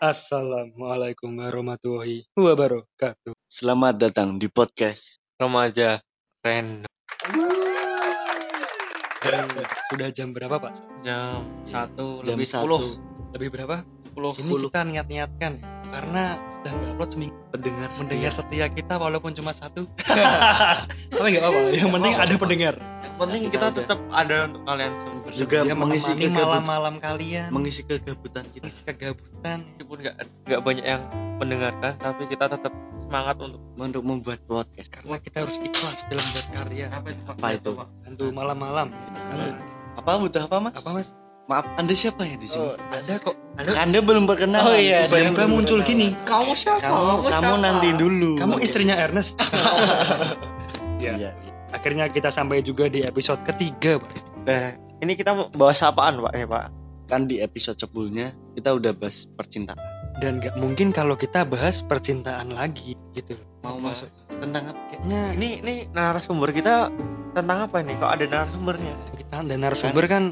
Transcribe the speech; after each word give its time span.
Assalamualaikum 0.00 1.28
warahmatullahi 1.36 2.24
wabarakatuh. 2.32 3.36
Selamat 3.52 4.00
datang 4.00 4.40
di 4.40 4.48
podcast. 4.48 5.20
remaja 5.36 6.00
random 6.40 6.88
Sudah 9.92 10.08
jam 10.08 10.32
berapa 10.32 10.56
Pak? 10.56 11.04
jam 11.04 11.44
satu 11.68 12.24
Jam 12.24 12.32
lebih 12.32 12.48
satu. 12.48 12.64
sepuluh 12.64 12.80
Lebih 13.36 13.48
berapa? 13.52 13.84
sepuluh 14.08 14.32
Sini 14.32 14.72
kita 14.72 14.80
niat-niatkan 14.88 15.52
karena 15.90 16.24
sudah 16.52 16.70
nggak 16.70 16.90
upload 16.92 17.10
seminggu. 17.10 17.36
Pendengar 17.50 17.88
Mendengar 17.90 18.30
setia. 18.30 18.30
setia 18.32 18.66
kita 18.70 18.94
walaupun 18.96 19.30
cuma 19.32 19.50
satu. 19.50 19.84
Tapi 21.10 21.26
nggak 21.28 21.42
apa-apa. 21.42 21.60
Yang 21.70 21.90
penting 21.90 22.14
ada 22.14 22.34
pendengar. 22.36 22.74
yang 22.78 23.16
penting 23.18 23.40
Kita 23.42 23.52
kita 23.52 23.66
ada. 23.66 23.76
tetap 23.76 23.98
ada 24.10 24.36
untuk 24.46 24.62
kalian 24.64 24.92
semua 24.96 25.30
Juga 25.30 25.56
Dia 25.60 25.74
mengisi 25.74 26.10
malam-malam 26.26 26.94
kalian. 26.98 27.48
mengisi 27.50 27.80
kegabutan 27.82 28.44
kita. 28.48 28.64
Mengisi 28.64 28.82
kegabutan. 28.82 29.58
meskipun 29.68 29.96
nggak 30.00 30.14
nggak 30.46 30.60
banyak 30.60 30.84
yang 30.84 31.02
mendengarkan 31.36 31.92
tapi 31.96 32.22
kita 32.26 32.44
tetap 32.48 32.72
semangat 33.02 33.36
untuk 33.38 33.60
Untuk 33.74 34.02
membuat 34.02 34.38
podcast. 34.44 34.88
Karena 34.88 35.18
kita 35.18 35.36
harus 35.42 35.56
ikhlas 35.58 36.06
dalam 36.06 36.26
berkarya. 36.30 36.86
apa 36.90 37.08
itu? 37.10 37.22
Apa 37.26 37.46
itu? 37.52 37.70
Untuk 38.06 38.28
malam-malam. 38.30 38.88
Apa 39.92 40.10
butuh 40.16 40.46
apa 40.46 40.56
mas? 40.60 40.74
Apa 40.76 40.90
mas? 40.94 41.08
Maaf, 41.48 41.66
anda 41.76 41.94
siapa 41.94 42.22
ya 42.22 42.36
di 42.36 42.46
sini? 42.46 42.62
Oh, 42.62 42.76
Ada 42.92 43.18
kok. 43.18 43.34
Anda 43.58 43.98
belum 44.00 44.24
berkenalan. 44.24 44.66
Oh 44.66 44.76
iya, 44.76 45.04
saya 45.06 45.32
muncul 45.46 45.82
gini. 45.82 46.14
kamu 46.24 46.54
siapa 46.54 46.80
Kamu, 46.80 47.26
kamu 47.26 47.28
siapa? 47.28 47.58
nanti 47.58 47.88
dulu. 47.96 48.38
Kamu 48.38 48.54
istrinya 48.60 48.96
Ernest. 48.96 49.34
Iya. 51.00 51.16
Iya. 51.16 51.30
Akhirnya 51.72 52.12
kita 52.12 52.28
sampai 52.28 52.60
juga 52.60 52.84
di 52.84 53.00
episode 53.00 53.40
ketiga, 53.48 53.96
Pak. 53.96 54.12
nah 54.44 54.76
ini 55.00 55.16
kita 55.16 55.32
mau 55.32 55.48
bahas 55.48 55.80
apaan 55.80 56.20
pak 56.20 56.36
ya 56.36 56.44
pak 56.44 56.68
Kan 57.08 57.24
di 57.24 57.40
episode 57.40 57.80
sebelumnya 57.80 58.36
kita 58.52 58.76
udah 58.76 58.92
bahas 58.92 59.24
percintaan. 59.32 59.80
Dan 60.20 60.44
nggak 60.44 60.60
mungkin 60.60 60.92
kalau 60.92 61.16
kita 61.16 61.48
bahas 61.48 61.80
percintaan 61.80 62.52
lagi 62.52 63.00
gitu. 63.16 63.40
Mau 63.64 63.80
Apa? 63.80 63.96
masuk 63.96 64.12
tentang 64.44 64.76
apa? 64.76 64.80
Kayaknya 64.92 65.20
ini 65.40 65.48
ini 65.64 65.74
narasumber 65.88 66.52
kita 66.52 66.92
tentang 67.32 67.64
apa 67.64 67.80
nih 67.80 67.96
kok 67.96 68.10
ada 68.12 68.24
narasumbernya 68.28 68.94
kita 69.16 69.36
dan 69.40 69.56
narasumber 69.56 70.04
kan 70.04 70.22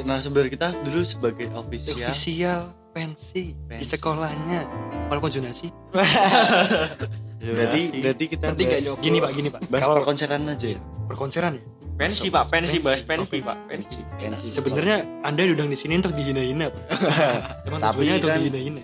Narasumber 0.00 0.46
kita 0.46 0.70
dulu 0.80 1.02
sebagai 1.02 1.50
official. 1.52 2.08
official 2.08 2.60
pensi, 2.90 3.54
di 3.54 3.82
sekolahnya. 3.82 4.66
Walaupun 5.06 5.30
jonasi. 5.30 5.70
Berarti 7.40 7.80
berarti 7.96 8.24
kita 8.28 8.52
Nanti 8.52 8.64
bahas, 8.64 9.00
Gini 9.00 9.16
Pak, 9.18 9.30
gini 9.32 9.48
Pak. 9.48 9.60
bahas 9.66 9.80
Kalau 9.80 9.96
perkonseran 9.98 10.44
aja 10.44 10.76
ya. 10.76 10.80
perkonseran 11.08 11.56
ya. 11.56 11.64
pensi 11.96 12.28
pak 12.28 12.48
pensi 12.48 12.80
bahas 12.80 13.00
Pensi. 13.00 13.28
pensi 13.28 13.44
pak 13.44 13.56
pensi 13.64 14.00
Pensi. 14.16 14.46
Sebenarnya 14.48 15.20
Anda 15.20 15.44
diundang 15.44 15.68
di 15.68 15.76
sini 15.76 15.96
untuk 15.96 16.12
dihina-hina, 16.12 16.68
Pak. 16.68 16.84
Cuman 17.68 17.80
Tapi 17.80 18.02
untuk 18.10 18.28
kan- 18.28 18.40
dihina-hina. 18.40 18.80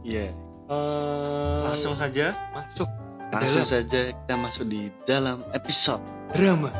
Iya. 0.00 0.26
Eh, 0.70 1.56
langsung 1.64 1.96
saja 1.96 2.32
masuk 2.52 2.88
Langsung 3.30 3.62
dalam 3.62 3.68
saja 3.68 4.00
kita 4.12 4.34
masuk 4.36 4.64
di 4.66 4.88
dalam 5.04 5.44
episode 5.52 6.00
drama. 6.32 6.72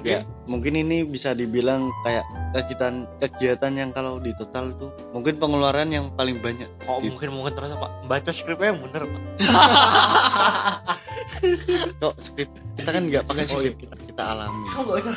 Perkonseran 0.00 0.02
Ya, 0.02 0.18
mungkin 0.46 0.70
mungkin 0.70 0.72
ini 0.78 0.96
bisa 1.04 1.30
dibilang 1.30 1.86
kayak 2.00 2.22
kegiatan 2.52 2.92
kegiatan 3.18 3.70
yang 3.72 3.90
kalau 3.90 4.16
di 4.16 4.30
total 4.34 4.70
tuh 4.74 4.88
mungkin 5.10 5.36
pengeluaran 5.36 5.88
yang 5.88 6.08
paling 6.10 6.38
banyak. 6.38 6.66
oh 6.84 6.98
Di- 6.98 7.08
mungkin 7.08 7.28
mungkin 7.32 7.52
terasa 7.52 7.74
pak 7.74 7.88
baca 8.04 8.28
skripnya 8.30 8.68
yang 8.68 8.78
bener 8.80 9.00
pak 9.04 9.20
Kok 11.96 12.14
skrip 12.18 12.48
kita 12.74 12.90
kan 12.90 13.02
nggak 13.06 13.22
pakai 13.24 13.42
Oh, 13.46 13.50
iya. 13.50 13.54
skrip 13.62 13.74
kita, 13.78 13.94
kita 14.06 14.22
alami. 14.26 14.64
kamu 14.66 14.82
nggak 14.82 14.96
usah 15.00 15.16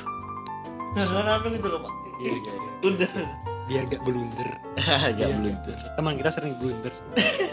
jangan 0.96 1.26
apa 1.34 1.46
gitu 1.50 1.68
loh 1.68 1.80
pak 1.82 1.92
Iya, 2.16 2.30
iya, 2.32 2.52
iya. 2.52 2.70
udah 2.84 3.12
Biar 3.64 3.84
gak 3.88 4.04
blunder. 4.04 4.50
Nggak 4.76 5.24
Iya. 5.24 5.34
blunder. 5.34 5.76
Teman 5.96 6.14
kita 6.14 6.30
sering 6.30 6.54
blunder. 6.60 6.94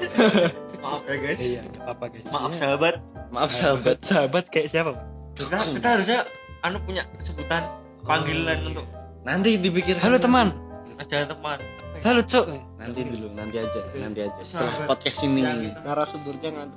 maaf 0.82 1.00
ya 1.04 1.16
guys 1.16 1.38
Iya, 1.38 1.60
nggak 1.62 1.80
apa-apa 1.80 2.04
guys. 2.08 2.24
maaf 2.28 2.48
Iya. 2.48 2.58
sahabat 2.58 2.94
Maaf 3.30 3.50
sahabat. 3.52 3.96
Sahabat 4.02 4.44
kayak 4.48 4.68
siapa, 4.68 4.90
Pak? 4.90 5.04
kita 5.36 5.56
kita 5.70 5.88
harusnya 5.88 6.18
anu 6.60 6.78
punya 6.84 7.02
sebutan 7.20 7.64
panggilan 8.04 8.58
untuk 8.66 8.86
Nanti 9.20 9.60
dipikir. 9.60 10.00
Halo 10.00 10.16
teman. 10.16 10.56
aja 10.96 11.28
teman? 11.28 11.60
Halo, 12.00 12.24
Cok. 12.24 12.44
Nanti 12.80 13.04
dulu, 13.04 13.28
nanti 13.36 13.60
aja, 13.60 13.80
nanti 13.92 14.20
aja. 14.24 14.40
Setelah 14.40 14.72
Sahabat. 14.72 14.88
podcast 14.88 15.18
ini. 15.20 15.40
Narasumbernya 15.84 16.48
nggak. 16.48 16.68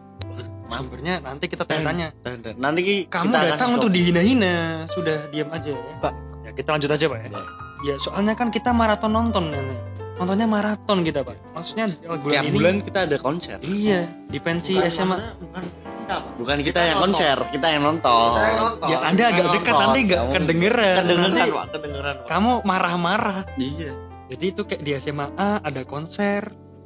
Sumbernya 0.67 1.13
nanti 1.23 1.45
kita 1.47 1.63
tanya-tanya. 1.63 2.11
Nanti 2.59 2.79
ki- 2.83 3.05
Kamu 3.07 3.31
kita 3.31 3.39
datang 3.55 3.69
untuk 3.79 3.95
dihina-hina. 3.95 4.87
Sudah 4.91 5.31
diam 5.31 5.47
aja 5.55 5.71
ya. 5.71 5.83
Pak, 6.03 6.13
ya 6.43 6.51
kita 6.51 6.69
lanjut 6.75 6.91
aja, 6.91 7.05
Pak 7.07 7.19
ya. 7.19 7.27
Ya. 7.31 7.43
Ya, 7.83 7.95
soalnya 7.99 8.33
kan 8.35 8.47
kita 8.51 8.71
maraton 8.75 9.11
nonton 9.11 9.55
ya. 9.55 9.63
Nontonnya 10.13 10.45
maraton 10.45 11.01
kita, 11.01 11.21
Pak. 11.21 11.37
Maksudnya 11.51 11.85
bulan 11.97 12.21
Tiap 12.29 12.43
ini 12.43 12.53
bulan 12.53 12.75
kita 12.79 12.99
ada 13.05 13.17
konser. 13.17 13.57
Iya, 13.59 14.05
di 14.29 14.37
pensi 14.37 14.77
Bukan, 14.77 14.87
SMA. 14.87 15.17
maksudnya 15.17 15.33
bukan 15.39 15.63
kita 15.63 16.13
pak 16.13 16.33
Bukan 16.35 16.57
kita, 16.59 16.67
Kita 16.69 16.81
yang 16.83 16.93
nonton. 16.93 17.07
konser, 17.09 17.37
kita 17.49 17.67
yang 17.69 17.83
nonton. 17.83 18.29
Kita 18.29 18.43
yang 18.43 18.59
nonton. 18.59 18.87
Ya, 18.87 18.97
Anda 19.01 19.23
agak 19.23 19.37
Kita 19.39 19.53
dekat 19.53 19.73
nonton. 19.73 19.83
nanti 19.83 19.99
gak 20.03 20.19
Kamu- 20.19 20.33
kedengeran. 20.35 20.95
kedengeran 20.99 21.31
Nanti 21.33 21.49
pak 21.49 21.65
kedengeran 21.71 22.13
pak 22.13 22.27
kamu 22.27 22.51
marah-marah. 22.61 23.39
Iya. 23.55 23.91
Jadi 24.23 24.45
itu 24.45 24.61
kayak 24.63 24.81
di 24.81 24.91
SMA 24.95 25.27
A 25.35 25.49
ada 25.59 25.81
konser, 25.83 26.41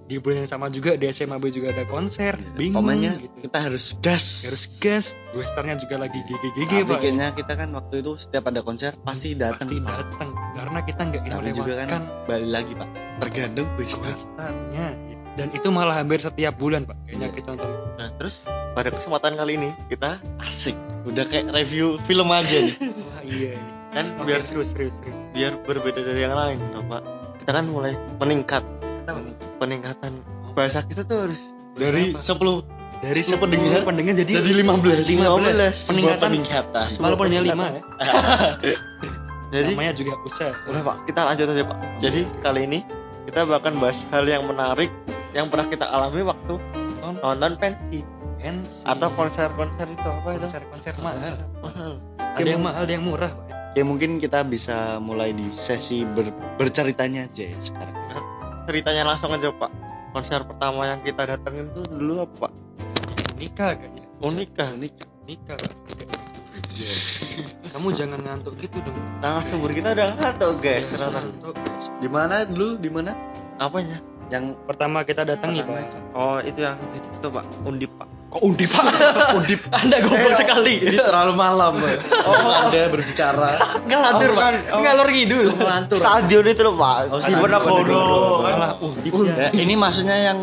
di 0.08 0.18
bulan 0.18 0.42
yang 0.42 0.50
sama 0.50 0.68
juga 0.68 0.96
di 0.96 1.06
SMA 1.08 1.36
B 1.36 1.52
juga 1.52 1.70
ada 1.70 1.84
konser. 1.84 2.40
Bingung 2.56 2.82
Pokoknya 2.82 3.20
gitu. 3.20 3.44
kita 3.44 3.58
harus 3.62 3.92
gas. 4.00 4.26
Harus 4.48 4.64
gas. 4.80 5.06
Westernya 5.32 5.76
juga 5.76 6.00
lagi 6.00 6.20
GGGG, 6.22 6.72
Tapi 6.74 6.88
Pak. 6.88 6.98
kayaknya 6.98 7.28
kita 7.36 7.54
kan 7.54 7.70
waktu 7.72 7.96
itu 8.00 8.12
setiap 8.18 8.48
ada 8.48 8.62
konser 8.62 8.96
pasti 8.98 9.36
datang. 9.36 9.68
Pasti 9.68 9.78
datang 9.78 10.30
karena 10.54 10.80
kita 10.82 11.02
nggak 11.04 11.22
ingin 11.22 11.36
Tapi 11.36 11.50
juga 11.54 11.74
kan 11.86 12.02
balik 12.24 12.50
lagi 12.50 12.74
pak. 12.74 12.90
Tergantung 13.20 13.68
besta. 13.76 14.08
Westernya. 14.08 14.88
Dan 15.38 15.54
itu 15.54 15.70
malah 15.70 16.02
hampir 16.02 16.18
setiap 16.18 16.58
bulan, 16.58 16.82
Pak. 16.82 16.98
Kayaknya 17.06 17.28
Iya. 17.28 17.36
kita 17.38 17.48
nonton. 17.54 17.70
nah 17.94 18.10
terus 18.18 18.42
pada 18.74 18.90
kesempatan 18.90 19.38
kali 19.38 19.54
ini 19.54 19.70
kita 19.86 20.18
Asik. 20.40 20.74
Udah 21.06 21.24
kayak 21.24 21.52
review 21.52 22.02
film 22.04 22.26
aja 22.28 22.58
nih. 22.58 22.74
Wah, 23.06 23.22
iya. 23.22 23.54
kan 23.94 24.18
Oke, 24.18 24.26
biar 24.26 24.42
serius, 24.42 24.74
serius, 24.74 24.98
serius. 24.98 25.14
biar 25.32 25.62
berbeda 25.62 26.00
dari 26.00 26.22
yang 26.22 26.34
lain 26.34 26.58
toh 26.72 26.82
pak 26.84 27.02
kita 27.38 27.52
kan 27.54 27.66
mulai 27.66 27.94
meningkat 28.18 28.66
Kita 29.00 29.14
peningkatan 29.58 30.22
bahasa 30.54 30.82
kita 30.82 31.02
tuh 31.04 31.30
harus 31.30 31.42
Dari? 31.74 32.14
10 32.14 32.26
dari 32.98 33.22
Siapa 33.22 33.38
10 33.38 33.44
pendengar? 33.46 33.82
pendengar 33.84 34.14
jadi 34.16 34.32
jadi 34.42 34.52
15. 34.66 35.06
15. 35.06 35.06
Sebuah 35.06 35.38
Peningkatan. 35.86 36.20
peningkatan. 36.24 36.88
walaupun 36.98 37.26
hanya 37.28 37.42
5 37.44 37.54
ya. 37.70 37.82
jadi 39.54 39.72
Namanya 39.72 39.94
juga 39.94 40.14
usaha. 40.22 40.52
udah 40.66 40.82
pak 40.84 40.96
kita 41.06 41.20
lanjut 41.24 41.46
aja 41.48 41.64
pak 41.64 41.78
jadi 41.98 42.20
kali 42.42 42.62
ini 42.66 42.80
kita 43.26 43.44
bahkan 43.44 43.74
bahas 43.78 44.02
hal 44.10 44.26
yang 44.26 44.44
menarik 44.44 44.90
yang 45.32 45.48
pernah 45.48 45.68
kita 45.68 45.86
alami 45.86 46.22
waktu 46.22 46.58
Nonton 46.98 47.22
nonton 47.22 47.52
pensi 47.56 48.00
pensi 48.38 48.84
atau 48.84 49.08
konser-konser 49.10 49.88
itu 49.88 50.04
apa 50.04 50.30
itu 50.34 50.42
konser-konser 50.44 50.94
mahal. 51.00 51.36
mahal 51.60 51.92
Ada 52.38 52.48
yang 52.48 52.62
mahal, 52.62 52.84
ada 52.84 52.92
yang 52.92 53.02
murah, 53.02 53.32
Pak. 53.32 53.46
Oke 53.72 53.82
mungkin 53.82 54.18
kita 54.18 54.42
bisa 54.42 54.98
mulai 54.98 55.32
di 55.32 55.50
sesi 55.54 56.02
ber- 56.04 56.34
berceritanya 56.58 57.26
aja 57.26 57.44
ya 57.46 57.58
sekarang. 57.58 57.96
Ceritanya 58.68 59.04
langsung 59.08 59.32
aja 59.32 59.48
pak 59.50 59.72
konser 60.12 60.44
pertama 60.44 60.84
yang 60.86 61.00
kita 61.02 61.24
datengin 61.24 61.72
tuh 61.72 61.88
dulu 61.88 62.28
apa 62.28 62.36
pak 62.48 62.54
Nikah 63.38 63.78
kayaknya. 63.78 64.04
unikah 64.18 64.70
Unik. 64.74 64.94
Nikah. 65.30 65.58
Pak. 65.62 65.74
Kamu 67.70 67.94
jangan 67.94 68.20
ngantuk 68.26 68.58
gitu 68.58 68.82
dong. 68.82 68.98
nah 69.22 69.46
sumber 69.46 69.72
kita 69.78 69.94
udah 69.94 70.18
ngantuk 70.18 70.58
guys 70.58 70.90
Ngantuk, 70.90 71.54
guys. 71.54 71.86
Di 72.02 72.10
mana 72.10 72.46
dulu? 72.50 72.82
Di 72.82 72.90
mana? 72.90 73.14
apanya 73.62 74.02
Yang 74.34 74.58
Pertama 74.66 75.06
kita 75.06 75.22
datangi, 75.24 75.62
Pak. 75.62 75.86
itu. 75.86 75.98
oh 76.18 76.38
itu 76.42 76.60
yang 76.66 76.78
itu 76.98 77.28
pak 77.30 77.46
undip 77.62 77.92
pak 77.96 78.10
Kok 78.38 78.46
undip, 78.46 78.70
Pak? 78.70 78.86
undip. 79.42 79.60
Anda 79.74 79.98
goblok 80.06 80.38
sekali. 80.38 80.78
Ini 80.78 81.02
terlalu 81.02 81.34
malam. 81.34 81.74
oh, 81.82 82.54
Anda 82.62 82.86
berbicara. 82.86 83.82
Ngelantur, 83.82 84.30
Pak. 84.38 84.50
Ngalor 84.78 85.08
ngidul. 85.10 85.46
Ngelantur. 85.58 85.98
stadion 85.98 86.46
itu 86.46 86.62
loh 86.62 86.78
pak 86.78 86.98
Oh, 87.10 87.18
si 87.18 87.34
stadion. 87.34 87.42
Bono 87.42 87.58
undip 88.78 89.14
Ya, 89.26 89.50
ya. 89.50 89.50
ini 89.58 89.74
maksudnya 89.74 90.18
yang 90.22 90.40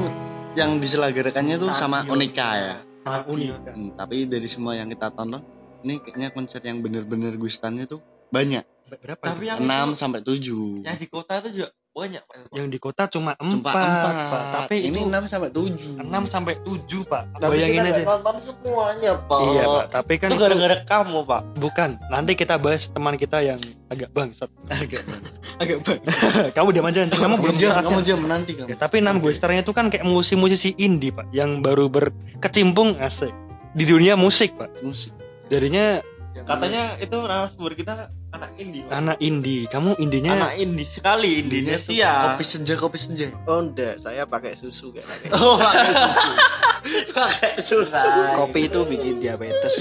yang 0.58 0.82
diselenggarakannya 0.82 1.54
tuh 1.54 1.70
sama. 1.70 2.02
Unika 2.04 2.48
ya. 2.58 2.74
Malah 3.06 3.30
unik. 3.30 3.50
Hmm, 3.70 3.90
tapi 3.94 4.26
dari 4.26 4.50
semua 4.50 4.74
yang 4.74 4.90
kita 4.90 5.14
tonton, 5.14 5.38
ini 5.86 6.02
kayaknya 6.02 6.34
konser 6.34 6.58
yang 6.60 6.82
bener-bener 6.82 7.38
gustannya 7.38 7.86
tuh 7.86 8.02
banyak. 8.28 8.66
Berapa? 8.90 9.22
Tapi 9.22 9.46
itu? 9.46 9.50
yang 9.54 9.58
6 9.62 9.70
itu- 9.86 9.94
sampai 9.94 10.20
7. 10.20 10.82
yang 10.82 10.98
di 10.98 11.06
kota 11.06 11.38
itu 11.38 11.48
juga 11.54 11.68
banyak 11.94 12.26
pak 12.26 12.34
yang 12.50 12.66
di 12.66 12.78
kota 12.82 13.06
cuma 13.06 13.38
Cuma 13.38 13.70
4, 13.70 13.70
4. 13.70 14.34
Pak. 14.34 14.42
Tapi 14.66 14.76
ini 14.82 15.06
6 15.06 15.30
sampai 15.30 15.48
7. 15.54 16.02
6 16.02 16.26
sampai 16.26 16.54
7, 16.66 17.06
Pak. 17.06 17.22
Tapi 17.38 17.52
Bayangin 17.54 17.82
kita 17.86 17.90
aja. 17.94 18.02
nonton 18.02 18.36
semuanya 18.42 19.12
pak 19.30 19.38
Iya, 19.46 19.62
Pak. 19.62 19.84
Tapi 19.94 20.12
kan 20.18 20.26
itu 20.26 20.34
itu, 20.34 20.42
gara-gara 20.42 20.76
kamu 20.82 21.18
pak 21.22 21.42
bukan. 21.54 21.90
Nanti 22.10 22.32
kita 22.34 22.58
bahas 22.58 22.90
teman 22.90 23.14
kita 23.14 23.38
yang 23.46 23.62
agak 23.86 24.10
bangsat. 24.10 24.50
Agak 24.66 25.06
Agak 25.62 25.78
bangsat. 25.86 26.50
kamu 26.58 26.68
diam 26.74 26.86
aja, 26.90 26.98
Ceng. 27.06 27.14
kamu 27.14 27.34
belum 27.38 27.56
jam, 27.62 27.72
kamu 27.78 28.00
jam 28.02 28.18
menanti 28.18 28.52
kamu. 28.58 28.68
Ya, 28.74 28.76
tapi 28.76 28.96
enam 28.98 29.22
Westernya 29.22 29.62
itu 29.62 29.70
kan 29.70 29.86
kayak 29.86 30.02
musisi-musisi 30.02 30.74
indie, 30.74 31.14
Pak, 31.14 31.30
yang 31.30 31.62
baru 31.62 31.86
berkecimpung 31.86 32.98
asik 32.98 33.30
di 33.78 33.86
dunia 33.86 34.18
musik, 34.18 34.58
Pak. 34.58 34.82
musik. 34.82 35.14
Jadinya 35.46 36.02
katanya 36.34 36.98
itu 36.98 37.14
narasumber 37.14 37.78
kita 37.78 38.10
anak 38.34 38.50
indie 38.58 38.82
Pak. 38.82 38.92
Anak 38.92 39.16
indie. 39.18 39.62
Kamu 39.66 39.90
indinya 39.96 40.30
anak 40.34 40.52
indie 40.56 40.84
sekali 40.84 41.30
Indinya 41.38 41.78
Indonesia 41.78 42.10
kopi 42.26 42.44
senja 42.44 42.74
kopi 42.74 42.98
senja 42.98 43.26
Oh 43.46 43.62
enggak, 43.62 44.02
saya 44.02 44.26
pakai 44.26 44.52
susu 44.54 44.90
kayak 44.90 45.06
pakai. 45.06 45.28
oh 45.38 45.54
pakai 45.56 45.86
susu 45.94 46.30
pakai 47.16 47.52
susu 47.58 48.08
Kopi 48.34 48.60
itu 48.66 48.80
bikin 48.84 49.14
diabetes. 49.18 49.74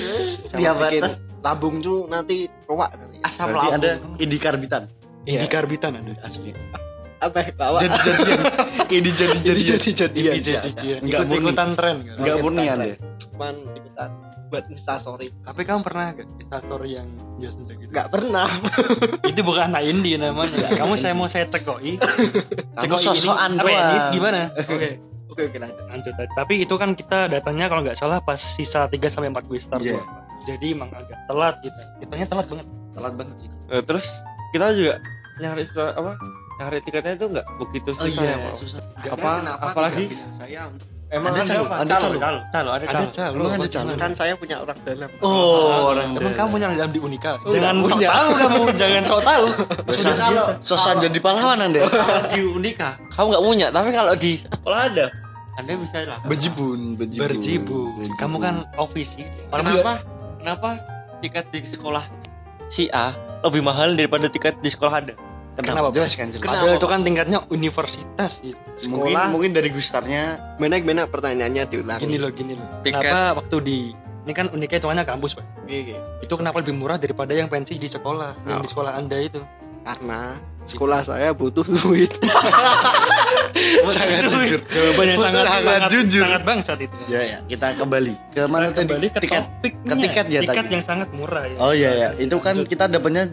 Sama 0.47 0.57
Diabetes. 0.57 1.17
bikin 1.17 1.41
lambung 1.44 1.75
tuh 1.81 2.07
nanti 2.07 2.47
ruwak 2.63 2.94
nanti. 2.95 3.17
asam 3.21 3.51
berarti 3.51 3.67
lambung 3.67 3.81
ada 3.81 3.91
indi 4.17 4.38
karbitan 4.38 4.83
indie 5.25 5.49
karbitan 5.49 5.91
ada. 5.97 6.13
asli 6.23 6.53
Apa 7.19 7.39
ya, 7.39 7.51
bawa? 7.56 7.79
jadi 7.79 7.97
jadian 8.03 8.39
ini 8.99 9.09
jadi 9.15 9.38
jadian 9.39 9.63
jadi 9.63 9.89
jadian. 9.95 10.33
Indie 10.35 10.44
jadi 10.59 10.88
Enggak 10.99 11.19
ikut 11.23 11.39
ikutan 11.39 11.69
tren 11.73 11.95
kan. 12.03 12.15
nggak 12.19 12.35
Oke, 12.35 12.44
murni 12.44 12.61
tren. 12.61 12.73
anda 12.75 12.85
Cuman 13.23 13.56
ikutan 13.73 14.09
buat 14.53 14.69
instastory. 14.69 15.33
Tapi 15.41 15.61
kamu 15.65 15.81
pernah 15.81 16.13
gak 16.13 16.29
instastory 16.38 17.01
yang 17.01 17.09
jasa 17.41 17.57
gitu? 17.73 17.89
Enggak 17.89 18.07
pernah. 18.13 18.45
Itu 19.33 19.41
bukan 19.41 19.73
anak 19.73 19.83
indie 19.89 20.21
namanya. 20.21 20.69
Kamu 20.77 20.94
saya 20.94 21.17
mau 21.17 21.25
saya 21.25 21.50
cekoi. 21.50 21.97
sosokan 23.01 23.57
doang 23.57 23.65
Renis 23.65 24.05
gimana? 24.13 24.53
Oke. 24.61 25.01
Oke, 25.33 25.50
oke 25.50 25.57
lanjut. 25.57 25.81
lanjut 25.89 26.13
aja. 26.13 26.33
Tapi 26.38 26.61
itu 26.61 26.75
kan 26.77 26.94
kita 26.94 27.25
datangnya 27.25 27.65
kalau 27.65 27.81
nggak 27.81 27.97
salah 27.97 28.21
pas 28.21 28.38
sisa 28.38 28.85
3 28.85 29.01
sampai 29.09 29.33
4 29.33 29.50
gue 29.50 29.57
start 29.57 29.81
gua. 29.81 30.05
Jadi 30.45 30.77
emang 30.77 30.94
agak 30.94 31.25
telat 31.25 31.57
kita. 31.65 31.81
Hitungnya 31.97 32.27
telat 32.29 32.45
banget. 32.53 32.67
telat 32.94 33.13
banget 33.17 33.35
sih 33.41 33.49
Eh, 33.73 33.81
terus 33.81 34.06
kita 34.53 34.77
juga 34.77 35.01
nyari 35.41 35.65
apa 35.73 36.13
nyari 36.61 36.77
tiketnya 36.85 37.17
itu 37.17 37.25
nggak 37.33 37.47
begitu 37.57 37.89
oh 37.97 38.06
susah 38.06 38.21
iya 38.21 38.29
ya 38.29 38.38
Pak. 38.38 38.53
susah 38.61 38.81
apa 39.09 39.29
apalagi 39.57 40.13
saya 40.38 40.69
emang 41.13 41.31
Ada 41.31 41.39
ada, 41.39 41.48
calo, 41.48 41.65
ada 41.69 41.86
calo 41.86 42.01
calo. 42.01 42.18
calo 42.18 42.39
calo 42.50 42.69
ada 42.74 42.83
Ada 42.83 42.89
calo 42.89 43.07
calo. 43.07 43.33
Emang 43.38 43.54
ada 43.54 43.68
calo? 43.69 43.89
kan 43.95 44.12
saya 44.12 44.33
punya 44.33 44.56
orang 44.60 44.77
dalam. 44.81 45.10
oh 45.21 45.94
orang 45.94 46.07
Emang 46.12 46.24
dalam. 46.25 46.36
kamu 46.36 46.50
punya 46.51 46.68
dalam 46.74 46.92
di 46.92 47.00
Unika? 47.00 47.31
Oh, 47.39 47.54
jangan 47.54 47.75
sok 47.83 48.00
tahu 48.01 48.30
kamu, 48.36 48.62
jangan 48.75 49.04
sok 49.04 49.21
tahu. 49.21 49.45
Biasa 49.86 50.12
kalau 50.15 50.45
sosan 50.62 50.95
jadi 51.00 51.18
pahlawan 51.19 51.60
anda 51.62 51.80
di 52.33 52.39
Unika 52.42 52.98
kamu 53.10 53.25
nggak 53.30 53.44
punya 53.45 53.68
tapi 53.69 53.89
kalau 53.89 54.13
di 54.13 54.31
sekolah 54.36 54.81
ada 54.89 55.06
anda 55.54 55.71
bisa 55.77 55.98
lah 56.04 56.19
bejibun 56.25 56.98
bejibun 56.98 57.21
Berjibu. 57.30 57.80
Bejibun. 57.94 58.18
Kamu 58.18 58.36
kan 58.38 58.56
office 58.75 59.13
sih. 59.13 59.25
kenapa 59.48 60.01
kenapa 60.42 60.69
tiket 61.21 61.45
di 61.50 61.62
sekolah 61.63 62.04
si 62.68 62.89
A 62.89 63.13
lebih 63.42 63.62
mahal 63.62 63.94
daripada 63.94 64.27
tiket 64.27 64.57
di 64.59 64.68
sekolah 64.68 64.94
anda 64.98 65.13
kenapa 65.55 65.63
Kenapa? 65.85 65.88
jelaskan 65.94 66.25
jelaskan 66.29 66.50
Padahal 66.50 66.75
itu 66.75 66.88
kan 66.88 67.00
tingkatnya 67.01 67.39
universitas 67.47 68.31
gitu. 68.39 68.57
mungkin 68.89 69.13
Sekolah. 69.13 69.25
mungkin 69.29 69.51
dari 69.51 69.69
gustarnya 69.69 70.23
Mana 70.57 70.77
mana 70.79 71.05
pertanyaannya 71.05 71.63
diulang. 71.67 72.00
Gini 72.00 72.17
loh, 72.17 72.29
gini 72.29 72.53
loh. 72.53 72.65
Tiket. 72.81 73.00
Kenapa 73.00 73.38
waktu 73.38 73.55
di 73.61 73.77
ini 74.23 74.31
kan 74.31 74.47
Unika 74.50 74.73
hitungannya 74.73 75.03
kampus, 75.03 75.35
Pak. 75.35 75.45
Oke, 75.61 75.75
oke. 75.83 75.95
Itu 76.21 76.33
kenapa 76.35 76.57
lebih 76.57 76.73
murah 76.73 76.95
daripada 76.95 77.31
yang 77.31 77.47
pensi 77.47 77.75
di 77.75 77.85
sekolah, 77.85 78.39
yang 78.41 78.59
Oh. 78.59 78.63
di 78.63 78.69
sekolah 78.69 78.95
Anda 78.95 79.19
itu? 79.19 79.44
Karena 79.83 80.39
sekolah 80.63 81.03
saya 81.03 81.35
butuh 81.35 81.67
duit. 81.67 82.07
sangat 83.85 84.31
jujur 84.31 84.59
Jawaban 84.65 85.06
yang 85.06 85.19
sangat 85.19 85.44
Sangat 85.44 85.63
sangat 85.63 85.89
jujur. 85.91 86.23
sangat 86.23 86.41
bangsat 86.44 86.77
itu. 86.79 86.95
ya 87.07 87.21
ya 87.21 87.38
kita 87.45 87.67
kembali 87.75 88.13
ke 88.31 88.41
mana 88.47 88.65
Kita 88.65 88.75
tadi 88.75 88.88
kembali 88.88 89.07
ke 89.07 89.19
tiket 89.19 89.44
ke 89.61 89.94
tiket 89.99 90.25
ya 90.29 90.39
Tiket 90.41 90.56
tadi. 90.57 90.73
yang 90.73 90.83
sangat 90.83 91.09
murah 91.11 91.44
ya. 91.45 91.57
oh 91.59 91.73
iya 91.73 91.91
ya 91.94 92.09
itu 92.15 92.35
kan 92.39 92.56
Lanjut. 92.57 92.69
kita 92.69 92.85
dapatnya 92.88 93.23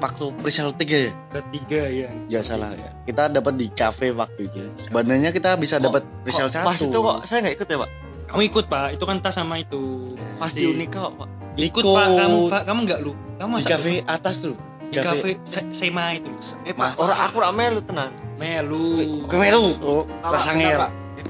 waktu 0.00 0.24
presale 0.40 0.72
tiga 0.74 0.98
ya 0.98 1.12
ketiga 1.30 1.80
ya. 1.86 2.08
ya 2.26 2.40
salah 2.40 2.72
ya 2.72 2.90
kita 3.04 3.28
dapat 3.28 3.54
di 3.54 3.68
cafe 3.70 4.10
waktu 4.10 4.48
itu 4.48 4.64
sebenarnya 4.82 5.30
kita 5.30 5.54
bisa 5.54 5.76
dapat 5.76 6.02
presale 6.24 6.48
Kok 6.48 6.54
satu 6.54 6.66
pas 6.66 6.78
itu 6.78 6.98
kok 6.98 7.16
saya 7.24 7.38
nggak 7.40 7.54
ikut 7.56 7.68
ya 7.68 7.78
pak 7.78 7.90
Kamu 8.30 8.46
ikut, 8.46 8.70
Pak. 8.70 8.94
Itu 8.94 9.04
kan 9.04 9.18
tas 9.18 9.34
sama 9.34 9.58
itu. 9.58 10.14
pas 10.38 10.54
Di- 10.54 10.62
Unika 10.64 11.02
kok 11.02 11.18
pak 11.18 11.28
Ikut, 11.58 11.82
Ikut. 11.82 11.84
Pak. 11.90 12.06
Kamu, 12.14 12.38
Pak. 12.46 12.62
Kamu 12.62 12.80
enggak 12.86 13.00
lu. 13.02 13.12
Kamu 13.36 13.58
di 13.58 13.66
cafe 13.66 13.92
atas 14.06 14.38
tuh 14.38 14.54
di 14.86 14.96
cafe 14.96 15.34
Se- 15.42 15.66
Sema 15.74 16.14
itu. 16.14 16.30
eh 16.62 16.70
pak 16.70 16.94
orang 16.96 17.18
aku 17.26 17.36
rame 17.42 17.64
lu 17.74 17.82
tenang 17.82 18.14
Melu. 18.38 19.26
Kemelu 19.26 19.74
Oh, 19.82 20.06
Rasa 20.22 20.54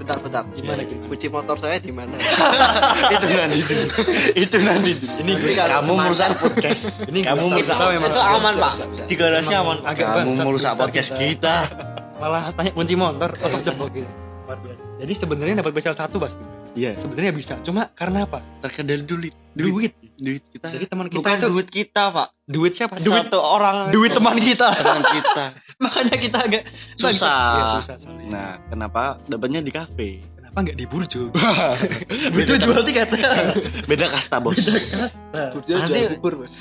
bentar, 0.01 0.17
bentar. 0.25 0.43
Gimana 0.57 0.81
gimana? 0.89 1.07
Kunci 1.13 1.27
motor 1.29 1.57
saya 1.61 1.77
di 1.77 1.93
mana? 1.93 2.17
itu 3.15 3.27
nanti 3.37 3.59
dulu 3.61 3.87
itu 4.33 4.57
nanti 4.65 4.91
Ini 5.21 5.33
kamu 5.55 5.93
merusak 5.93 6.31
podcast 6.43 6.85
Ini 7.05 7.21
kamu 7.29 7.45
merusak 7.53 7.77
itu 7.77 8.21
aman 8.25 8.55
pak 8.57 8.73
di 9.05 9.15
garasi 9.21 9.53
Emang 9.53 9.85
aman 9.85 9.93
kamu 9.93 10.31
merusak 10.41 10.73
podcast 10.81 11.11
kita. 11.21 11.57
Malah 12.17 12.53
tanya 12.57 12.73
kunci 12.73 12.95
motor. 12.97 13.33
Oh, 13.41 13.49
oh, 13.49 13.89
gitu. 13.93 14.09
Luar 14.49 14.59
biasa. 14.61 14.83
Jadi 15.01 15.13
sebenarnya 15.17 15.55
dapat 15.65 15.73
besar 15.73 15.93
satu 15.97 16.21
pasti. 16.21 16.45
iya 16.77 16.93
Sebenarnya 16.93 17.33
bisa. 17.33 17.55
Cuma 17.65 17.89
karena 17.97 18.29
apa? 18.29 18.45
terkendali 18.61 19.05
duit 19.05 19.35
Duit. 19.57 19.93
duit 20.21 20.45
kita 20.53 20.69
Jadi 20.71 20.87
teman 20.87 21.07
kita 21.09 21.19
bukan 21.21 21.37
itu 21.41 21.49
duit 21.49 21.69
kita 21.73 22.03
pak 22.13 22.29
duit 22.51 22.73
siapa? 22.73 22.99
Duit 22.99 23.25
satu 23.25 23.39
orang 23.39 23.89
duit 23.89 24.11
teman 24.11 24.35
kita. 24.37 24.75
teman 24.75 25.03
kita 25.03 25.45
Makanya 25.81 26.17
kita 26.19 26.39
agak 26.43 26.63
Susah. 26.93 27.41
Iya, 27.57 27.65
susah 27.79 27.97
soalnya. 27.97 28.27
nah 28.29 28.51
kenapa 28.67 29.03
dapatnya 29.25 29.61
di 29.61 29.71
cafe 29.71 30.09
Kenapa 30.37 30.59
nggak 30.61 30.77
di 30.77 30.85
Burjo? 30.85 31.23
itu 32.43 32.53
jual 32.59 32.83
tiket 32.83 33.09
beda 33.89 34.07
kasta 34.07 34.37
bos 34.37 34.59
Nah, 35.31 35.55
Burjo 35.55 35.73
Nanti- 35.73 35.95
jual 36.05 36.11
bubur, 36.13 36.43
Bos. 36.43 36.55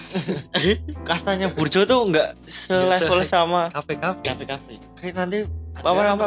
kastanya 1.03 1.49
Burjo 1.49 1.83
tuh 1.83 1.99
nggak 2.05 2.37
selevel 2.45 3.19
se- 3.19 3.33
sama 3.33 3.67
kafe-kafe 3.69 4.21
cafe 4.23 4.43
cafe 4.45 4.73
kayak 4.95 5.13
nanti 5.17 5.37
apa 5.75 5.89
apa 6.05 6.25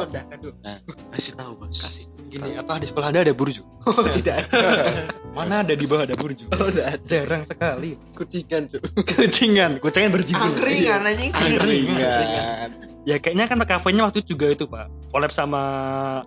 nah 0.60 0.76
kasih 1.12 1.32
tahu 1.32 1.52
bos 1.56 1.78
Kasih. 1.78 2.04
Gini 2.32 2.56
apa 2.56 2.80
di 2.80 2.86
sekolah 2.88 3.12
Anda 3.12 3.28
ada 3.28 3.34
Burjo? 3.36 3.62
Oh, 3.82 3.98
tidak. 4.14 4.46
Mana 5.36 5.66
ada 5.66 5.74
di 5.74 5.84
bawah 5.84 6.06
ada 6.06 6.14
Burjo? 6.16 6.46
Oh, 6.54 6.70
tidak. 6.70 7.02
Jarang 7.04 7.42
sekali. 7.44 7.98
Kucingan, 8.16 8.70
Cuk. 8.70 8.80
Kucingan, 9.04 9.82
kucingan 9.82 10.10
berjibu. 10.14 10.40
angkringan 10.40 11.02
anjing 11.02 11.30
angkringan 11.34 12.70
Ya 13.02 13.18
kayaknya 13.18 13.50
kan 13.50 13.58
kafenya 13.66 14.06
waktu 14.06 14.22
itu 14.22 14.38
juga 14.38 14.54
itu 14.54 14.64
Pak. 14.64 14.86
Collab 15.10 15.34
sama 15.34 15.62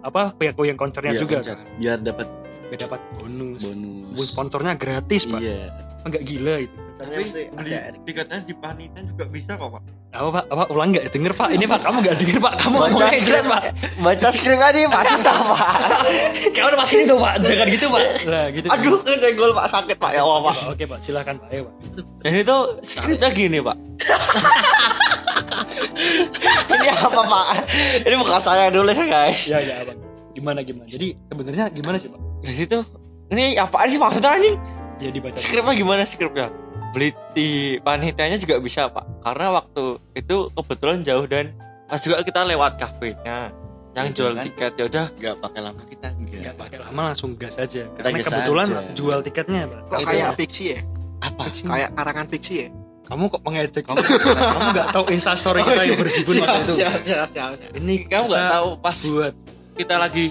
apa 0.04 0.36
pihak 0.36 0.60
yang 0.60 0.76
konsernya 0.76 1.16
Iya, 1.16 1.22
juga 1.24 1.36
konser. 1.40 1.56
kan. 1.56 1.68
biar 1.80 1.98
dapat 2.04 2.28
Biar 2.66 2.80
dapat 2.82 3.00
bonus. 3.16 3.62
bonus 3.62 4.10
Bonus 4.12 4.28
sponsornya 4.28 4.74
gratis 4.74 5.24
Pak. 5.24 5.40
iya 5.40 5.70
Enggak 6.02 6.22
gila 6.24 6.56
itu. 6.62 6.78
tapi 6.96 7.28
beli 7.52 7.76
ada. 7.76 7.92
tiketnya 8.02 8.40
di 8.42 8.56
panitia 8.56 9.04
juga 9.04 9.28
bisa 9.28 9.54
kok 9.54 9.68
pak 9.70 9.84
Apa 10.16 10.30
Pak? 10.32 10.44
Apa 10.48 10.64
ulang 10.72 10.90
nggak 10.90 11.12
denger 11.12 11.34
Pak? 11.34 11.50
Ini 11.52 11.66
Pak 11.66 11.80
kamu 11.82 11.98
nggak 12.00 12.16
denger 12.16 12.38
Pak? 12.40 12.54
Kamu 12.58 12.76
Baca 12.80 13.08
jelas 13.20 13.44
Pak. 13.44 13.62
baca 14.00 14.28
skrip 14.32 14.56
aja 14.58 14.80
masih 14.88 15.20
sama 15.20 15.60
Kamu 16.56 16.68
udah 16.72 16.80
pasti 16.80 17.04
itu 17.04 17.16
Pak. 17.16 17.34
Jangan 17.44 17.68
gitu 17.68 17.86
Pak. 17.90 18.02
Lah 18.26 18.46
gitu. 18.50 18.68
aduh 18.70 18.98
kejenggol 19.02 19.52
pak 19.52 19.68
sakit 19.68 19.98
pak 19.98 20.12
ya 20.12 20.22
Allah 20.24 20.40
pak 20.46 20.56
Oke 20.72 20.84
Pak, 20.86 21.00
silakan 21.02 21.36
Pak. 21.38 21.48
Ayo 21.52 21.62
Pak. 21.68 21.76
jadi 22.24 22.38
itu 22.42 22.58
skripnya 22.82 23.30
gini 23.30 23.60
pak 23.60 23.78
ini 26.72 26.88
apa 26.90 27.22
pak 27.22 27.46
ini 28.02 28.16
bukan 28.16 28.40
saya 28.40 28.62
yang 28.68 28.74
nulis 28.74 28.96
ya 28.96 29.06
guys 29.06 29.40
Ya 29.46 29.60
ya 29.60 29.76
Abang. 29.84 30.00
Gimana 30.32 30.60
gimana? 30.62 30.88
Jadi 30.88 31.16
sebenarnya 31.28 31.66
gimana 31.72 31.96
sih 31.96 32.08
Pak? 32.08 32.20
Jadi 32.46 32.62
itu 32.64 32.80
ini 33.28 33.58
apaan 33.58 33.88
sih 33.88 33.98
maksudnya 33.98 34.32
anjing 34.32 34.56
Ya 34.96 35.10
dibaca. 35.10 35.36
skripnya 35.36 35.74
gimana 35.74 36.04
skripnya 36.04 36.48
beli 36.92 37.12
di 37.34 37.48
panitianya 37.78 38.38
juga 38.38 38.56
bisa 38.58 38.88
pak 38.88 39.04
karena 39.20 39.52
waktu 39.54 39.84
itu 40.14 40.48
kebetulan 40.50 41.02
jauh 41.02 41.26
dan 41.26 41.52
pas 41.86 42.00
juga 42.00 42.22
kita 42.22 42.46
lewat 42.46 42.78
kafenya 42.78 43.52
yang 43.92 44.08
Itu 44.10 44.22
jual 44.22 44.34
kan. 44.34 44.44
tiket 44.46 44.72
ya 44.74 44.84
udah 44.86 45.06
nggak 45.12 45.36
pakai 45.38 45.62
lama 45.62 45.82
kita 45.84 46.08
Nggak 46.12 46.32
enggak 46.38 46.56
pakai 46.58 46.78
lama 46.82 47.02
langsung 47.06 47.30
gas 47.34 47.56
aja. 47.56 47.88
Karena 47.94 48.08
gas 48.14 48.28
kebetulan 48.30 48.68
aja. 48.70 48.92
jual 48.94 49.20
tiketnya 49.22 49.62
Pak. 49.66 49.80
Kok 49.86 49.98
Itu, 49.98 50.06
kayak 50.06 50.30
fiksi 50.36 50.64
ya? 50.70 50.80
apa 51.18 51.44
Kayak 51.50 51.90
karangan 51.92 52.28
fiksi 52.28 52.54
ya? 52.56 52.68
kamu 53.06 53.24
kok 53.30 53.42
mengejek 53.42 53.84
kamu 53.84 54.02
kamu 54.56 54.68
nggak 54.74 54.88
tahu 54.92 55.06
instastory 55.10 55.62
kita 55.62 55.84
yang 55.84 56.00
berjibun 56.00 56.36
waktu 56.40 56.60
itu 56.60 56.74
Siap, 56.76 57.00
siap, 57.04 57.28
siap, 57.30 57.52
siap. 57.56 57.72
ini 57.74 57.94
kamu 58.04 58.26
nggak 58.26 58.42
kita 58.42 58.56
tahu 58.56 58.70
pas 58.80 58.98
buat 59.00 59.34
kita 59.76 59.96
lagi 59.96 60.26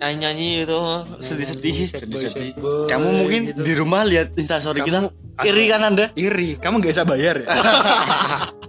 nyanyi 0.00 0.16
nyanyi 0.24 0.48
itu 0.64 0.80
boy, 0.80 1.20
sedih-sedih. 1.20 1.76
sad 1.92 2.08
boy, 2.08 2.88
kamu 2.88 3.08
mungkin 3.20 3.40
gitu. 3.52 3.60
di 3.60 3.72
rumah 3.76 4.08
lihat 4.08 4.32
instastory 4.40 4.80
kita 4.80 5.12
iri 5.44 5.64
kan 5.68 5.84
anda? 5.84 6.08
Iri 6.16 6.56
kamu 6.56 6.80
nggak 6.80 6.92
bisa 6.96 7.04
bayar 7.04 7.44
ya? 7.44 7.48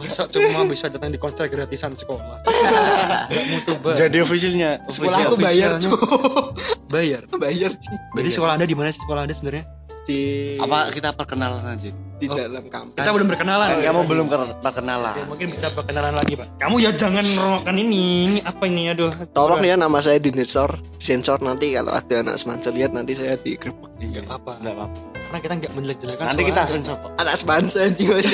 Masa 0.00 0.26
cuma 0.32 0.66
bisa 0.66 0.88
datang 0.88 1.12
di 1.12 1.20
konser 1.20 1.46
gratisan 1.52 1.92
sekolah. 1.94 2.42
Mutu 3.30 3.76
jadi 3.94 4.24
officialnya. 4.24 4.82
Sekolah 4.88 5.28
aku 5.28 5.36
bayar, 5.38 5.78
bayar. 6.88 7.22
Bayar. 7.36 7.70
Sih. 7.76 7.98
jadi 8.16 8.30
sekolah 8.32 8.58
anda 8.58 8.66
di 8.66 8.74
mana 8.74 8.90
sih? 8.90 8.98
Sekolah 9.04 9.28
anda 9.28 9.36
sebenarnya 9.36 9.68
Di 10.08 10.20
apa 10.56 10.88
kita 10.90 11.12
perkenalan 11.12 11.64
aja? 11.76 11.90
Di 12.20 12.26
Oh. 12.28 12.36
dalam 12.36 12.68
kampus. 12.68 13.00
kita 13.00 13.12
belum 13.16 13.28
berkenalan. 13.32 13.66
Kan 13.68 13.78
ya? 13.80 13.86
kamu 13.92 14.00
belum 14.04 14.26
perkenalan. 14.60 15.14
Oke, 15.16 15.24
mungkin 15.24 15.46
bisa 15.56 15.66
perkenalan 15.72 16.14
lagi 16.16 16.36
pak. 16.36 16.46
Kamu 16.60 16.76
ya 16.76 16.90
jangan 16.92 17.24
ngerokokkan 17.24 17.76
ini. 17.80 18.04
Ini 18.28 18.40
apa 18.44 18.62
ini? 18.68 18.82
Aduh. 18.92 19.12
Tolong 19.32 19.64
ya 19.64 19.80
nama 19.80 19.98
saya 20.04 20.20
di 20.20 20.28
sensor, 20.28 20.80
sensor 21.00 21.40
nanti 21.40 21.72
kalau 21.72 21.96
ada 21.96 22.20
anak 22.20 22.36
semansa 22.36 22.68
lihat 22.68 22.92
nanti 22.92 23.16
saya 23.16 23.40
digerebek. 23.40 23.88
Iya, 24.00 24.24
apa. 24.28 24.52
nggak 24.60 24.74
apa 24.76 24.86
karena 25.30 25.46
kita 25.46 25.54
nggak 25.62 25.72
menjelek-jelekan 25.78 26.24
nanti 26.26 26.42
kita 26.42 26.62
sensor 26.66 26.96
Anak 27.22 27.38
semansa 27.38 27.86
anjing 27.86 28.10
Mas. 28.10 28.26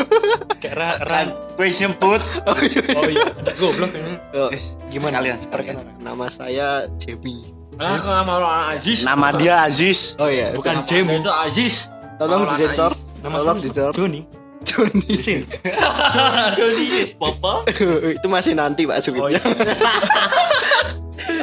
kayak 0.64 0.72
ra, 0.72 0.90
ra, 0.96 1.04
kan 1.04 1.26
gue 1.36 1.68
nyebut 1.68 2.20
oh 2.48 2.56
iya. 2.64 3.28
Ada 3.44 3.52
goblok 3.60 3.92
ini 3.92 4.16
Oh, 4.32 4.48
gimana? 4.88 5.20
Sekalian 5.20 5.36
perkenalan 5.52 5.94
nama 6.00 6.26
saya 6.32 6.88
Jamie. 6.96 7.59
Ah 7.80 7.96
aku 7.96 8.06
nggak 8.06 8.24
mau 8.28 8.44
Aziz 8.44 8.98
nama 9.02 9.28
dia 9.32 9.64
Aziz 9.64 10.12
Oh 10.20 10.28
iya, 10.28 10.52
bukan 10.52 10.84
Anda 10.84 11.16
itu 11.16 11.32
Aziz 11.32 11.74
tolong 12.20 12.44
disensor. 12.52 12.92
nama 13.24 13.36
Tolong 13.40 13.56
disensor. 13.56 13.92
Joni 13.96 14.22
Joni 14.60 15.16
Sin. 15.16 15.48
Joni 16.60 17.08
Papa 17.16 17.64
itu 18.12 18.26
masih 18.28 18.52
nanti 18.52 18.84
pak 18.84 19.00
Oh 19.00 19.02
sebutnya 19.02 19.40
iya. 19.40 19.40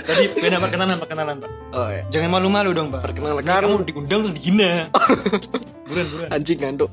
Tadi 0.08 0.24
beda 0.38 0.58
perkenalan 0.62 0.98
perkenalan 1.02 1.36
pak. 1.42 1.50
oh 1.74 1.90
ya 1.90 2.02
Jangan 2.14 2.30
malu-malu 2.38 2.78
dong 2.78 2.94
pak. 2.94 3.02
Perkenalkan. 3.10 3.42
Nanti 3.46 3.66
kamu 3.66 3.86
diundang 3.90 4.22
terus 4.30 4.36
dihina. 4.38 4.72
buruan 5.90 6.06
buruan. 6.14 6.30
anjing 6.30 6.58
ngantuk 6.62 6.90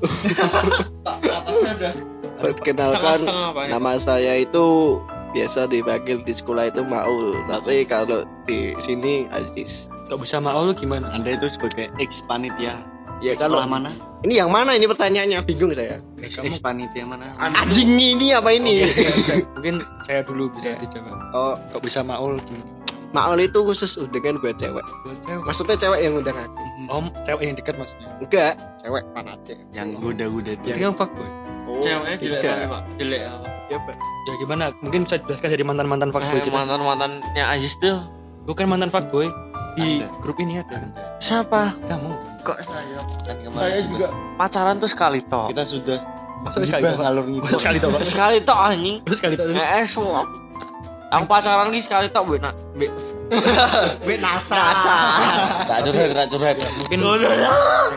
Pak 1.05 1.15
atasnya 1.21 1.71
udah 1.77 1.93
perkenalkan 2.41 3.19
Pak, 3.27 3.65
nama 3.69 3.91
saya 3.99 4.33
itu 4.39 4.65
biasa 5.35 5.67
dipanggil 5.67 6.23
di 6.23 6.31
sekolah 6.31 6.71
itu 6.71 6.81
Maul. 6.81 7.35
Tapi 7.45 7.83
kalau 7.83 8.23
di 8.43 8.71
sini 8.79 9.27
Aziz. 9.29 9.91
Kok 10.07 10.23
bisa 10.23 10.39
mau 10.39 10.63
lu 10.63 10.71
gimana? 10.71 11.11
anda 11.11 11.35
itu 11.35 11.51
sebagai 11.51 11.91
ex 11.97 12.23
panitia. 12.23 12.79
Ya 13.19 13.31
kalau 13.33 13.59
sekolah 13.59 13.67
mana? 13.69 13.91
Ini 14.23 14.39
yang 14.39 14.51
mana? 14.51 14.71
Ini 14.71 14.85
pertanyaannya. 14.85 15.43
Bingung 15.43 15.71
saya. 15.71 15.99
Ex, 16.19 16.35
ex 16.37 16.57
panitia 16.57 17.03
mana? 17.03 17.35
Anjing 17.35 17.91
ini 17.91 18.31
apa 18.31 18.51
ini? 18.51 18.87
Saya- 19.21 19.43
Mungkin 19.55 19.83
saya 20.01 20.23
dulu 20.23 20.47
bisa 20.51 20.75
dijawab. 20.77 21.19
oh. 21.31 21.55
Kok 21.71 21.81
bisa 21.81 21.99
maul 21.99 22.39
gimana? 22.39 22.67
Maul 23.11 23.39
itu 23.39 23.63
khusus 23.63 23.95
undangan 23.95 24.35
buat 24.39 24.59
cewek. 24.59 24.83
Buat 25.07 25.19
cewek. 25.23 25.43
maksudnya 25.47 25.75
cewek 25.79 25.99
yang 26.03 26.19
undang 26.19 26.35
aku 26.35 26.59
Om, 26.85 27.05
cewek 27.23 27.43
yang 27.47 27.55
dekat 27.55 27.75
maksudnya. 27.79 28.11
enggak. 28.19 28.53
Cewek 28.83 29.03
panatnya 29.15 29.55
yang 29.71 29.95
goda-goda 29.95 30.51
Berarti 30.53 30.67
dia 30.69 30.83
kamu 30.83 30.95
fuckboy. 30.99 31.29
Oh, 31.65 31.79
Ceweknya 31.79 32.17
jelek 32.17 32.39
tapi 32.39 32.65
pak 32.65 32.81
Jelek 32.95 33.21
apa 33.23 33.47
ya 33.65 33.77
Pak. 33.81 33.95
Ya 34.25 34.33
gimana? 34.37 34.65
Mungkin 34.77 34.99
bisa 35.03 35.17
dijelaskan 35.17 35.49
dari 35.49 35.63
mantan-mantan 35.63 36.09
fuckboy 36.09 36.37
Eh, 36.37 36.43
kita. 36.43 36.53
mantan-mantannya 36.55 37.43
Aziz 37.43 37.73
tuh 37.75 37.97
Bukan 38.45 38.65
mantan 38.65 38.89
fuckboy. 38.89 39.29
Di 39.73 39.99
Ada. 39.99 40.07
grup 40.21 40.37
ini 40.37 40.55
ada. 40.55 40.85
Siapa? 41.17 41.73
Kamu. 41.83 42.09
Kok 42.41 42.57
saya? 42.61 43.01
kan 43.25 43.35
kemarin 43.41 43.89
sudah- 43.89 44.13
Pacaran 44.37 44.75
tuh 44.77 44.87
sekali 44.87 45.19
toh 45.21 45.49
kita 45.49 45.65
sudah 45.65 45.97
Masa 46.45 46.61
sekali 46.61 46.85
toh, 46.85 46.99
ngalur 47.01 47.25
ngidul 47.25 47.57
sekali 47.57 47.77
toh, 47.79 47.89
Pak? 47.89 48.05
Sekali 48.13 48.37
toh 48.39 48.53
anjing 48.55 48.95
sekali 49.09 49.33
toh. 49.33 49.49
Eh 49.49 49.83
semua 49.83 50.21
Yang 51.09 51.23
pacaran 51.25 51.67
ki 51.69 51.81
sekali 51.81 52.07
toh 52.13 52.21
Be, 52.21 52.37
nak 52.37 52.53
Be 52.73 52.85
Be 54.05 54.13
nasa 54.15 54.61
Tak 55.65 55.77
curhat, 55.83 56.13
tak 56.13 56.27
curhat 56.29 56.55
Mungkin 56.61 56.99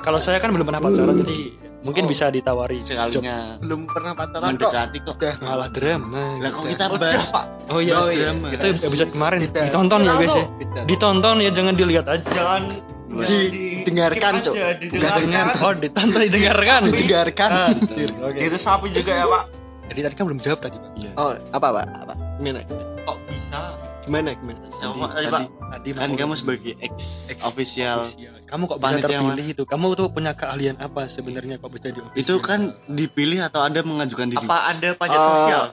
kalau 0.00 0.16
saya 0.16 0.40
kan 0.40 0.48
belum 0.48 0.64
pernah 0.64 0.80
pacaran 0.80 1.20
jadi 1.20 1.67
mungkin 1.88 2.04
Oh. 2.04 2.10
bisa 2.10 2.24
ditawari 2.28 2.78
job. 2.78 2.86
sekalinya 2.86 3.56
belum 3.58 3.80
pernah 3.84 4.12
pacaran 4.12 4.44
kok 4.52 4.68
mendekati 4.68 4.98
kok 5.00 5.16
Malah 5.40 5.68
drama. 5.68 6.24
lah 6.36 6.50
kok 6.50 6.60
Udah. 6.60 6.70
kita 6.70 6.84
Udah 6.86 7.00
bahas 7.00 7.26
pak 7.26 7.44
Oh 7.66 7.80
iya, 7.80 7.94
Bahas 7.94 8.08
iya. 8.10 8.20
drama. 8.22 8.46
itu 8.50 8.66
episode 8.84 9.10
kemarin 9.10 9.38
Kita- 9.42 9.64
ditonton 9.64 10.00
ya 10.00 10.12
guys 10.14 10.30
ya. 10.30 10.44
Kita- 10.54 10.84
Ditonton 10.84 11.36
ya 11.38 11.50
jangan 11.50 11.74
dilihat 11.74 12.06
aja. 12.06 12.24
Jangan 12.28 12.62
Didengarkan, 13.08 14.32
Cok. 14.38 14.54
Enggak 14.84 15.14
dengar. 15.18 15.46
Oh, 15.58 15.72
ditonton 15.72 16.20
didengarkan. 16.22 16.80
didengarkan 16.86 17.50
Anjir, 17.74 18.10
Oke. 18.20 18.40
Itu 18.42 18.56
sapi 18.56 18.88
juga 18.90 19.12
ya 19.14 19.24
pak 19.24 19.44
Jadi 19.88 19.98
tadi 20.02 20.14
kan 20.14 20.24
belum 20.28 20.38
jawab 20.38 20.60
tadi, 20.60 20.76
Pak. 20.76 20.90
iya 20.94 21.10
oh 21.16 21.32
apa 21.48 21.66
pak 21.72 21.84
apa 21.98 22.14
gimana 22.36 22.60
Kok 23.02 23.16
bisa 23.24 23.60
gimana 24.04 24.28
gimana 24.34 24.60
Tadi- 24.68 25.00
tadi 25.00 25.26
tadi- 25.26 25.50
Tadi 25.68 25.88
kan 25.94 26.10
kamu 26.14 26.34
sebagai 26.34 26.72
ex, 26.78 26.96
Ex- 27.28 27.40
official 27.42 28.04
Kamu 28.48 28.64
kok 28.64 28.78
bisa 28.78 28.86
Panitia 28.90 29.08
terpilih 29.14 29.46
itu? 29.46 29.62
Kamu 29.62 29.86
tuh 29.92 30.08
punya 30.08 30.32
keahlian 30.32 30.76
apa 30.78 31.04
sebenarnya 31.06 31.56
kok 31.56 31.68
bisa 31.68 31.88
di 31.88 32.00
itu 32.16 32.34
kan 32.38 32.60
dipilih 32.86 33.44
atau 33.44 33.60
ada 33.60 33.80
mengajukan 33.80 34.26
diri 34.26 34.40
Apa 34.40 34.56
anda 34.66 34.92
pajak 34.92 35.14
Oh. 35.14 35.28
sosial? 35.30 35.64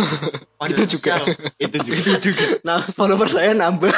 Pajak 0.60 0.74
Itu 0.76 0.84
juga. 0.92 1.12
sosial. 1.16 1.26
itu 1.56 1.76
juga 1.80 1.96
itu 1.96 2.16
juga 2.28 2.44
nah 2.60 2.82
follower 2.84 3.26
saya 3.26 3.52
nambah 3.52 3.94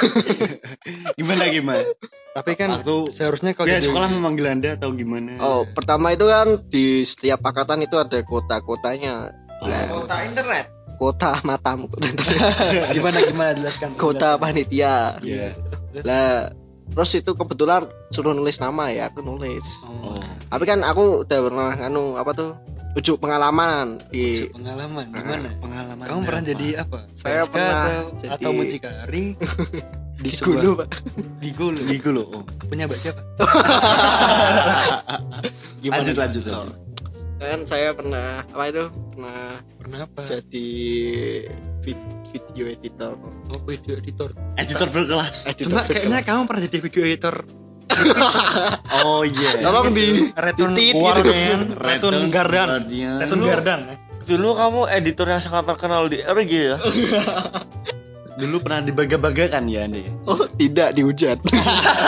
gimana 1.19 1.49
gimana 1.49 1.83
Tapi 2.31 2.55
kan 2.55 2.71
Waktu 2.73 3.11
seharusnya 3.11 3.53
kalau 3.53 3.67
jadi- 3.67 3.83
sekolah 3.83 4.09
memanggil 4.09 4.47
anda 4.47 4.71
atau 4.73 4.93
gimana 4.93 5.35
oh 5.39 5.67
pertama 5.67 6.11
itu 6.11 6.25
kan 6.25 6.63
di 6.65 7.03
setiap 7.03 7.43
angkatan 7.43 7.83
itu 7.83 7.97
ada 7.97 8.23
kota-kotanya 8.23 9.35
Lah, 9.61 9.85
Kota 9.91 10.17
internet. 10.23 10.67
kota 10.97 11.41
matamu 11.43 11.89
gimana 12.95 13.19
gimana 13.21 13.51
jelaskan. 13.55 13.97
kota 13.97 14.37
panitia 14.37 15.17
Iya. 15.19 15.57
Terus? 15.91 16.05
lah 16.05 16.53
terus 16.91 17.11
itu 17.13 17.31
kebetulan 17.33 17.87
suruh 18.11 18.31
nulis 18.31 18.59
nama 18.59 18.89
ya 18.89 19.07
aku 19.07 19.21
nulis 19.21 19.63
Oh, 19.87 20.19
tapi 20.49 20.65
kan 20.65 20.81
aku 20.83 21.23
udah 21.23 21.39
pernah 21.41 21.71
anu 21.79 22.15
apa 22.15 22.31
tuh 22.33 22.51
ujuk 22.93 23.19
pengalaman 23.19 23.97
di 24.11 24.51
pengalaman 24.51 25.09
gimana? 25.09 25.49
pengalaman 25.57 26.05
Kamu 26.05 26.21
pernah 26.27 26.43
apa? 26.43 26.51
jadi 26.51 26.67
apa? 26.83 26.99
Saya 27.15 27.41
pernah 27.47 27.83
atau, 27.87 28.03
jadi- 28.19 28.31
atau 28.35 28.51
mucikari 28.51 29.25
di 30.21 30.21
di 30.21 30.31
sebuah 30.35 30.61
Gulu, 30.61 30.71
Pak. 30.77 30.89
di 31.43 31.49
Gulu. 31.55 31.81
Gigu 31.87 32.11
loh 32.13 32.27
oh. 32.29 32.43
Punya 32.67 32.85
mbak 32.85 32.99
siapa? 32.99 33.23
Gimana? 35.81 35.97
lanjut 36.03 36.17
lanjut 36.19 36.43
Oh. 36.51 36.67
Kan 37.41 37.65
saya 37.65 37.97
pernah 37.97 38.45
apa 38.45 38.65
itu 38.69 38.85
pernah 39.11 39.65
Pernah 39.75 39.99
apa? 40.05 40.21
jadi 40.23 40.69
vid- 41.81 42.13
video 42.31 42.65
editor 42.69 43.17
Oh, 43.49 43.59
video 43.65 43.97
editor. 43.97 44.31
editor 44.55 44.87
berkelas 44.87 45.49
editor 45.49 45.67
Cuma 45.67 45.83
kayaknya 45.83 46.21
kamu 46.21 46.41
pernah 46.45 46.63
jadi 46.63 46.79
video 46.79 47.03
editor 47.03 47.37
oh 49.03 49.27
iya 49.27 49.59
tolong 49.59 49.91
di 49.91 50.31
Retun 50.31 50.79
Titit 50.79 50.95
Guardian, 50.95 51.75
Retun 51.75 52.13
Retun 52.15 52.31
Gardan, 52.31 52.69
Dulu- 52.87 53.49
Gardan. 53.51 53.81
Dulu 54.21 54.49
kamu 54.55 54.81
editor 54.95 55.27
yang 55.27 55.43
sangat 55.43 55.65
terkenal 55.67 56.07
di 56.07 56.23
RG 56.23 56.53
ya? 56.55 56.77
dulu 58.41 58.63
pernah 58.63 58.81
dibaga-bagakan 58.81 59.67
ya 59.67 59.85
ya? 59.85 60.07
oh 60.25 60.47
tidak 60.55 60.95
dihujat 60.95 61.43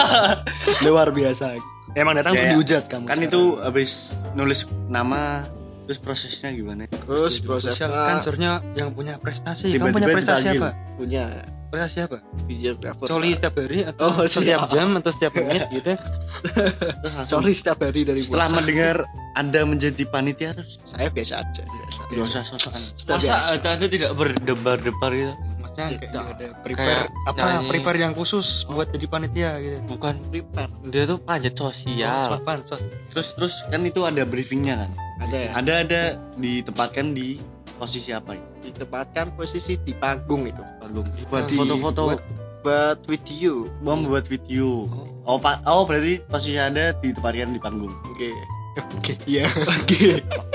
Luar 0.86 1.10
biasa. 1.10 1.58
Emang 1.94 2.14
datang 2.14 2.32
tuh 2.32 2.38
Kayak- 2.38 2.52
dihujat 2.52 2.82
kamu. 2.87 3.04
kan 3.04 3.14
sekarang. 3.14 3.28
itu 3.28 3.40
habis 3.58 3.90
nulis 4.32 4.61
nama 4.87 5.44
terus 5.82 5.99
prosesnya 5.99 6.50
gimana 6.50 6.87
terus 6.87 7.37
prosesnya 7.38 7.90
kan 7.90 8.16
seharusnya 8.18 8.50
yang 8.72 8.90
punya 8.90 9.16
prestasi. 9.16 9.68
Kamu 9.68 9.90
Tiba-tiba 9.90 9.94
punya 9.94 10.08
prestasi 10.11 10.46
apa? 10.54 10.70
punya 10.94 11.25
Prestasi 11.68 11.99
apa? 12.02 12.18
videographer 12.44 13.04
Coli 13.06 13.32
setiap 13.32 13.56
hari 13.56 13.80
atau 13.82 14.04
Oh, 14.06 14.25
setiap 14.26 14.68
siap. 14.68 14.70
jam 14.70 14.88
atau 14.94 15.08
setiap 15.11 15.32
menit 15.34 15.64
gitu? 15.70 15.96
Sorry 17.26 17.52
setiap 17.52 17.80
hari 17.80 18.04
dari 18.04 18.20
setelah 18.20 18.46
puasa. 18.46 18.56
mendengar 18.58 18.96
anda 19.32 19.61
menjadi 19.64 20.04
panitia 20.04 20.52
terus 20.52 20.76
saya 20.84 21.08
biasa 21.08 21.40
aja 21.40 21.62
biasa 21.64 22.00
usah 22.14 22.42
sosokan 22.42 22.82
Masa 23.02 23.56
biasa. 23.56 23.64
anda 23.66 23.87
tidak 23.87 24.12
berdebar-debar 24.12 25.11
gitu? 25.11 25.34
Maksudnya 25.72 25.98
kayak 25.98 26.24
ada 26.28 26.46
prepare 26.60 26.76
Kayak 26.76 27.04
apa? 27.24 27.38
nyanyi. 27.40 27.68
Prepare 27.68 27.98
yang 27.98 28.12
khusus 28.12 28.46
buat 28.66 28.88
jadi 28.88 29.06
panitia 29.06 29.50
gitu. 29.58 29.78
Bukan 29.88 30.14
prepare. 30.28 30.70
Dia 30.86 31.02
tuh 31.04 31.18
Oh, 31.18 31.38
sosial. 31.72 32.22
sopan, 32.28 32.58
sos. 32.62 32.82
terus 33.08 33.28
terus 33.32 33.54
kan 33.66 33.80
itu 33.82 34.04
ada 34.04 34.22
briefingnya 34.22 34.84
kan? 34.84 34.90
Ada 35.20 35.36
ya? 35.38 35.50
Ada 35.54 35.72
ada. 35.82 36.02
Ditempatkan 36.36 37.12
di 37.12 37.40
posisi 37.76 38.12
apa? 38.12 38.36
Ya 38.36 38.44
ditempatkan 38.62 39.34
posisi 39.34 39.74
di 39.76 39.90
panggung 39.92 40.46
itu. 40.46 40.62
Panggung. 40.78 41.08
Di 41.12 41.24
buat 41.26 41.48
foto-foto. 41.48 42.02
Buat- 42.14 42.26
buat 42.62 42.98
video. 43.10 43.66
Mau 43.80 43.98
membuat 43.98 44.30
video. 44.30 44.86
Oh. 45.26 45.34
Pak. 45.36 45.66
Oh 45.66 45.82
berarti 45.82 46.22
posisi 46.22 46.54
anda 46.54 46.94
ditempatkan 46.94 47.50
di 47.50 47.58
panggung. 47.58 47.90
Oke. 48.06 48.30
Oke. 48.96 49.12
Iya. 49.26 49.50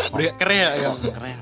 Udah 0.10 0.34
keren 0.40 0.56
ya. 0.56 0.70
oh, 0.88 0.96
Yang. 0.96 1.12
keren 1.12 1.38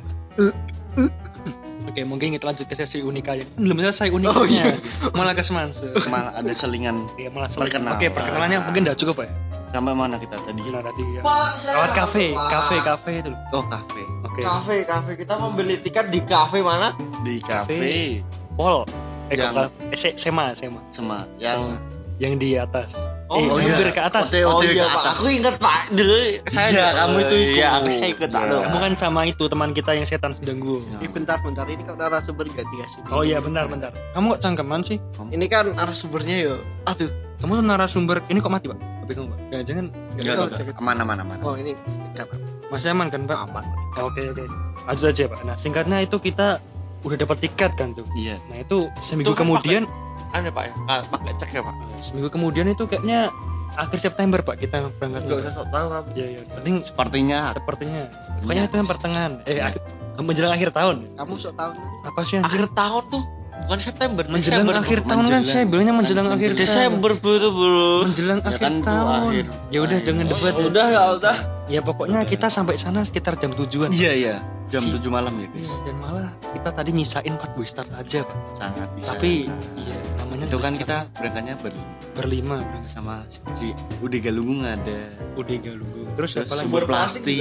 Oke, 1.96 2.04
mungkin 2.04 2.36
kita 2.36 2.44
lanjut 2.44 2.68
ke 2.68 2.76
sesi 2.76 3.00
unikanya. 3.00 3.48
Belum 3.56 3.80
selesai 3.80 4.12
uniknya. 4.12 4.36
Oh, 4.36 4.44
iya. 4.44 4.76
Malah 5.16 5.32
ke 5.32 5.40
semanse. 5.40 5.96
malah 6.12 6.36
ada 6.36 6.52
selingan 6.52 7.08
Ya, 7.16 7.32
malah. 7.32 7.48
Perkenalan. 7.48 7.96
Oke, 7.96 8.12
perkenalannya 8.12 8.60
mungkin 8.68 8.84
udah 8.84 8.98
cukup 9.00 9.24
ya. 9.24 9.32
sampai 9.72 9.92
mana 9.92 10.20
kita 10.20 10.36
tadi 10.36 10.60
Gila 10.60 10.84
tadi 10.84 11.04
ya. 11.16 11.22
Lewat 11.24 11.92
kafe, 11.96 12.32
kafe, 12.32 12.76
kafe 12.80 13.12
itu. 13.20 13.32
loh. 13.32 13.40
oh 13.56 13.64
kafe 13.64 14.04
Oke. 14.24 14.42
Kafe, 14.44 14.76
kafe 14.84 15.12
kita 15.16 15.34
membeli 15.36 15.80
tiket 15.80 16.12
di 16.12 16.20
kafe 16.20 16.60
mana? 16.60 16.92
di 17.24 17.40
kafe 17.40 18.20
Pol. 18.56 18.84
Eh, 19.28 19.36
Yang- 19.36 19.72
eh, 19.92 19.96
se- 19.96 20.16
sema, 20.16 20.52
sema. 20.52 20.84
sama 20.92 21.24
yang 21.40 21.80
Yang 22.16 22.34
di 22.38 22.50
atas. 22.56 22.90
Oh, 23.26 23.36
eh, 23.36 23.50
oh 23.50 23.58
iya. 23.58 23.74
hampir 23.74 23.90
ke 23.90 24.00
atas. 24.00 24.30
Ote- 24.30 24.46
Oh 24.46 24.56
ote 24.56 24.70
iya 24.70 24.86
ke 24.86 24.88
pak, 24.88 25.02
atas. 25.02 25.14
aku 25.14 25.26
ingat 25.30 25.56
pak. 25.58 25.80
Dulu 25.90 26.16
saya 26.48 26.68
Iya, 26.70 26.88
kamu 26.96 27.16
itu 27.20 27.36
ikut. 27.36 27.58
Iya, 27.58 27.68
aku 27.74 27.88
saya 27.90 28.08
ikut 28.08 28.30
Iya. 28.30 28.40
aduh. 28.40 28.60
Kamu 28.62 28.78
kan 28.80 28.94
sama 28.94 29.22
itu 29.26 29.44
teman 29.46 29.70
kita 29.72 29.92
yang 29.92 30.06
setan 30.06 30.32
sedang 30.32 30.58
gua. 30.60 30.80
Ya. 30.86 30.98
Ini 30.98 31.08
bentar 31.10 31.38
bentar 31.40 31.66
ini 31.66 31.82
kok 31.82 31.98
narasumber 31.98 32.46
gak 32.48 32.64
dikasih 32.66 33.00
Oh 33.10 33.22
iya, 33.22 33.38
bentar, 33.38 33.66
bentar. 33.66 33.92
Kamu 34.12 34.26
kok 34.32 34.40
cangkeman 34.42 34.82
sih? 34.82 34.98
ini 35.28 35.46
kan 35.46 35.66
narasumbernya 35.70 36.36
yo 36.40 36.56
aduh 36.84 37.10
Kamu 37.36 37.52
tuh 37.54 37.66
narasumber 37.66 38.18
ini 38.26 38.40
kok 38.40 38.48
mati, 38.50 38.66
Pak? 38.66 38.80
Tapi 38.80 39.12
kamu, 39.12 39.28
Pak. 39.28 39.40
Jangan-jangan 39.50 39.86
Enggak, 40.14 40.34
Oh, 40.34 40.46
enggak. 40.46 40.58
jaket. 40.58 40.76
aman 40.78 40.96
aman 40.98 41.18
aman 41.20 41.38
oh 41.42 41.56
ini 41.56 41.72
dekat 42.14 42.40
masih 42.66 42.90
aman 42.90 43.08
kan, 43.08 43.22
Pak? 43.26 43.38
aman 43.44 43.66
Oke, 43.98 44.22
oke. 44.26 44.44
Lanjut 44.86 45.06
aja, 45.08 45.24
Pak. 45.28 45.40
Nah, 45.44 45.56
singkatnya 45.56 45.98
itu 46.00 46.16
kita 46.18 46.64
udah 47.02 47.18
dapat 47.18 47.38
tiket 47.40 47.74
kan 47.74 47.92
tuh. 47.92 48.06
iya 48.14 48.40
Nah, 48.48 48.58
itu 48.60 48.88
seminggu 49.00 49.28
Itu 49.28 49.34
kan 49.34 49.44
kemudian 49.44 49.84
Ada 50.32 50.50
pak 50.50 50.64
ya? 50.64 50.74
Ah, 50.86 51.02
pakai 51.04 51.34
cek 51.36 51.50
ya 51.52 51.62
pak. 51.62 51.76
seminggu 51.98 52.30
kemudian 52.30 52.66
itu 52.68 52.84
kayaknya 52.84 53.30
akhir 53.76 54.00
September, 54.00 54.40
Pak, 54.40 54.56
kita 54.58 54.88
berangkat 54.90 55.22
Gak 55.22 55.30
ke 55.30 55.42
usah 55.42 55.54
sok 55.54 55.68
tahu 55.68 55.86
kamu. 55.90 56.08
Iya, 56.14 56.26
iya. 56.30 56.42
Penting 56.50 56.76
sepertinya 56.80 57.40
sepertinya. 57.52 58.02
Pokoknya 58.40 58.64
itu 58.64 58.76
yang 58.78 58.88
pertengahan. 58.88 59.32
Eh, 59.44 59.60
akhir, 59.60 59.82
menjelang 60.18 60.54
akhir 60.54 60.70
tahun. 60.72 60.96
kamu 61.12 61.34
sok 61.36 61.54
tahu 61.54 61.72
nih 61.74 61.90
Apa 62.06 62.20
sih 62.22 62.36
anjir? 62.38 62.48
Akhir 62.48 62.66
tahun 62.72 63.04
tuh 63.06 63.24
bukan 63.58 63.80
September. 63.82 64.24
menjelang 64.26 64.64
Desember, 64.64 64.76
akhir 64.78 65.00
tahun 65.02 65.12
kan 65.20 65.20
Menjelang. 65.20 65.44
saya 65.46 65.64
bilangnya 65.66 65.94
menjelang 65.94 66.26
Kan 66.26 66.36
akhir 66.36 66.50
tahun. 66.50 66.62
Desember 66.62 67.12
bro 67.16 67.36
bro. 67.50 67.92
Menjelang 68.06 68.40
Ya 68.40 68.48
akhir 68.48 68.62
kan 68.62 68.76
tahun. 68.82 69.12
akhir. 69.26 69.46
Ya 69.68 69.80
udah 69.82 69.98
jangan 70.02 70.24
Oh, 70.24 70.30
debat 70.30 70.46
ya 70.46 70.56
ya. 70.56 70.66
udah 70.66 70.86
ya 70.88 71.02
udah. 71.14 71.38
ya 71.66 71.80
pokoknya 71.82 72.20
kita 72.24 72.48
sampai 72.48 72.76
sana 72.76 73.02
sekitar 73.02 73.36
jam 73.36 73.52
tujuan 73.52 73.90
Iya 73.90 74.12
iya, 74.14 74.36
jam 74.68 74.80
Si- 74.80 74.94
7 74.94 75.10
malam 75.10 75.34
ya 75.36 75.48
Iya, 75.48 75.52
guys. 75.52 75.72
dan 75.82 75.96
malah 75.98 76.30
kita 76.48 76.70
tadi 76.72 76.90
nyisain 76.94 77.34
4 77.34 77.52
boy 77.52 77.66
start 77.66 77.90
aja 77.92 78.22
pak 78.22 78.38
Sangat 78.54 78.88
bisa. 78.94 79.08
tapi 79.10 79.50
iya 79.76 79.98
itu 80.42 80.58
kan 80.58 80.74
kita 80.74 80.98
berangkatnya 81.14 81.56
ber 81.60 81.74
berlima. 82.14 82.60
sama 82.84 83.24
si 83.54 83.72
Ude 84.00 84.20
Galunggung 84.20 84.64
ada. 84.64 85.12
Udah 85.36 85.56
galunggu 85.58 86.02
terus 86.16 86.32
Terus 86.34 86.48
siapa 86.48 86.54
lagi? 86.54 86.66
Sumber 86.66 86.84
plastik 86.86 87.38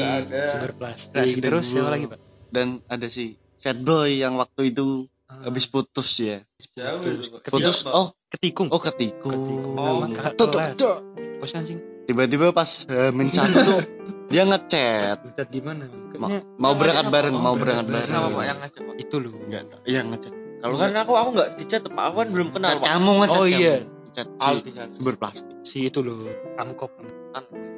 sumber 0.51 0.73
plastik 0.75 1.15
Resident 1.17 1.45
terus 1.45 1.65
siapa 1.67 1.91
lagi 1.91 2.05
pak? 2.07 2.19
Dan 2.51 2.67
ada 2.87 3.07
si 3.07 3.35
Sad 3.57 3.83
Boy 3.83 4.21
yang 4.21 4.37
waktu 4.37 4.71
itu 4.71 5.07
Ah, 5.25 5.49
habis 5.49 5.65
putus 5.65 6.21
ya. 6.21 6.45
Putus. 7.49 7.81
Siapa? 7.81 7.97
oh. 7.97 8.13
Ketikung. 8.29 8.69
Oh 8.69 8.77
ketikung. 8.77 9.33
ketikung. 9.33 9.75
Oh, 9.81 10.05
Tuh, 10.37 10.47
kelas. 10.53 10.77
Tuh. 10.77 10.97
bos 11.41 11.51
anjing. 11.57 11.81
Tiba-tiba 12.05 12.53
pas 12.53 12.85
uh, 12.85 13.09
mencatu 13.09 13.57
tuh 13.57 13.81
dia 14.31 14.45
ngechat. 14.45 15.25
Gimana 15.49 15.89
Ma- 16.15 16.45
mau 16.61 16.77
Yang 16.77 16.79
berangkat 16.79 17.07
bareng, 17.09 17.35
apa? 17.35 17.41
mau 17.41 17.55
berangkat 17.57 17.87
berangkat 17.89 18.05
bareng. 18.05 18.13
sama 18.13 18.37
pak 18.37 18.45
yang 18.45 18.59
pak 18.61 18.97
itu 19.01 19.17
loh. 19.17 19.33
Enggak, 19.49 19.63
iya 19.89 20.01
ngechat. 20.05 20.33
Kalau 20.65 20.77
kan 20.81 20.97
aku 20.97 21.13
aku 21.13 21.29
nggak 21.35 21.51
dicat 21.57 21.83
pak 21.87 22.05
aku 22.07 22.17
kan 22.19 22.29
belum 22.31 22.49
kenal 22.51 22.81
pak 22.81 22.89
kamu 22.89 23.11
ngechat 23.21 23.37
Oh, 23.37 23.47
iya. 23.47 23.77
Chat 24.15 24.29
Al 24.39 24.63
si 24.63 24.71
sumber 24.95 25.15
plastik. 25.15 25.55
si 25.63 25.79
itu 25.85 26.01
loh 26.01 26.25
amkop 26.57 26.89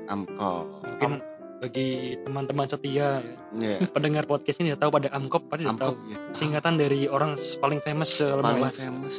Amko. 0.06 0.52
mungkin 0.84 1.18
bagi 1.56 1.88
teman-teman 2.20 2.68
setia 2.68 3.24
Iya. 3.50 3.88
pendengar 3.88 4.22
podcast 4.24 4.60
ini 4.60 4.76
tahu 4.76 4.92
pada 4.92 5.08
amkop 5.10 5.48
pasti 5.48 5.64
Amkop 5.64 5.96
tahu 5.96 6.12
ya. 6.12 6.18
singkatan 6.30 6.76
dari 6.76 7.08
orang 7.08 7.34
paling 7.56 7.80
famous 7.80 8.20
Paling 8.20 8.44
selemas 8.44 8.74
famous. 8.76 9.16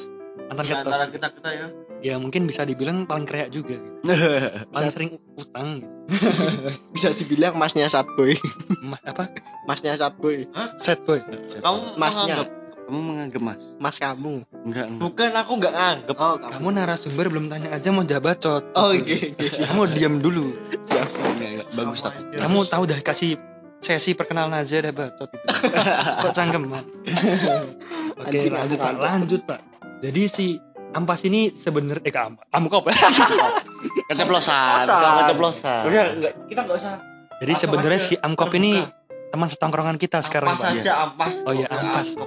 ketos 0.48 0.70
antara 0.78 1.10
kita 1.10 1.28
kita 1.34 1.50
ya 1.52 1.68
ya 2.00 2.16
mungkin 2.16 2.46
bisa 2.46 2.64
dibilang 2.64 3.04
paling 3.04 3.26
kaya 3.26 3.50
juga 3.50 3.76
paling 4.72 4.90
sering 4.90 5.12
utang. 5.34 5.82
Bisa 6.96 7.12
dibilang 7.12 7.54
masnya 7.54 7.92
Satboy. 7.92 8.40
Ma- 8.80 9.02
apa 9.04 9.28
Masnya 9.66 9.98
Satboy. 9.98 10.48
set 10.78 11.04
boy 11.04 11.20
kamu 11.60 12.00
Masnya. 12.00 12.48
Kamu 12.88 13.00
menganggap 13.04 13.42
Mas? 13.44 13.64
Mas 13.76 13.98
kamu. 13.98 14.48
Enggak, 14.64 14.86
enggak. 14.88 15.02
bukan 15.02 15.30
aku 15.36 15.52
nggak 15.54 15.74
nganggap 15.74 16.16
Oh, 16.18 16.36
kamu 16.40 16.68
narasumber 16.74 17.26
belum 17.28 17.46
tanya 17.46 17.70
aja 17.70 17.90
mau 17.90 18.02
jabacot 18.02 18.64
Oh, 18.72 18.90
Gitu. 18.90 19.04
oke, 19.04 19.16
oke. 19.36 19.46
siap. 19.46 19.68
kamu 19.68 19.82
diam 19.92 20.16
dulu 20.18 20.46
Siap, 20.86 21.08
siap. 21.10 21.28
Enggak, 21.30 21.50
enggak. 21.52 21.68
Bagus 21.74 22.00
tapi. 22.00 22.20
kamu 22.34 22.58
tahu 22.66 22.84
dah 22.86 23.00
kasih 23.02 23.32
sesi 23.78 24.12
perkenalan 24.12 24.56
aja 24.56 24.80
dah 24.80 24.90
bacot 24.90 25.30
itu 25.30 25.46
kok 26.24 26.34
cangkeman 26.34 26.82
oke 28.18 28.26
Anjing, 28.26 28.50
lanjut 28.50 28.78
pak 28.80 28.94
lanjut 28.98 29.42
pak 29.44 29.60
jadi 30.00 30.22
si 30.26 30.58
ampas 30.90 31.22
ini 31.22 31.54
sebenarnya 31.54 32.02
eh 32.02 32.10
kamu 32.10 32.42
kamu 32.48 32.66
kok 32.68 32.82
Keceplosan. 34.10 34.82
Keceplosan. 34.82 35.14
Keceplosan. 35.20 35.82
udah 35.86 36.04
nggak 36.16 36.34
kita 36.48 36.60
nggak 36.64 36.78
usah 36.78 36.96
jadi 37.38 37.54
sebenarnya 37.54 38.02
si 38.02 38.14
amkop 38.16 38.50
ini 38.52 38.82
teman 39.30 39.46
setongkrongan 39.46 40.00
kita 40.00 40.24
sekarang 40.24 40.50
ampas 40.50 40.64
pak 40.64 40.80
aja 40.80 40.92
ampas 41.04 41.34
Oh 41.44 41.54
iya, 41.54 41.68
ampas. 41.70 42.18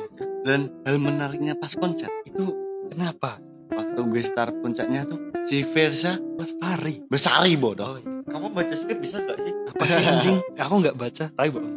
Dan 0.40 0.73
hal 0.88 0.97
menariknya 0.97 1.54
pas 1.56 1.73
konser 1.76 2.09
itu 2.25 2.56
kenapa? 2.88 3.38
Waktu 3.70 4.00
gue 4.02 4.23
start 4.25 4.54
puncaknya 4.64 5.06
tuh 5.06 5.30
si 5.47 5.62
Versa 5.62 6.18
lestari. 6.40 7.04
Besari 7.06 7.54
bodoh. 7.54 7.94
oh 7.94 7.99
iya. 8.00 8.09
kamu 8.30 8.47
baca 8.54 8.75
skrip 8.75 8.99
bisa 9.02 9.20
nggak 9.20 9.38
sih? 9.42 9.52
Apa 9.75 9.82
sih 9.87 10.02
anjing? 10.02 10.37
Aku 10.64 10.75
nggak 10.80 10.97
baca 10.99 11.25
tapi 11.30 11.49
bohong 11.50 11.75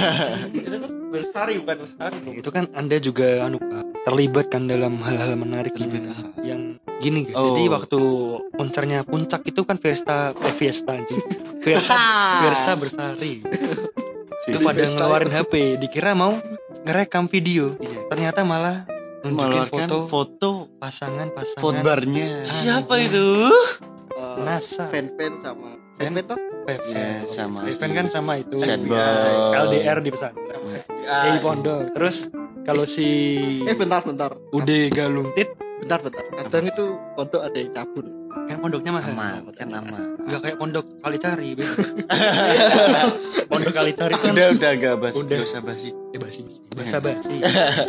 itu 0.56 0.76
tuh 0.80 0.92
bestari 1.10 1.58
bukan 1.58 1.76
bestari 1.82 2.16
itu 2.38 2.50
kan 2.54 2.64
anda 2.78 2.96
juga 3.02 3.42
anu 3.42 3.58
terlibat 4.06 4.46
kan 4.48 4.70
dalam 4.70 5.02
hal-hal 5.02 5.34
menarik 5.36 5.74
Terlibat 5.74 6.00
yang, 6.00 6.14
apa? 6.14 6.30
yang 6.40 6.60
gini 7.00 7.20
guys. 7.28 7.36
Oh. 7.36 7.44
jadi 7.52 7.62
waktu 7.72 8.00
konsernya 8.54 9.00
puncak 9.04 9.42
itu 9.48 9.60
kan 9.64 9.76
Fiesta 9.80 10.36
eh 10.36 10.54
Fiesta 10.54 10.96
anjing. 10.96 11.20
Versa 11.64 11.96
Versa 12.44 12.70
bersari. 12.76 13.44
Itu 14.48 14.58
pada 14.64 14.80
Fiesta 14.80 15.04
ngeluarin 15.04 15.32
HP 15.32 15.52
dikira 15.80 16.16
mau 16.16 16.40
ngerekam 16.82 17.26
video 17.26 17.76
Iya. 17.76 18.08
ternyata 18.08 18.40
malah 18.40 18.88
nunjukin 19.20 19.36
mengeluarkan 19.36 19.68
foto 19.68 19.96
foto 20.06 20.50
pasangan 20.76 21.28
pasangan 21.30 21.60
fotobarnya. 21.60 22.44
siapa 22.44 22.94
Anjing. 22.96 23.08
itu 23.10 23.26
Eh, 24.10 24.36
NASA 24.42 24.84
Fan-fan 24.86 25.38
sama 25.38 25.70
Fan- 25.96 26.12
fan-fan 26.12 26.24
toh? 26.26 26.38
Pep 26.60 26.80
Iya, 26.84 27.24
sama 27.24 27.64
Fan 27.64 27.92
kan 27.94 28.06
sama 28.08 28.32
itu 28.36 28.56
Iya, 28.58 28.76
boy. 28.78 29.56
LDR 29.62 29.98
di 29.98 30.10
pesantren 30.10 30.60
Ah, 31.02 31.24
Di 31.26 31.38
pondok 31.38 31.92
terus 31.92 32.28
kalau 32.62 32.84
si 32.84 33.06
Eh 33.60 33.72
bentar 33.72 34.00
bentar. 34.02 34.36
Ude 34.50 34.88
Galungtit 34.88 35.48
Bentar 35.78 36.00
bentar. 36.00 36.20
Kadang 36.28 36.64
itu 36.66 36.84
pondok 37.14 37.40
ada 37.40 37.56
yang 37.56 37.72
cabut. 37.72 38.04
Kan 38.30 38.56
pondoknya 38.58 38.90
mahal 38.90 39.10
aman, 39.10 39.42
kan 39.52 39.68
aman. 39.70 40.02
Gak 40.24 40.40
kayak 40.42 40.56
pondok 40.56 40.84
kali 41.00 41.16
cari 41.18 41.48
pondok 43.50 43.72
kali 43.72 43.90
cari 43.92 44.14
kan 44.14 44.32
Udah 44.32 44.46
udah 44.54 44.70
gak 44.76 44.94
basi, 44.98 45.16
Udah. 45.18 45.36
gak 45.36 45.48
usah 45.48 45.62
basi. 45.62 45.88
eh 46.10 46.18
basi 46.18 46.40
basa 46.72 46.96
basi. 46.98 47.36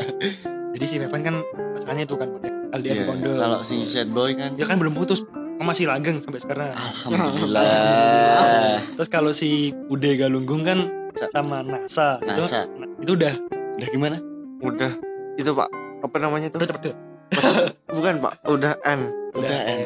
Jadi 0.74 0.86
si 0.88 0.96
Mevan 0.98 1.22
kan 1.22 1.36
pasangannya 1.76 2.06
itu 2.06 2.16
kan 2.16 2.28
LDR 2.72 2.82
di 2.82 2.90
Iya, 2.96 3.04
pondok. 3.06 3.34
Kalau 3.36 3.60
si 3.62 3.76
sad 3.84 4.08
boy 4.10 4.32
kan. 4.34 4.56
Dia 4.56 4.66
kan 4.66 4.78
belum 4.78 4.94
putus. 4.94 5.22
Masih 5.62 5.86
langgeng 5.86 6.18
sampai 6.18 6.42
sekarang. 6.42 6.74
Alhamdulillah. 6.74 8.82
terus 8.98 9.08
kalau 9.08 9.30
si 9.30 9.70
Ude 9.88 10.16
Galunggung 10.16 10.66
kan 10.66 10.90
sama 11.30 11.62
NASA, 11.62 12.18
itu 12.24 12.42
NASA. 12.42 12.66
itu 12.98 13.12
udah. 13.14 13.34
Udah 13.78 13.88
gimana? 13.90 14.18
udah. 14.58 14.92
Itu 15.38 15.54
pak 15.54 15.70
apa 16.02 16.16
namanya 16.18 16.50
itu? 16.50 16.58
Udah 16.58 16.70
cepet 16.70 16.82
deh 16.84 16.96
bukan 17.88 18.20
pak. 18.20 18.34
Udah 18.44 18.76
N. 18.84 19.08
Udah, 19.32 19.60
N. 19.64 19.80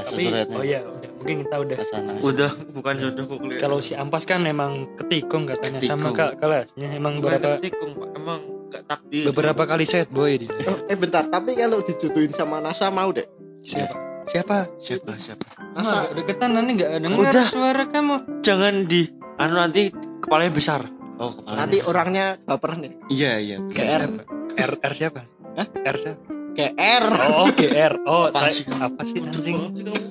tapi 0.00 0.22
oh 0.48 0.62
iya 0.62 0.80
udah 0.82 1.10
mungkin 1.14 1.36
kita 1.42 1.56
udah 1.58 1.76
Ke 1.76 1.84
sana. 1.84 2.10
udah 2.18 2.50
bukan 2.70 2.94
jodoh 2.96 3.24
kuliah 3.28 3.58
kalau 3.58 3.78
si 3.78 3.92
Ampas 3.92 4.22
kan 4.22 4.42
emang 4.42 4.86
ketikung 4.96 5.44
katanya 5.44 5.80
sama 5.80 6.10
Ketikung. 6.10 6.14
kak 6.14 6.32
kelasnya 6.38 6.88
emang 6.92 7.18
bukan 7.18 7.30
beberapa 7.34 7.50
ketikung 7.56 7.90
pak 7.94 8.08
emang 8.14 8.40
gak 8.68 8.82
takdir 8.86 9.24
beberapa 9.26 9.62
kali 9.64 9.84
set 9.84 10.08
boy 10.08 10.32
dia 10.36 10.50
Oh, 10.64 10.78
eh 10.84 10.94
bentar, 10.94 11.24
tapi 11.26 11.54
kalau 11.54 11.80
dijodohin 11.80 12.30
sama 12.30 12.58
NASA 12.58 12.86
mau 12.88 13.08
deh. 13.08 13.24
siapa 13.60 13.96
siapa 14.24 14.68
Siapa 14.76 15.16
siapa? 15.16 15.48
Masa 15.72 16.12
deketan 16.12 16.52
nanti 16.52 16.76
nggak 16.76 16.90
dengar 17.00 17.18
Udah. 17.24 17.46
suara 17.48 17.84
kamu 17.86 18.14
jangan 18.40 18.84
di 18.84 19.08
anu 19.34 19.56
nanti 19.56 19.88
kepalanya 20.20 20.52
besar 20.52 20.80
Oh, 21.16 21.34
Nanti 21.44 21.80
NASA. 21.80 21.88
orangnya 21.88 22.26
baperan 22.38 22.78
nih. 22.78 22.92
Iya 23.08 23.32
iya. 23.40 23.56
Siapa? 23.66 24.22
R 24.54 24.72
R 24.78 24.92
siapa? 24.94 25.20
Hah? 25.56 25.66
R 25.66 25.96
siapa? 25.98 26.20
Kayak 26.58 26.74
R. 26.74 27.06
Oh, 27.30 27.48
GR. 27.54 27.92
Oh, 28.02 28.24
Apa 28.26 28.38
saya, 28.44 28.50
sih? 28.50 28.66
apa 28.66 29.02
sih 29.06 29.22
anjing? 29.22 29.58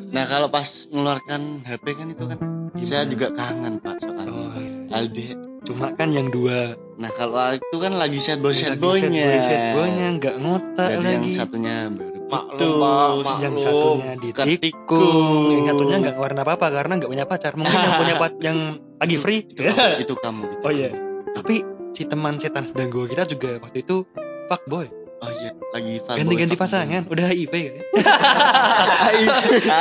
Nah 0.10 0.24
kalau 0.26 0.48
pas 0.48 0.64
mengeluarkan 0.88 1.60
HP 1.62 1.86
kan 1.92 2.08
itu 2.08 2.24
kan 2.24 2.40
saya 2.80 3.04
juga 3.04 3.36
kangen 3.36 3.84
pak 3.84 4.00
soalnya. 4.00 4.32
Oh, 4.32 4.56
iya. 4.56 4.96
Alde. 4.96 5.28
Cuma 5.62 5.92
kan 5.92 6.16
yang 6.16 6.32
dua 6.32 6.80
Nah 6.96 7.12
kalau 7.12 7.52
itu 7.52 7.76
kan 7.76 7.92
lagi 7.94 8.16
sad 8.18 8.40
boy 8.40 8.56
lagi 8.56 8.80
boynya. 8.80 9.44
Sad 9.44 9.76
boynya 9.76 10.08
nggak 10.16 10.36
ngotak 10.40 10.90
lagi. 10.96 11.12
yang 11.12 11.24
satunya 11.28 11.76
baru 11.92 12.16
Maklum. 12.28 12.80
Pak, 13.24 13.36
yang 13.40 13.56
maklum. 13.56 13.60
satunya 13.60 14.14
ditikung, 14.16 14.48
Ketikung. 14.48 15.48
yang 15.52 15.66
satunya 15.68 15.96
nggak 16.00 16.14
ngeluarin 16.16 16.40
apa 16.40 16.52
apa 16.56 16.68
karena 16.72 16.94
nggak 16.96 17.12
punya 17.12 17.26
pacar. 17.28 17.52
Mungkin 17.56 17.76
yang 17.78 17.96
punya 17.98 18.16
pacar 18.24 18.40
yang 18.42 18.60
lagi 18.98 19.16
free. 19.16 19.42
Itu 19.44 19.64
kamu, 19.64 20.00
itu 20.04 20.14
kamu. 20.16 20.44
Itu 20.50 20.64
Oh 20.64 20.72
iya. 20.72 20.90
Tapi 21.36 21.56
si 21.92 22.04
teman 22.04 22.40
setan 22.40 22.64
sedang 22.64 22.88
gua 22.88 23.04
kita 23.06 23.28
juga 23.28 23.60
waktu 23.60 23.84
itu 23.84 24.08
fuck 24.48 24.64
boy. 24.66 24.88
Oh 25.18 25.32
iya 25.34 25.50
lagi 25.74 25.98
Ganti-ganti 26.06 26.54
pasangan. 26.54 27.10
Udah 27.10 27.26
HIV 27.26 27.54
kan? 27.54 27.74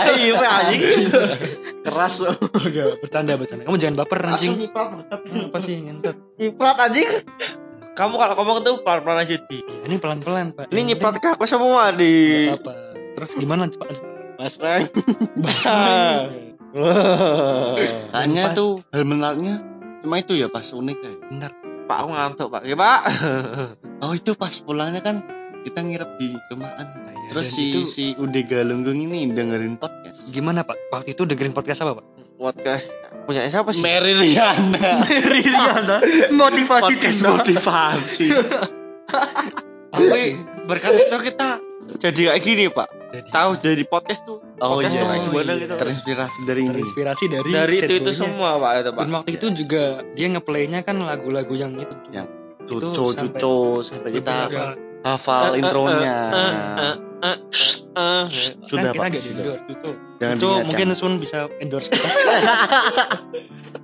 ayo 0.08 0.32
pak 0.40 0.50
anjing 0.64 0.82
Keras 1.84 2.14
loh. 2.24 2.36
Enggak, 2.56 2.96
bercanda 3.04 3.32
bercanda. 3.36 3.62
Kamu 3.68 3.76
jangan 3.76 3.96
baper 4.00 4.20
anjing. 4.24 4.56
nyiprat. 4.56 4.88
Apa 5.12 5.58
sih 5.60 5.76
ngentot? 5.76 6.16
nyiprat 6.40 6.76
anjing 6.80 7.10
kamu 7.96 8.14
kalau 8.20 8.34
ngomong 8.36 8.60
tuh 8.60 8.84
pelan-pelan 8.84 9.24
aja 9.24 9.40
Ya, 9.48 9.88
ini 9.88 9.96
pelan-pelan, 9.96 10.52
Pak. 10.52 10.68
ini 10.68 10.92
nyiprat 10.92 11.16
ke 11.16 11.32
aku 11.32 11.48
semua 11.48 11.96
di 11.96 12.44
apa-apa. 12.52 12.92
Terus 13.16 13.32
gimana 13.40 13.72
Pak? 13.72 13.88
Mas 14.36 14.52
Frank. 14.60 14.92
Kayaknya 18.12 18.52
Pas. 18.52 18.56
tuh 18.56 18.84
hal 18.92 19.08
menariknya 19.08 19.64
cuma 20.04 20.20
itu 20.20 20.36
ya 20.36 20.52
pas 20.52 20.68
unik 20.68 20.96
kayak. 21.00 21.18
Bentar. 21.32 21.52
Pak 21.86 21.96
aku 22.02 22.08
ngantuk 22.10 22.48
pak 22.50 22.62
ya 22.62 22.74
pak 22.74 23.00
Oh 24.04 24.12
itu 24.12 24.36
pas 24.36 24.52
pulangnya 24.60 25.00
kan 25.00 25.24
kita 25.64 25.80
nginep 25.80 26.10
di 26.20 26.36
rumahan. 26.52 26.84
Iya, 26.84 27.28
Terus 27.32 27.46
si 27.48 27.62
itu 27.72 27.80
si 27.88 28.04
Ude 28.14 28.44
Galunggung 28.44 29.00
ini 29.00 29.26
dengerin 29.32 29.80
podcast. 29.80 30.30
gimana 30.30 30.62
Pak? 30.62 30.76
Waktu 30.92 31.16
itu 31.16 31.24
dengerin 31.24 31.50
podcast 31.50 31.80
apa 31.82 31.98
Pak? 31.98 32.06
podcast 32.36 32.92
punya 33.24 33.48
siapa 33.48 33.72
sih 33.72 33.80
Mary 33.80 34.12
Riana. 34.12 35.00
Riana 35.32 35.96
motivasi 36.44 36.92
podcast 36.92 37.20
motivasi. 37.24 38.28
tapi 39.88 40.22
berkat 40.68 40.92
itu 41.00 41.16
kita 41.24 41.48
jadi 41.96 42.20
kayak 42.36 42.42
gini 42.44 42.64
pak 42.68 42.88
Jadi 43.06 43.28
tahu 43.28 43.50
jadi 43.56 43.84
podcast 43.84 44.20
tuh 44.22 44.42
Oh 44.58 44.76
podcast 44.76 44.92
iya. 44.92 44.98
tuh 44.98 45.08
kayak 45.08 45.22
gimana 45.24 45.46
iya. 45.48 45.62
gitu 45.62 45.74
Terinspirasi 45.76 46.38
dari 46.42 46.60
ini. 46.60 46.70
terinspirasi 46.72 47.24
dari 47.28 47.50
dari 47.50 47.76
itu 47.78 47.92
itu 47.96 48.10
semua 48.10 48.50
pak 48.56 48.70
itu 48.76 48.90
pak 48.90 49.00
Dan 49.00 49.12
waktu 49.12 49.30
itu 49.32 49.46
juga 49.56 49.82
dia 50.12 50.26
ngeplaynya 50.28 50.80
kan 50.80 50.96
lagu-lagu 50.98 51.54
yang 51.54 51.72
itu. 51.74 51.94
Yang 52.10 52.26
Itu 52.62 52.74
Cuco 52.82 53.04
sampai- 53.10 53.38
cuco 53.38 53.54
sampai 53.80 54.10
kita 54.12 54.34
hafal 55.02 55.54
intronya. 55.54 56.16
Sudah 58.66 58.90
kan 58.90 59.08
kita 59.08 59.08
Pak. 59.08 59.22
sudah. 59.22 59.32
endorse 59.32 59.66
itu. 59.68 59.90
Jangan 60.16 60.34
Itu 60.34 60.42
diingatkan. 60.42 60.66
mungkin 60.66 60.86
Sun 60.92 61.12
bisa 61.16 61.38
endorse 61.58 61.88
kita. 61.88 62.08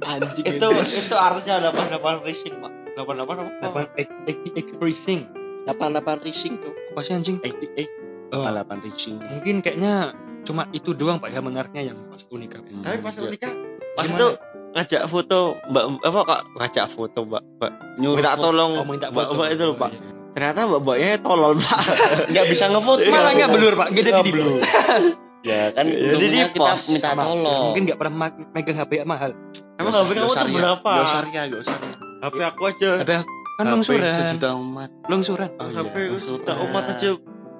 Anjing 0.04 0.44
itu 0.44 0.66
itu 0.82 1.14
artinya 1.14 1.70
88 1.70 2.26
racing 2.26 2.54
pak 2.58 2.72
88 2.98 3.22
apa 3.22 3.50
Delapan 3.62 3.84
eight- 3.94 4.18
eighty 4.26 4.50
eight 4.52 4.68
racing 4.76 5.30
88 5.64 6.26
racing 6.26 6.58
tuh. 6.58 6.74
apa 6.90 7.00
sih 7.00 7.14
anjing 7.14 7.38
88 7.38 8.01
Oh, 8.32 8.42
balapan 8.42 8.80
racing 8.80 9.20
mungkin 9.20 9.60
kayaknya 9.60 10.16
cuma 10.42 10.64
itu 10.72 10.90
doang 10.92 11.20
pak 11.20 11.30
ya 11.30 11.38
menariknya 11.38 11.92
yang 11.92 11.98
pas 12.08 12.24
unika 12.28 12.58
Hmm. 12.58 12.80
tapi 12.80 12.98
pas 12.98 13.14
Ya. 13.14 13.28
nikah 13.28 13.52
pas 13.92 14.04
itu 14.08 14.26
ngajak 14.72 15.02
foto 15.04 15.60
mbak 15.68 15.84
apa 16.00 16.20
kak? 16.24 16.40
Ngajak 16.56 16.86
foto 16.90 17.18
mbak 17.22 17.42
mbak 17.60 17.72
nyuruh 18.00 18.16
minta 18.18 18.32
tolong 18.34 18.72
oh 18.80 18.86
minta 18.88 19.06
mbak 19.12 19.26
foto. 19.28 19.36
Mbak 19.36 19.48
itu 19.52 19.62
loh 19.62 19.76
Oh, 19.76 19.78
pak 19.78 19.90
iya. 19.92 20.00
ternyata 20.32 20.60
mbak 20.64 20.80
mbaknya 20.80 21.10
tolol 21.20 21.52
pak. 21.54 21.80
Nggak 22.32 22.46
bisa 22.48 22.64
ngefoto. 22.72 23.00
Malah 23.04 23.32
nggak 23.36 23.50
blur 23.52 23.74
pak. 23.76 23.88
Jadi 23.92 24.10
di 24.10 24.32
blur 24.32 24.60
ya 25.52 25.74
kan 25.74 25.84
Jadi 25.90 26.24
di 26.24 26.38
kita 26.40 26.56
post 26.56 26.84
minta 26.88 27.10
tolong. 27.12 27.64
Mungkin 27.68 27.82
nggak 27.84 27.98
pernah 28.00 28.14
megang 28.56 28.76
HP 28.80 28.90
yang 28.96 29.08
mahal. 29.12 29.30
Emang 29.76 29.92
hp 29.92 30.08
kamu 30.08 30.32
tuh 30.32 30.48
berapa? 30.48 30.90
Yosaria 31.04 31.42
Yosaria 31.52 31.92
hp 32.24 32.36
aku 32.40 32.62
aja. 32.64 32.90
HP 33.04 33.10
kan 33.52 33.64
longsuran. 33.68 34.08
Sejuta 34.08 34.48
umat. 34.56 34.90
Longsuran. 35.06 35.48
Oh, 35.60 35.68
iya. 35.68 35.84
hp 35.84 35.94
sudah 36.16 36.56
umat 36.64 36.84
aja 36.88 37.08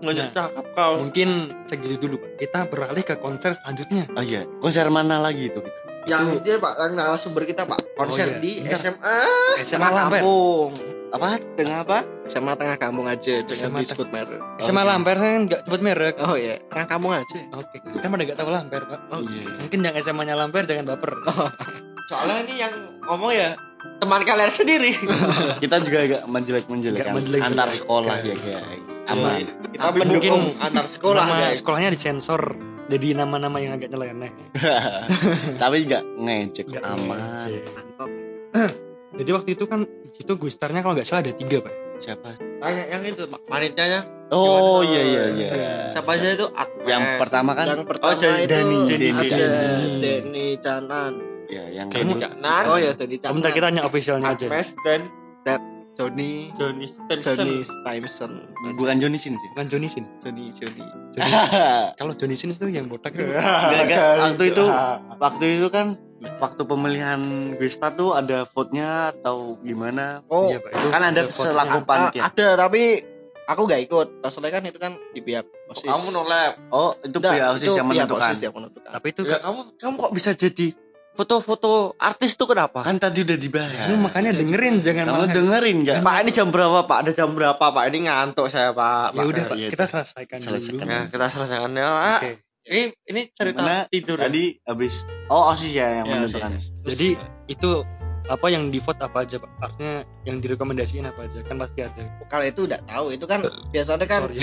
nggak 0.02 0.14
Nah. 0.18 0.30
cakep 0.34 0.66
kau. 0.74 0.92
mungkin 0.98 1.28
segitu 1.70 1.96
dulu 1.96 2.18
pak. 2.18 2.30
Kita 2.42 2.58
beralih 2.66 3.04
ke 3.06 3.14
konser 3.22 3.54
selanjutnya. 3.54 4.10
Oh 4.18 4.24
iya. 4.26 4.42
Konser 4.58 4.90
mana 4.90 5.22
lagi 5.22 5.46
itu 5.48 5.62
kita 5.62 5.78
Yang 6.02 6.42
itu 6.42 6.58
pak, 6.58 6.74
yang 6.82 6.92
narasumber 6.98 7.46
kita 7.46 7.62
pak. 7.62 7.78
Konser 7.94 8.34
iya. 8.34 8.42
di 8.42 8.52
Bentar. 8.58 8.82
SMA 8.82 9.16
SMA 9.62 9.88
Lamper 9.94 10.18
Kampung. 10.18 10.70
apa? 11.14 11.28
Tengah 11.54 11.78
apa? 11.86 11.98
SMA 12.26 12.52
tengah 12.58 12.76
kampung 12.82 13.06
aja 13.06 13.34
dengan 13.46 13.54
SMA 13.70 13.78
biskut 13.86 14.10
merek. 14.10 14.42
SMA 14.58 14.82
Lamper 14.82 15.14
kan 15.14 15.46
nggak 15.46 15.60
sebut 15.62 15.78
merek. 15.78 16.18
Oh 16.18 16.34
iya, 16.34 16.58
tengah 16.66 16.86
kampung 16.90 17.14
aja. 17.14 17.38
oke. 17.54 17.76
Kan 18.02 18.08
pada 18.10 18.22
nggak 18.26 18.38
tahu 18.42 18.50
Lamper 18.50 18.82
pak. 18.90 19.00
Oh 19.14 19.22
iya. 19.22 19.46
Mungkin 19.62 19.78
yang 19.86 19.94
SMA 20.02 20.22
nya 20.26 20.34
Lamper 20.34 20.66
jangan 20.66 20.90
baper. 20.90 21.14
Soalnya 22.10 22.42
ini 22.50 22.54
yang 22.58 22.74
ngomong 23.06 23.30
ya 23.30 23.54
teman 23.98 24.22
kalian 24.22 24.50
sendiri. 24.50 24.90
Kita 25.62 25.78
juga 25.78 25.98
agak 26.00 26.22
menjelek 26.24 26.66
menjelekan 26.66 27.02
Agak 27.02 27.14
menjelek-jelekan. 27.14 27.54
antar 27.54 27.68
sekolah 27.70 28.16
ya 28.20 28.34
guys. 28.34 28.94
Aman. 29.04 29.40
Kita 29.68 29.82
Tapi 29.84 29.98
mendukung 29.98 30.42
mungkin 30.48 30.58
antar 30.60 30.86
sekolah 30.86 31.20
nama 31.20 31.34
guys. 31.46 31.56
sekolahnya 31.58 31.90
disensor. 31.90 32.42
Jadi 32.84 33.06
nama-nama 33.12 33.56
yang 33.56 33.72
agak 33.72 33.88
nyeleneh. 33.88 34.32
Tapi 35.62 35.76
nggak 35.82 36.02
ngejek 36.18 36.66
Nggak 36.68 36.84
aman. 36.84 37.18
jadi 39.18 39.30
waktu 39.30 39.50
itu 39.54 39.64
kan 39.64 39.80
di 39.84 40.10
situ 40.14 40.32
gue 40.34 40.50
starnya 40.50 40.80
kalau 40.80 40.94
nggak 40.94 41.04
salah 41.04 41.22
ada 41.22 41.32
tiga 41.32 41.60
pak. 41.60 41.74
Siapa? 41.98 42.34
Tanya 42.34 42.84
yang 42.90 43.02
itu 43.06 43.22
Pak. 43.24 43.46
panitianya 43.46 44.02
oh 44.28 44.82
Gimana? 44.82 44.90
iya 44.90 45.02
iya 45.06 45.24
iya. 45.30 45.50
Siapa 45.94 46.10
aja 46.12 46.34
itu? 46.34 46.46
Atmes. 46.50 46.82
yang 46.84 47.02
pertama 47.16 47.54
kan? 47.54 47.66
Yang 47.68 47.86
pertama 47.86 48.10
Dani- 48.12 48.42
itu 48.42 48.50
Dani, 48.50 48.78
Dani, 48.90 49.08
Dani. 49.30 49.90
Denny 50.02 50.46
Canan. 50.58 51.12
Ya 51.52 51.64
yang 51.70 51.88
kedua 51.88 52.16
Canan 52.18 52.64
Oh 52.66 52.78
ya 52.78 52.90
Denny 52.92 53.16
Canan. 53.16 53.30
sebentar 53.30 53.50
kita 53.52 53.66
hanya 53.68 53.82
officialnya 53.82 54.26
aja 54.30 54.46
Atmes 54.46 54.68
dan 54.82 55.00
Johnny 55.92 56.48
Johnny 56.56 56.88
Johnny 56.88 56.88
Stenson 57.12 57.60
Stimeson. 57.62 58.32
bukan 58.74 58.96
Johnny 58.96 59.20
Sin 59.20 59.36
sih 59.36 59.48
bukan 59.52 59.68
Johnny 59.68 59.86
Sin 59.86 60.08
Johnny 60.18 60.48
Johnny. 60.50 60.80
kalau 62.00 62.12
Johnny 62.12 62.34
Sin 62.34 62.48
itu 62.48 62.64
yang 62.66 62.88
botak 62.88 63.12
itu 63.12 63.28
Nggak, 63.28 63.82
nggak. 63.84 64.12
waktu 64.18 64.44
itu 64.48 64.64
waktu 65.18 65.44
itu 65.60 65.68
kan 65.68 65.86
waktu 66.38 66.62
pemilihan 66.64 67.20
Guestar 67.54 67.92
tuh 67.92 68.14
ada 68.14 68.46
vote-nya 68.46 69.12
atau 69.12 69.60
gimana 69.60 70.24
Oh, 70.26 70.48
Iya, 70.48 70.62
Pak. 70.62 70.70
Itu 70.72 70.86
kan 70.88 71.02
ada 71.04 71.22
selaku 71.26 71.78
panitia 71.84 72.22
ada 72.24 72.48
tapi 72.56 73.02
aku 73.42 73.66
nggak 73.66 73.82
ikut. 73.84 74.06
Soalnya 74.24 74.52
kan 74.54 74.62
itu 74.64 74.78
kan 74.78 74.92
di 75.10 75.20
pihak 75.20 75.44
OSIS. 75.68 75.84
kamu 75.84 76.06
nolep 76.14 76.52
oh 76.70 76.96
itu 76.96 77.18
Nggak, 77.18 77.32
pihak 77.34 77.48
OSIS 77.52 77.68
yang 77.68 77.84
pihak 77.84 78.06
menentukan 78.06 78.28
OSIS 78.30 78.40
yang 78.40 78.54
menentukan. 78.54 78.90
tapi 78.92 79.06
itu 79.10 79.20
ya, 79.26 79.38
kamu 79.40 79.60
kamu 79.76 79.94
kok 79.98 80.12
bisa 80.14 80.30
jadi 80.32 80.66
foto-foto 81.12 81.70
artis 81.96 82.34
tuh 82.34 82.46
kenapa 82.46 82.80
kan 82.80 82.96
tadi 82.96 83.20
udah 83.20 83.36
dibahas 83.36 83.86
Lu 83.86 83.96
makanya 83.96 84.32
dengerin 84.32 84.80
jangan 84.80 85.04
kamu 85.04 85.14
malah 85.14 85.28
dengerin 85.28 85.76
nggak 85.82 85.96
Pak 86.00 86.16
ini 86.18 86.30
jam 86.30 86.48
berapa 86.48 86.78
Pak? 86.82 86.96
Ada 86.98 87.12
jam 87.14 87.30
berapa 87.32 87.60
Pak? 87.62 87.84
Ini 87.86 87.98
ngantuk 88.02 88.46
saya 88.48 88.72
Pak. 88.72 89.12
ya 89.12 89.22
udah 89.22 89.44
Pak, 89.46 89.56
iya, 89.56 89.68
kita 89.68 89.84
selesaikan 89.84 90.38
Selesaikan. 90.38 90.82
dulu 90.82 90.90
Ya, 90.90 91.00
kita 91.06 91.26
selesaikan 91.28 91.70
ya. 91.72 91.86
Pak. 91.86 92.18
oke 92.18 92.30
Ini 92.62 92.82
ini 93.04 93.20
cerita 93.28 93.58
Gimana? 93.58 93.84
tidur. 93.86 94.16
ya? 94.16 94.24
tadi 94.24 94.44
habis 94.62 94.94
oh 95.26 95.50
OSIS 95.50 95.72
ya 95.72 95.86
yang 95.98 96.06
Ya, 96.06 96.12
menentukan 96.16 96.52
jadi 96.82 97.08
itu 97.46 97.70
apa 98.24 98.46
yang 98.46 98.68
di 98.68 98.78
vote 98.78 98.98
apa 98.98 99.22
aja 99.22 99.36
pak? 99.36 99.50
Artinya 99.60 99.94
yang 100.22 100.38
direkomendasiin 100.38 101.04
apa 101.04 101.26
aja? 101.26 101.42
Kan 101.42 101.58
pasti 101.58 101.82
ada. 101.82 102.02
Kalau 102.26 102.44
itu 102.44 102.60
udah 102.64 102.80
tahu, 102.84 103.06
itu 103.10 103.24
kan 103.24 103.40
biasanya 103.68 104.06
kan 104.06 104.20
sorry. 104.24 104.38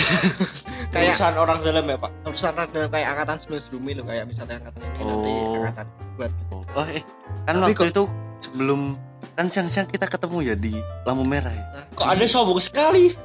kayak 0.93 1.15
Urusan 1.15 1.35
orang 1.35 1.59
dalam 1.61 1.85
ya 1.85 1.97
Pak. 1.97 2.11
urusan 2.25 2.53
rada 2.53 2.81
kayak 2.87 3.07
angkatan 3.09 3.37
sebelum 3.39 3.59
sebelumnya 3.61 3.93
loh 3.95 4.05
kayak 4.05 4.23
misalnya 4.25 4.55
angkatan 4.57 4.79
ini 4.83 5.01
nanti 5.01 5.29
Oh. 5.31 5.55
angkatan 5.61 5.85
buat. 6.15 6.31
Oh 6.73 6.85
eh 6.85 7.03
kan 7.45 7.53
Tapi 7.55 7.71
waktu 7.71 7.85
itu 7.89 8.03
sebelum 8.41 8.81
kan 9.35 9.47
siang-siang 9.47 9.87
kita 9.87 10.05
ketemu 10.05 10.37
ya 10.43 10.55
di 10.55 10.73
lampu 11.03 11.23
merah 11.23 11.51
ya? 11.51 11.65
Kok 11.93 12.07
ada 12.09 12.25
sombong 12.25 12.59
sekali? 12.59 13.15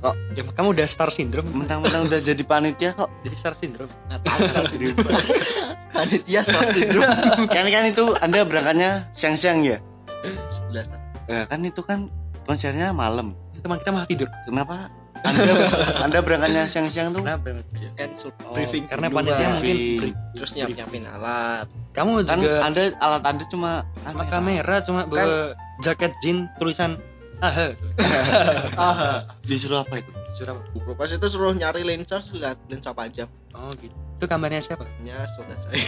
Kok? 0.00 0.14
Ya 0.34 0.42
kamu 0.44 0.68
udah 0.74 0.86
star 0.88 1.08
syndrome? 1.08 1.48
Mentang-mentang 1.50 2.08
udah 2.08 2.20
jadi 2.20 2.42
panitia 2.42 2.92
kok. 2.92 3.08
Jadi 3.24 3.36
star 3.36 3.54
syndrome? 3.56 3.92
Nggak 4.08 4.20
tahu 4.24 4.38
panitia 5.94 6.40
sosmed 6.42 6.90
itu 6.90 7.00
kan 7.54 7.64
kan 7.70 7.84
itu 7.86 8.04
anda 8.18 8.42
berangkatnya 8.42 9.06
siang-siang 9.14 9.62
ya? 9.62 9.78
Ya, 11.24 11.46
kan 11.48 11.62
itu 11.64 11.80
kan 11.80 12.10
konsernya 12.44 12.90
malam. 12.92 13.32
Teman 13.62 13.80
kita 13.80 13.90
malah 13.94 14.08
tidur. 14.10 14.28
Kenapa? 14.44 14.90
Anda 15.24 15.52
anda 16.04 16.18
berangkatnya 16.20 16.68
siang-siang 16.68 17.16
tuh? 17.16 17.24
Kenapa 17.24 17.64
kan 17.96 18.10
sur- 18.18 18.34
Oh, 18.44 18.52
briefing. 18.52 18.84
karena 18.90 19.08
panitia 19.08 19.46
mungkin 19.56 19.76
Briefing. 19.78 20.12
terus 20.36 20.50
nyiap 20.52 20.68
nyiapin 20.74 21.04
alat. 21.08 21.66
Kamu 21.96 22.10
kan 22.26 22.38
juga 22.42 22.60
anda 22.60 22.82
alat 23.00 23.22
anda 23.24 23.44
cuma 23.48 23.70
sama 24.04 24.24
kamera 24.28 24.76
cuma 24.84 25.08
bawa 25.08 25.56
jaket 25.80 26.12
jean 26.20 26.50
tulisan 26.60 27.00
ah 28.80 29.28
disuruh 29.44 29.84
apa 29.84 30.00
itu? 30.00 30.10
Surabaya 30.34 30.94
pas 30.98 31.10
itu 31.10 31.26
suruh 31.30 31.54
nyari 31.54 31.86
lensa 31.86 32.18
lihat 32.34 32.58
lensa 32.66 32.90
panjang 32.90 33.30
oh 33.54 33.70
gitu. 33.78 33.94
Itu 34.18 34.26
kameranya 34.26 34.62
siapa? 34.62 34.86
Nya 35.02 35.26
sudah 35.34 35.58
saya. 35.62 35.74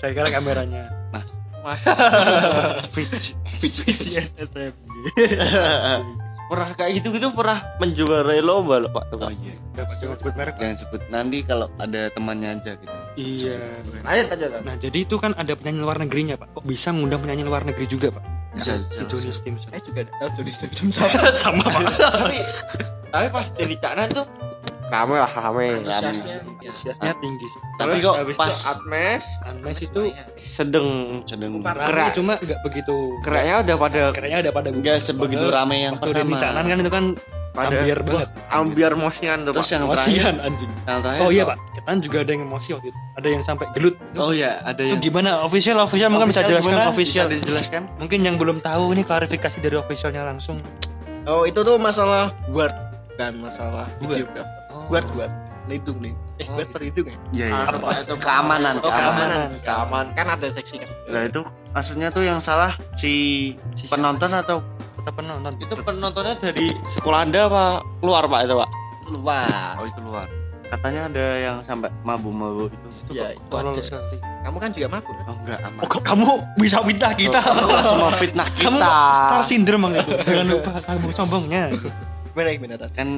Saya 0.00 0.12
kira 0.16 0.32
kameranya 0.32 0.88
Fitch 2.96 3.36
Pernah 6.50 6.74
kayak 6.74 6.92
gitu 6.98 7.14
gitu 7.14 7.30
pernah 7.30 7.62
menjuarai 7.78 8.42
lomba 8.42 8.82
loh 8.82 8.90
Pak. 8.90 9.04
Tuh. 9.14 9.18
oh 9.22 9.30
Pak. 9.30 9.38
iya 9.38 9.54
jangan 9.78 10.16
sebut 10.18 10.34
merek 10.34 10.56
jangan 10.58 10.76
sebut 10.82 11.00
nanti 11.08 11.38
kalau 11.46 11.66
ada 11.78 12.10
temannya 12.10 12.58
aja 12.58 12.72
gitu. 12.74 12.96
Iya. 13.14 13.58
Ayo 14.02 14.22
tanya 14.26 14.46
tanya 14.50 14.66
nah 14.66 14.74
jadi 14.76 14.98
itu 15.06 15.16
kan 15.22 15.32
ada 15.38 15.54
penyanyi 15.54 15.80
luar 15.86 16.02
negerinya 16.02 16.34
pak. 16.34 16.50
Kok 16.58 16.64
bisa 16.66 16.90
ngundang 16.90 17.22
penyanyi 17.22 17.46
luar 17.46 17.62
negeri 17.62 17.86
juga 17.86 18.10
pak? 18.10 18.24
Bisa 18.58 18.82
bisa 18.82 19.06
Johnny 19.06 19.30
Stimson 19.30 19.70
eh 19.70 19.82
juga 19.86 20.10
ada. 20.10 20.34
Johnny 20.34 20.52
Stimson 20.52 20.90
sama. 20.90 21.30
Sama 21.42 21.62
pak. 21.70 21.82
Tapi 21.96 22.38
tapi 23.10 23.26
pas 23.30 23.46
jadi 23.54 23.74
canan 23.78 24.08
tuh 24.10 24.26
rame 24.90 25.16
lah 25.16 25.30
rame. 25.30 25.66
antusiasnya 25.86 26.36
antusiasnya 26.42 27.06
nya 27.06 27.14
tinggi 27.22 27.46
sih. 27.46 27.60
Tapi 27.78 27.96
kok 28.02 28.14
habis 28.18 28.36
pas- 28.36 28.50
itu 28.50 28.68
Atmes? 28.68 29.24
Anmes 29.46 29.78
itu 29.78 30.00
sedang 30.36 30.86
sedang 31.24 31.62
Parah. 31.62 31.86
rame. 31.86 31.90
Gerak. 31.94 32.08
cuma 32.18 32.32
nggak 32.36 32.60
begitu 32.66 32.96
keraknya 33.22 33.54
udah 33.62 33.76
pada 33.78 34.02
keraknya 34.10 34.38
ada 34.44 34.50
pada 34.50 34.68
nggak 34.74 34.96
sebegitu 34.98 35.46
rame 35.48 35.86
yang 35.86 35.94
waktu 35.96 36.12
Denny 36.12 36.34
pertama. 36.34 36.42
Canan 36.42 36.64
kan 36.66 36.78
itu 36.82 36.90
kan 36.90 37.04
pada 37.50 37.82
ambiar 37.82 37.98
banget. 38.06 38.28
ambiar 38.54 38.92
mosian 38.94 39.38
tuh 39.42 39.52
terus 39.58 39.66
Pak. 39.66 39.74
yang 39.74 39.82
terakhir. 39.90 40.06
emosian 40.06 40.34
anjing. 40.38 40.70
Yang 40.86 40.98
terakhir 41.02 41.22
oh 41.22 41.30
iya 41.34 41.42
pak. 41.46 41.56
Kita 41.58 41.82
kan 41.82 41.96
juga 41.98 42.16
ada 42.22 42.30
yang 42.30 42.42
emosi 42.46 42.68
waktu 42.78 42.86
itu. 42.94 42.98
Ada 43.18 43.28
yang 43.30 43.42
sampai 43.42 43.66
gelut. 43.74 43.94
Itu, 43.98 44.18
oh 44.22 44.30
iya 44.30 44.50
ada 44.62 44.82
itu 44.82 44.92
yang 44.94 45.02
gimana? 45.02 45.30
Official 45.42 45.76
official. 45.82 46.08
Mungkin 46.14 46.30
bisa 46.30 46.42
jelaskan 46.46 46.78
official. 46.86 47.26
Bisa 47.26 47.42
dijelaskan? 47.42 47.82
Mungkin 47.98 48.18
yang 48.22 48.36
belum 48.38 48.62
tahu 48.62 48.94
ini 48.94 49.02
klarifikasi 49.02 49.58
dari 49.58 49.76
officialnya 49.78 50.22
langsung. 50.22 50.62
Oh 51.26 51.42
itu 51.42 51.60
tuh 51.66 51.76
masalah 51.76 52.30
word 52.54 52.72
dan 53.18 53.36
masalah 53.36 53.84
Word. 54.00 54.30
Oh. 54.70 54.86
word 54.88 55.06
word 55.14 55.32
lindung 55.68 55.98
nih. 56.02 56.14
Eh 56.40 56.48
Oh, 56.48 56.56
word 56.56 56.66
gitu. 56.66 56.72
perlindung 56.74 57.06
ya? 57.06 57.16
Iya 57.30 57.46
iya. 57.52 57.62
Apa 57.68 57.88
itu? 57.94 58.14
keamanan 58.18 58.74
Oh, 58.80 58.88
keamanan. 58.90 59.28
keamanan. 59.28 59.48
Keamanan. 59.62 60.06
kan 60.16 60.26
ada 60.34 60.46
seksi 60.50 60.74
kan 60.82 60.90
nah 61.10 61.22
itu 61.22 61.40
maksudnya 61.70 62.08
tuh 62.10 62.22
yang 62.24 62.40
salah 62.42 62.72
si 62.96 63.12
Si 63.78 63.86
penonton 63.86 64.30
atau? 64.32 64.64
Tetap 64.98 65.14
penonton? 65.14 65.52
Itu 65.60 65.74
penontonnya 65.80 66.34
dari 66.38 66.66
sekolah 66.90 67.28
anda 67.28 67.46
apa 67.46 67.64
keluar 68.00 68.24
Pak 68.26 68.40
itu 68.46 68.54
Pak? 68.56 68.70
luar. 69.10 69.74
Oh 69.78 69.86
itu 69.86 70.00
luar. 70.02 70.26
Katanya 70.70 71.10
ada 71.10 71.26
yang 71.42 71.56
sampai 71.66 71.90
mabu-mabu 72.06 72.70
itu. 72.70 72.88
Itu 73.02 73.10
Ya, 73.10 73.34
itu 73.34 73.54
ada. 73.58 73.74
sekali 73.82 74.22
kamu 74.40 74.56
kan 74.56 74.70
juga 74.72 74.86
mabuk 74.88 75.12
kan 75.12 75.24
oh 75.28 75.36
enggak 75.44 75.58
aman 75.68 75.80
oh 75.84 76.00
kamu 76.00 76.24
bisa 76.56 76.78
minta 76.80 77.12
kita? 77.12 77.40
Semua 77.42 78.10
fitnah 78.16 78.48
kamu 78.56 78.78
kita? 78.80 78.88
star 79.12 79.42
syndrome 79.44 79.84
itu? 79.92 80.10
Jangan 80.24 80.46
lupa 80.48 80.70
sombong 80.86 81.12
sombongnya. 81.12 81.62
Gimana 82.32 82.48
gimana 82.56 82.74
kan 82.94 83.08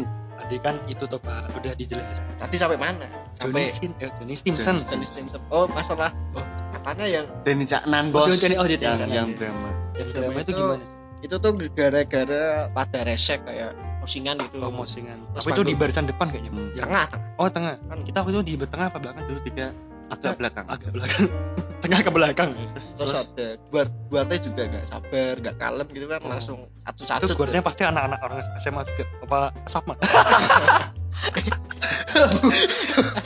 tadi 0.52 0.60
kan 0.60 0.76
itu 0.84 1.08
tuh 1.08 1.16
pak. 1.16 1.48
Udah 1.56 1.72
dijelaskan 1.72 2.28
tadi 2.36 2.56
sampai 2.60 2.76
mana? 2.76 3.08
Johnny 3.40 3.64
sampai 3.64 3.72
Sin. 3.72 3.90
Eh, 4.04 4.12
Johnny 4.20 4.36
Stimson 4.36 4.76
Johnny 4.84 5.08
Stimson 5.08 5.40
oh 5.48 5.64
masalah. 5.72 6.12
Oh 6.36 6.44
katanya 6.76 7.06
yang 7.08 7.26
Denny 7.40 7.64
Caknan 7.64 8.12
Oh, 8.12 8.28
bos 8.28 8.36
Johnny- 8.36 8.60
oh, 8.60 8.68
Johnny 8.68 8.84
yang 8.84 9.00
yang 9.08 9.28
iya. 9.32 9.36
drama. 9.40 9.68
Yang 9.96 10.08
drama 10.12 10.36
itu 10.36 10.52
itu- 10.52 10.60
gimana? 10.60 10.84
Itu 11.22 11.34
tuh 11.38 11.52
gara-gara 11.72 12.44
pada 12.68 12.98
resek 13.06 13.40
kayak 13.48 13.72
posingan 14.04 14.36
gitu. 14.42 14.60
Promosingan 14.60 15.24
Terus 15.32 15.40
tapi 15.40 15.56
itu 15.56 15.62
di 15.64 15.72
barisan 15.72 16.04
depan 16.04 16.28
kayaknya 16.28 16.52
Hmm. 16.52 16.68
yang 16.76 16.84
tengah 16.84 17.04
tengah. 17.08 17.32
Oh 17.40 17.48
tengah. 17.48 17.74
Kan 17.80 17.98
kita 18.04 18.16
waktu 18.20 18.32
itu 18.34 18.42
di 18.44 18.52
tengah 18.60 18.86
apa 18.92 18.98
belakang 19.00 19.24
itu 19.24 19.40
tiga 19.48 19.66
agak 20.12 20.36
belakang. 20.38 20.66
agak 20.68 20.90
belakang. 20.92 21.26
Tengah 21.82 21.98
ke 21.98 22.10
belakang. 22.14 22.50
Terus 22.94 23.10
ada 23.10 23.46
buat 23.74 23.88
buatnya 24.06 24.38
juga 24.38 24.62
nggak 24.70 24.84
sabar 24.86 25.34
nggak 25.42 25.56
kalem 25.58 25.86
gitu 25.90 26.06
kan 26.06 26.20
Oh. 26.22 26.30
langsung 26.30 26.58
satu 26.86 27.02
itu 27.02 27.10
satu 27.10 27.34
guardnya 27.34 27.58
pasti 27.58 27.82
anak-anak 27.82 28.20
orang 28.22 28.38
SMA 28.62 28.86
juga 28.86 29.04
apa 29.26 29.38
sama 29.66 29.94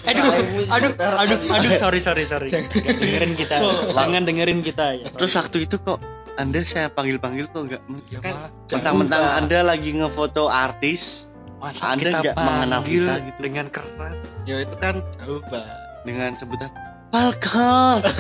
aduh 0.07 0.25
aduh 0.73 0.93
aduh 0.97 1.39
aduh 1.53 1.71
sorry 1.77 2.01
sorry 2.01 2.25
sorry. 2.25 2.49
Jangan. 2.49 2.71
Dengerin 2.97 3.33
kita 3.37 3.55
jangan 3.93 4.23
dengerin 4.25 4.61
kita 4.65 4.87
ya. 5.05 5.07
Terus 5.13 5.33
waktu 5.37 5.69
itu 5.69 5.77
kok 5.83 6.01
anda 6.37 6.61
saya 6.65 6.89
panggil-panggil 6.93 7.49
kok 7.53 7.63
nggak? 7.69 7.83
Ya, 8.13 8.19
kan 8.21 8.53
mentang-mentang 8.73 9.25
anda 9.37 9.61
lagi 9.65 9.93
ngefoto 9.93 10.49
artis 10.49 11.29
masa 11.57 11.97
Anda 11.97 12.21
nggak 12.21 12.37
mengenal 12.37 12.81
kita 12.85 13.15
gitu. 13.33 13.39
dengan 13.41 13.67
keras? 13.73 14.17
Ya 14.45 14.61
itu 14.61 14.77
kan 14.77 15.01
jauh 15.21 15.41
mbak 15.49 15.65
dengan 16.07 16.31
sebutan 16.35 16.71
Falcon. 17.11 18.01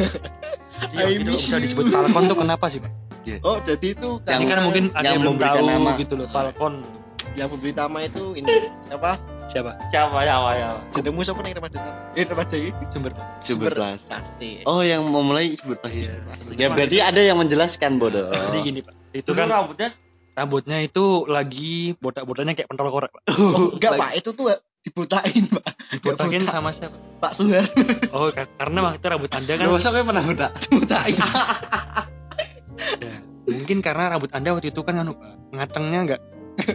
Iya, 0.92 1.08
itu 1.08 1.32
bisa 1.32 1.56
disebut 1.56 1.88
Falcon 1.88 2.28
tuh 2.28 2.36
kenapa 2.36 2.68
sih 2.68 2.84
pak? 2.84 2.92
Oh 3.40 3.56
jadi 3.58 3.96
itu 3.96 4.20
Yang- 4.22 4.44
kan 4.44 4.60
mungkin 4.60 4.84
ada 4.92 5.08
yang 5.08 5.14
yang 5.16 5.22
belum 5.24 5.36
tahu 5.40 5.64
nama. 5.64 5.90
gitu 5.96 6.14
loh 6.14 6.28
Falcon. 6.28 6.84
Yang 7.32 7.48
memberi 7.52 7.72
nama 7.72 7.98
itu 8.00 8.32
ini 8.32 8.48
apa 8.88 9.16
siapa? 9.50 9.76
Siapa 9.88 10.20
siapa 10.20 10.50
siapa? 10.52 10.80
Jenengmu 10.92 11.20
siapa 11.24 11.40
nih 11.40 11.52
remaja? 11.56 11.78
Eh 12.12 12.24
remaja 12.24 12.56
ini? 12.56 12.70
Sumber 12.88 13.12
sumber 13.40 13.72
pasti 13.96 14.50
oh 14.64 14.80
yang 14.80 15.00
memulai 15.04 15.56
sumber 15.56 15.80
plas 15.80 15.96
Iya. 15.96 16.12
ya 16.56 16.66
berarti 16.68 16.96
ada 17.00 17.20
yang 17.20 17.40
menjelaskan 17.40 17.96
bodoh. 17.96 18.28
Jadi 18.44 18.58
gini 18.62 18.80
pak. 18.84 18.92
Itu 19.12 19.20
itu 19.24 19.30
kan 19.32 19.48
rambutnya? 19.48 19.96
rambutnya 20.36 20.84
itu 20.84 21.24
lagi 21.24 21.96
botak-botaknya 21.96 22.52
kayak 22.52 22.68
pentol 22.68 22.92
korek 22.92 23.08
pak. 23.10 23.22
Oh, 23.32 23.72
enggak 23.72 23.96
pak. 23.96 24.10
Itu 24.20 24.36
tuh 24.36 24.52
dibutain 24.86 25.42
pak. 25.50 25.66
Dibotakin 25.90 26.46
botak. 26.46 26.54
sama 26.54 26.70
siapa? 26.70 26.94
Pak 27.16 27.32
Suhar 27.34 27.66
oh 28.12 28.30
ka- 28.30 28.46
karena 28.54 28.78
waktu 28.84 28.98
itu 29.00 29.08
rambut 29.08 29.30
anda 29.32 29.52
kan 29.52 29.66
masa 29.66 29.88
gue 29.90 30.04
pernah 30.04 30.22
udah 30.22 30.50
dibutain 30.62 31.16
ya, 33.02 33.14
mungkin 33.46 33.78
karena 33.80 34.04
rambut 34.14 34.30
anda 34.30 34.52
waktu 34.52 34.68
itu 34.70 34.80
kan 34.80 35.00
anu 35.00 35.16
pak 35.16 35.32
ngacengnya 35.50 36.00
nggak 36.06 36.20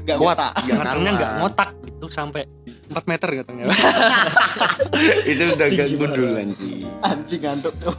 enggak 0.01 0.17
kuat. 0.17 0.37
Nggak 0.37 0.77
ngacengnya 0.77 1.11
nggak 1.15 1.31
ngotak 1.39 1.69
gitu 1.85 2.05
sampai 2.09 2.43
4 2.91 3.07
meter 3.07 3.29
katanya 3.39 3.63
itu 5.31 5.43
udah 5.55 5.67
gak 5.71 5.87
gundulan 5.95 6.47
sih 6.53 6.83
anjing. 7.01 7.39
Ngantuk 7.39 7.73
tuh. 7.79 7.95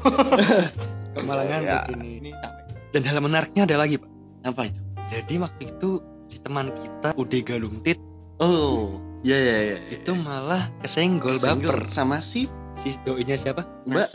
Kemalangan 1.16 1.60
Ya. 1.60 1.78
begini 1.88 2.08
ini. 2.20 2.30
Sampai 2.34 2.62
dan 2.92 3.02
hal 3.02 3.18
menariknya 3.18 3.62
ada 3.64 3.76
lagi 3.78 3.96
pak. 3.96 4.10
Apa 4.44 4.68
itu? 4.68 4.80
Jadi 5.08 5.34
waktu 5.38 5.62
itu 5.66 5.90
si 6.26 6.36
teman 6.38 6.68
kita 6.74 7.08
Ude 7.14 7.40
Galungtit 7.40 7.96
oh 8.40 8.96
ya 9.26 9.36
ya 9.36 9.56
ya 9.74 9.78
itu 9.92 10.12
malah 10.16 10.70
kesenggol 10.80 11.36
Kesenggol 11.36 11.84
baper 11.84 11.90
sama 11.90 12.18
si 12.22 12.48
si 12.80 12.96
doinya 13.04 13.36
siapa? 13.38 13.62
Mbak 13.86 14.08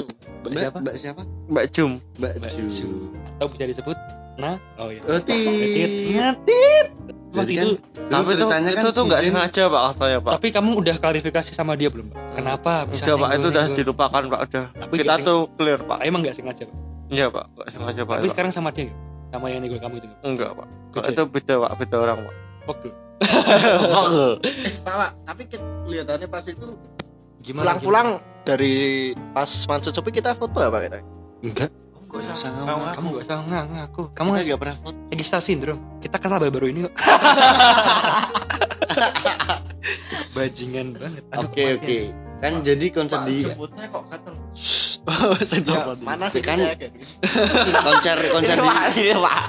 Mbak 0.44 0.54
siapa? 0.60 0.78
mbak 0.82 0.96
siapa? 1.00 1.22
Mbak 1.48 1.66
Jum 1.72 1.92
mbak 2.20 2.34
Ju. 2.52 2.90
atau 3.38 3.48
bisa 3.54 3.66
disebut 3.70 3.98
nah 4.38 4.62
oh 4.78 4.94
iya. 4.94 5.02
Oh 5.10 5.18
tit 5.22 6.94
waktu 7.38 7.54
kan 7.58 7.66
itu 7.66 7.78
tapi 8.08 8.32
itu 8.34 8.46
ceritanya 8.48 8.70
itu 8.72 8.88
kan 8.88 8.94
tuh 8.96 9.04
nggak 9.10 9.22
sengaja 9.26 9.64
pak 9.68 9.82
katanya 9.94 10.18
pak. 10.24 10.32
Tapi 10.40 10.48
kamu 10.56 10.70
udah 10.80 10.96
klarifikasi 10.98 11.52
sama 11.54 11.74
dia 11.76 11.90
belum 11.92 12.08
pak? 12.10 12.22
Kenapa? 12.40 12.72
Bisa 12.88 13.14
udah 13.14 13.16
pak 13.20 13.30
itu 13.36 13.48
udah 13.52 13.66
dilupakan 13.76 14.24
pak 14.32 14.42
udah. 14.48 14.66
Tapi 14.74 14.94
kita 15.04 15.16
tuh 15.22 15.40
clear 15.60 15.80
pak. 15.84 16.00
Emang 16.08 16.22
nggak 16.24 16.36
sengaja 16.40 16.64
pak? 16.66 16.78
Iya 17.12 17.26
pak 17.30 17.46
nggak 17.56 17.70
sengaja 17.72 18.02
pak. 18.08 18.16
Tapi 18.24 18.30
sekarang 18.32 18.52
sama 18.56 18.70
dia? 18.72 18.92
Sama 19.28 19.52
yang 19.52 19.60
nenggol 19.60 19.80
kamu 19.84 19.96
itu? 20.00 20.08
Nggak? 20.08 20.24
enggak 20.24 20.50
pak. 20.56 20.68
Itu 21.12 21.24
beda 21.28 21.54
pak 21.68 21.72
beda 21.84 21.96
orang 22.00 22.18
pak. 22.24 22.36
Oke. 22.68 22.90
eh 24.48 24.74
pak 24.84 25.12
tapi 25.24 25.42
kelihatannya 25.50 26.28
pas 26.28 26.46
itu 26.46 26.78
gimana 27.42 27.76
pulang-pulang 27.76 28.08
dari 28.44 28.76
pas 29.34 29.50
Mansur 29.66 29.92
Sopi 29.92 30.12
kita 30.12 30.34
foto 30.34 30.60
apa 30.60 30.78
kita 30.80 30.98
gimana? 31.00 31.16
enggak 31.42 31.72
Gak 32.08 32.24
usah 32.24 32.48
Kamu- 32.48 32.64
ngomong 32.64 32.90
kamu 32.96 33.08
nggak 33.12 33.26
usah 33.26 33.38
ngaku 33.68 34.02
kamu 34.16 34.30
Kita 34.30 34.32
nggak 34.32 34.48
gak 34.48 34.62
pernah 34.64 34.78
foto. 34.80 34.98
lagi 35.12 35.24
star 35.24 35.42
syndrome 35.42 35.82
kita 36.00 36.16
kenal 36.18 36.40
baru-baru 36.40 36.68
ini 36.72 36.80
kok. 36.82 36.94
Bajingan 40.34 40.88
banget. 40.94 41.24
Oke 41.34 41.64
oke. 41.76 41.98
kan 42.38 42.62
jadi 42.62 42.86
konser 42.94 43.26
di 43.26 43.42
jemputnya 43.44 43.90
kok 43.90 44.06
oh 45.10 45.34
sensor 45.42 45.74
Ya, 45.76 45.98
mana 45.98 46.30
sih 46.30 46.40
Kan- 46.40 46.62
kayak 46.62 46.94
gitu? 46.94 47.02
konser 47.82 48.18
konser 48.30 48.56
di 48.56 48.70
ini 49.02 49.14
pak 49.18 49.44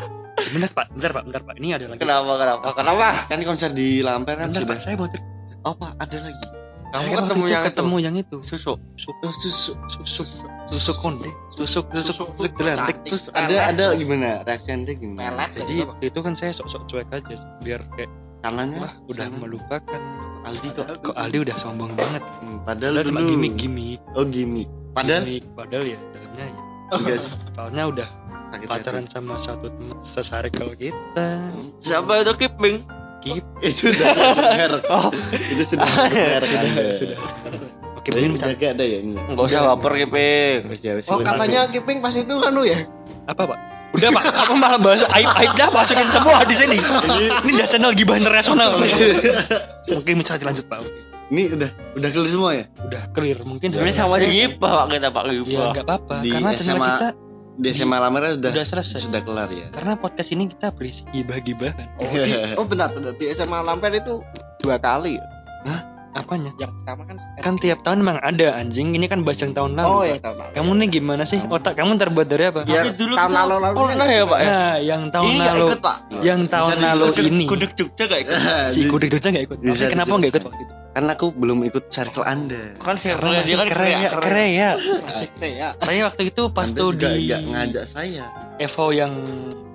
bentar 0.55 0.71
pak. 0.75 0.87
Bentar 0.95 1.11
pak. 1.15 1.23
Bentar 1.27 1.43
pak. 1.43 1.55
Ini 1.59 1.69
ada 1.75 1.85
lagi. 1.91 2.01
Kenapa 2.01 2.33
kenapa? 2.39 2.67
Kenapa? 2.75 3.09
Kan 3.27 3.39
konser 3.43 3.71
di 3.75 4.01
Lamper 4.01 4.35
kan 4.39 4.51
bentar 4.51 4.63
sudah. 4.63 4.77
Pak. 4.77 4.85
Saya 4.85 4.95
mau 4.99 5.09
cerita 5.11 5.39
oh 5.67 5.75
pak 5.75 5.93
ada 5.99 6.19
lagi. 6.25 6.47
Saya 6.89 7.05
kamu 7.05 7.13
kan 7.13 7.21
waktu 7.21 7.29
ketemu 7.29 7.45
itu 7.45 7.53
yang 7.53 7.65
ketemu 7.69 7.97
yang 8.01 8.15
itu. 8.17 8.37
Susu. 8.41 8.75
Oh 8.81 9.35
susu. 9.37 9.73
Susuk 9.93 10.27
susuk 10.73 10.97
konde. 11.05 11.29
Susuk 11.53 11.85
susuk 11.93 12.33
susuk 12.33 12.53
jelantik 12.57 12.97
Cantik. 12.97 13.11
terus 13.13 13.25
ada 13.37 13.57
ada 13.69 13.87
gimana? 13.93 14.41
Reaksi 14.49 14.69
anda 14.73 14.93
gimana? 14.97 15.37
Melet. 15.37 15.51
jadi 15.53 15.75
waktu 15.85 16.05
itu 16.09 16.19
kan 16.25 16.33
saya 16.33 16.53
sok-sok 16.57 16.83
cuek 16.89 17.09
aja 17.13 17.37
biar 17.61 17.81
kayak 17.93 18.11
kanannya 18.41 18.81
wah 18.81 18.95
udah 19.11 19.27
sana. 19.29 19.37
melupakan. 19.37 20.01
Aldi 20.49 20.69
kok. 20.73 20.87
Kok 21.05 21.17
Aldi 21.19 21.39
udah 21.45 21.57
sombong 21.61 21.93
banget. 21.93 22.23
Hmm, 22.41 22.65
padahal 22.65 23.05
padahal 23.05 23.09
cuma 23.13 23.21
dulu. 23.21 23.31
gimmick 23.37 23.55
gimmick. 23.61 24.01
Oh 24.17 24.25
gimmick. 24.25 24.69
Padahal? 24.97 25.23
Gimmick. 25.29 25.45
Padahal 25.53 25.85
ya 25.85 25.99
dalamnya 26.17 26.47
ya. 26.49 26.57
Guys 27.05 27.25
soalnya 27.53 27.85
udah 27.85 28.09
sakit 28.49 28.67
pacaran 28.69 29.05
sama 29.07 29.37
satu 29.37 29.69
teman 29.69 29.99
sesarkel 30.01 30.73
kita. 30.75 31.29
Siapa 31.85 32.25
itu 32.25 32.33
Kiping 32.47 32.77
Kip. 33.19 33.45
Hati. 33.45 33.69
itu 33.75 33.93
sudah 33.93 34.15
dengar 34.37 34.71
oh. 34.95 35.09
Itu 35.35 35.63
sudah 35.67 35.87
dengar 36.09 36.43
sudah 36.49 36.93
sudah. 36.97 37.19
Oke 37.99 38.09
bisa 38.15 38.47
jaga 38.55 38.67
ada 38.73 38.85
ya 38.87 38.99
ini? 39.05 39.19
Nggak 39.19 39.45
usah 39.45 39.61
baper 39.75 39.93
Kiping 40.07 40.59
Ya, 40.81 40.93
wis, 40.97 41.11
oh 41.13 41.21
katanya 41.21 41.69
Kiping 41.69 41.99
pas 42.01 42.15
itu 42.17 42.35
kan 42.41 42.51
lu 42.55 42.65
ya? 42.65 42.89
Apa 43.29 43.45
pak? 43.45 43.59
Udah 43.97 44.09
pak. 44.13 44.23
Kamu 44.33 44.57
malah 44.61 44.81
bahas 44.81 45.05
aib 45.17 45.29
aib 45.45 45.53
dah 45.57 45.69
masukin 45.73 46.09
semua 46.13 46.45
di 46.45 46.57
sini. 46.57 46.79
Ini 47.45 47.53
udah 47.57 47.69
channel 47.69 47.93
gibah 47.97 48.17
internasional. 48.17 48.81
Mungkin 49.89 50.13
bisa 50.21 50.41
dilanjut 50.41 50.65
pak. 50.69 50.85
Oke. 50.85 51.01
ini 51.29 51.53
udah 51.53 51.69
udah 51.93 52.09
clear 52.09 52.29
semua 52.33 52.51
ya? 52.57 52.65
Udah 52.89 53.03
clear. 53.13 53.39
Mungkin 53.45 53.69
ini 53.77 53.93
sama 53.93 54.17
aja 54.17 54.29
gibah 54.29 54.85
pak. 54.85 54.97
Kita 54.97 55.09
pak 55.13 55.23
ya 55.29 55.33
gibah 55.45 55.69
nggak 55.77 55.87
apa-apa. 55.89 56.15
Karena 56.25 56.51
channel 56.57 56.65
SMA 56.65 56.89
kita 56.89 57.09
di 57.59 57.75
SMA 57.75 57.99
Lamera 57.99 58.39
sudah 58.39 58.51
udah 58.55 58.67
selesai. 58.67 59.03
sudah 59.03 59.21
kelar 59.27 59.51
ya. 59.51 59.67
Karena 59.75 59.99
podcast 59.99 60.31
ini 60.31 60.47
kita 60.47 60.71
berisi 60.71 61.03
gibah-gibahan 61.11 61.99
oh, 61.99 62.07
di, 62.07 62.31
oh 62.55 62.67
benar 62.67 62.95
benar. 62.95 63.19
Di 63.19 63.35
SMA 63.35 63.59
Lamper 63.67 63.99
itu 63.99 64.23
dua 64.63 64.79
kali 64.79 65.19
ya? 65.19 65.27
apanya? 66.19 66.51
Yang 66.59 66.73
pertama 66.83 67.03
kan 67.07 67.17
kan 67.39 67.55
tiap 67.63 67.79
tahun 67.87 67.99
emang 68.03 68.19
ada 68.23 68.59
anjing. 68.59 68.95
Ini 68.95 69.07
kan 69.07 69.23
bahas 69.23 69.39
yang 69.43 69.55
tahun 69.55 69.79
lalu 69.79 69.87
oh 69.91 70.03
ya 70.03 70.17
tahun 70.19 70.37
lalu. 70.39 70.51
Kamu 70.55 70.71
nih 70.83 70.89
gimana 70.99 71.23
sih? 71.27 71.39
Otak 71.39 71.75
kamu 71.79 71.99
terbuat 71.99 72.27
dari 72.27 72.45
apa? 72.51 72.61
Ya, 72.67 72.83
tapi 72.83 72.99
dulu 72.99 73.15
tahun 73.15 73.33
lalu 73.35 73.55
lalu 73.63 73.77
pernah 73.77 74.09
ya 74.09 74.23
pak 74.27 74.39
ya? 74.39 74.49
Nah 74.49 74.75
yang 74.83 75.03
tahun 75.15 75.27
ini 75.27 75.39
nggak 75.39 75.55
lalu. 75.55 75.67
ikut 75.67 75.81
pak. 75.83 75.97
Yang 76.23 76.41
tahun 76.51 76.71
Bisa 76.75 76.87
lalu 76.95 77.07
ini. 77.27 77.45
Kuduk 77.47 77.71
Jogja 77.79 78.05
gak 78.11 78.21
ikut? 78.27 78.35
Si 78.75 78.81
kudik 78.89 79.11
itu 79.15 79.29
nggak 79.29 79.45
ikut. 79.47 79.59
Tapi 79.63 79.85
kenapa 79.87 80.13
nggak 80.15 80.31
ikut? 80.35 80.45
Waktu 80.47 80.63
itu 80.63 80.75
karena 80.99 81.15
aku 81.15 81.31
belum 81.31 81.63
ikut 81.63 81.95
circle 81.95 82.27
anda. 82.27 82.75
Kan 82.83 82.99
saya 82.99 83.23
karena 83.23 83.39
masih 83.39 83.47
dia 83.47 83.57
kan 83.63 83.69
keren 83.71 83.95
ya 83.95 84.11
keren. 84.19 84.51
ya. 84.51 84.71
Asik 85.07 85.31
deh 85.39 85.53
ya. 85.55 85.69
Waktu 85.79 86.23
itu 86.35 86.43
pas 86.51 86.67
anda 86.67 86.81
tuh 86.83 86.91
di 86.99 87.31
ngajak 87.31 87.87
saya. 87.87 88.27
Evo 88.59 88.91
yang 88.91 89.15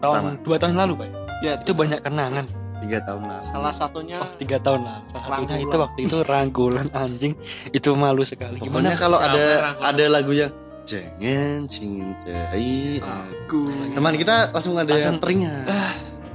tahun 0.03 0.43
dua 0.43 0.59
tahun 0.59 0.75
lalu 0.75 0.99
pak. 0.99 1.09
Ya 1.39 1.63
itu 1.63 1.71
banyak 1.71 2.03
kenangan. 2.03 2.43
Tiga 2.83 2.99
tahun 3.07 3.23
lalu. 3.23 3.43
Salah 3.55 3.71
satunya 3.71 4.19
oh 4.19 4.27
tiga 4.35 4.59
tahun 4.59 4.83
lalu. 4.83 5.03
Salah 5.15 5.27
satunya 5.31 5.57
itu 5.63 5.75
waktu 5.79 5.99
itu 6.03 6.17
rangkulan 6.27 6.87
anjing. 6.91 7.33
Itu 7.71 7.95
malu 7.95 8.27
sekali. 8.27 8.59
Pokoknya 8.59 8.91
gimana? 8.91 8.99
kalau 8.99 9.15
ada 9.23 9.39
yang 9.39 9.79
ada 9.79 10.05
lagu 10.11 10.35
yang 10.35 10.51
jangan 10.83 11.63
cintai 11.71 12.99
aku 12.99 13.71
aku 13.71 13.95
teman 13.95 14.19
kita 14.19 14.51
langsung 14.51 14.75
ada 14.75 14.91
yang 14.91 15.15
teringat 15.15 15.63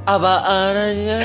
apa 0.09 0.33
adanya 0.41 1.21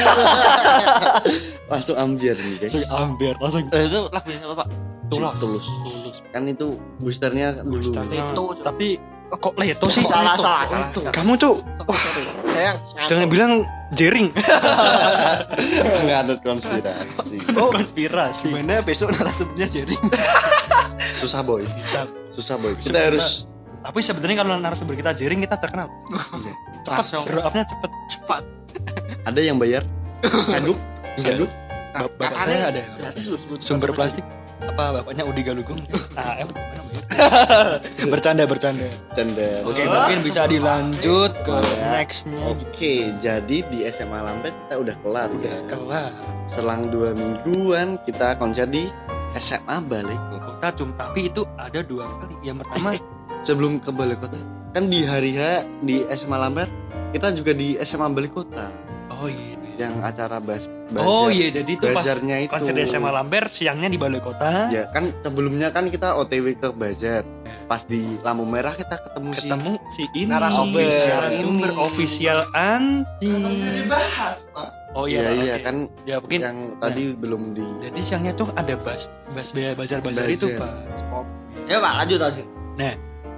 langsung 1.71 1.95
ambiar 1.95 2.35
nih 2.35 2.55
guys. 2.59 2.75
Langsung 2.75 2.91
ambil 2.91 3.33
langsung. 3.39 3.63
Eh, 3.71 3.83
itu 3.87 4.01
lagunya 4.11 4.39
apa 4.43 4.55
pak? 4.59 4.67
Tulus. 5.07 5.37
Tulus. 5.39 5.65
Tulus. 5.87 6.17
Kan 6.35 6.43
itu 6.51 6.67
boosternya 6.99 7.63
dulu. 7.63 7.79
Boosternya. 7.79 8.35
Leto. 8.35 8.43
tapi 8.59 8.99
kok 9.33 9.57
leto 9.57 9.89
sih 9.89 10.05
salah 10.05 10.37
Leto. 10.37 10.45
salah 10.45 10.63
salah, 10.69 10.89
salah. 10.93 11.09
kamu 11.09 11.33
tuh 11.41 11.65
sorry. 11.89 12.23
saya 12.53 12.71
jangan 13.09 13.27
bilang 13.31 13.51
jering. 13.97 14.29
Nggak 16.05 16.19
ada 16.27 16.33
konspirasi. 16.43 17.37
Oh 17.57 17.71
konspirasi. 17.71 18.51
Gimana 18.51 18.83
besok 18.85 19.15
narasumbernya 19.15 19.67
jadi 19.71 19.95
susah 21.23 21.41
boy. 21.41 21.63
Susah. 22.33 22.59
Boy. 22.59 22.75
Kita 22.77 23.09
harus 23.09 23.47
tapi 23.83 23.99
sebenarnya 23.99 24.37
kalau 24.37 24.55
narasumber 24.55 24.95
kita 24.95 25.11
jering 25.11 25.39
kita 25.39 25.55
terkenal. 25.55 25.91
Cepat 26.81 27.03
Langsung. 27.03 27.23
grow 27.23 27.41
up-nya 27.41 27.63
cepet 27.63 27.91
cepat. 28.09 28.43
Ada 29.23 29.39
yang 29.39 29.57
bayar? 29.57 29.83
Sanggup 30.45 30.79
sanggup 31.15 31.51
Bap- 31.93 32.15
bapak 32.17 32.39
saya 32.41 32.61
ada. 32.69 32.81
sumber 33.59 33.91
plastik. 33.91 34.23
apa 34.63 34.95
bapaknya 34.95 35.27
Udi 35.27 35.43
Galugong 35.43 35.75
AM 36.15 36.47
bercanda 38.07 38.43
bercanda. 38.43 38.87
Canda 39.11 39.59
oke 39.61 39.75
Oke, 39.75 39.83
mungkin 39.83 40.19
bisa 40.23 40.47
dilanjut 40.47 41.35
ke 41.37 41.51
Ya. 41.75 41.99
nextnya 41.99 42.39
Oke, 42.41 42.93
jadi 43.19 43.57
di 43.61 43.83
SMA 43.89 44.15
Lampet 44.17 44.55
kita 44.55 44.75
udah 44.79 44.95
kelar 44.97 45.29
udah 45.29 45.51
ya. 45.51 45.67
kelar. 45.67 46.11
Selang 46.45 46.87
dua 46.89 47.11
mingguan 47.11 47.99
kita 48.03 48.35
konser 48.35 48.63
di 48.65 48.87
SMA 49.35 49.83
Balai 49.83 50.15
Kota. 50.31 50.39
kota 50.47 50.67
cuma 50.73 50.93
tapi 50.97 51.27
itu 51.27 51.43
ada 51.57 51.79
dua 51.81 52.07
kali. 52.17 52.35
Yang 52.41 52.63
pertama 52.63 52.89
Sebelum 53.43 53.77
ke 53.77 53.91
Balai 53.91 54.15
Kota, 54.15 54.39
kan 54.71 54.87
di 54.87 55.03
hari 55.03 55.35
H 55.35 55.41
di 55.81 56.07
SMA 56.09 56.37
Lamber, 56.37 56.67
kita 57.11 57.31
juga 57.31 57.51
di 57.51 57.75
SMA 57.77 58.07
Balai 58.09 58.31
Kota 58.31 58.67
oh 59.13 59.27
iya 59.27 59.59
yang 59.73 59.99
acara 59.99 60.37
bas 60.37 60.69
oh 60.93 61.27
bazar- 61.27 61.33
iya 61.33 61.47
jadi 61.51 61.71
itu 61.71 61.85
pas 61.87 61.95
bazarnya 61.97 62.35
itu. 62.39 62.51
konser 62.51 62.73
di 62.73 62.83
SMA 62.83 63.09
Lambert 63.09 63.49
siangnya 63.49 63.89
di 63.89 63.97
balai 63.97 64.21
kota 64.21 64.69
Ya 64.69 64.85
kan 64.87 65.09
sebelumnya 65.19 65.69
kan 65.69 65.89
kita 65.89 66.13
OTW 66.13 66.53
ke 66.55 66.69
bazar. 66.71 67.25
Pas 67.65 67.81
di 67.81 68.21
lampu 68.21 68.43
merah 68.43 68.73
kita 68.73 69.01
ketemu, 69.01 69.33
ketemu 69.33 69.71
si 69.89 70.03
ini 70.13 70.29
Narasumber. 70.29 70.85
narasumber 70.85 71.71
official 71.79 72.45
anti 72.53 73.33
dibahas, 73.81 74.37
Pak. 74.51 74.69
oh 74.93 75.05
Iya 75.05 75.21
iya 75.21 75.25
Pak, 75.25 75.33
iya 75.33 75.53
oke. 75.53 75.63
kan 75.63 75.75
ya 76.03 76.15
mungkin 76.21 76.39
yang 76.39 76.57
tadi 76.77 77.03
belum 77.15 77.41
di 77.53 77.65
jadi 77.81 77.99
siangnya 77.99 78.33
tuh 78.35 78.47
ada 78.53 78.77
bas 78.77 79.09
bas 79.33 79.49
bazar 79.49 79.99
bazar 79.99 80.27
itu 80.27 80.53
Bazar. 80.53 80.69
pak 81.09 81.25
ya 81.65 81.77
pak 81.77 81.93
lanjut 81.97 82.19
lanjut 82.21 82.45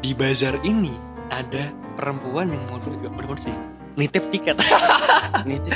di 0.06 0.14
bazar 0.14 0.54
ini 0.62 0.94
ada 1.34 1.74
perempuan 1.98 2.54
yang 2.54 2.62
mau 2.70 2.78
sih 3.42 3.50
nitip 3.98 4.30
tiket. 4.30 4.54
Nitip 5.50 5.74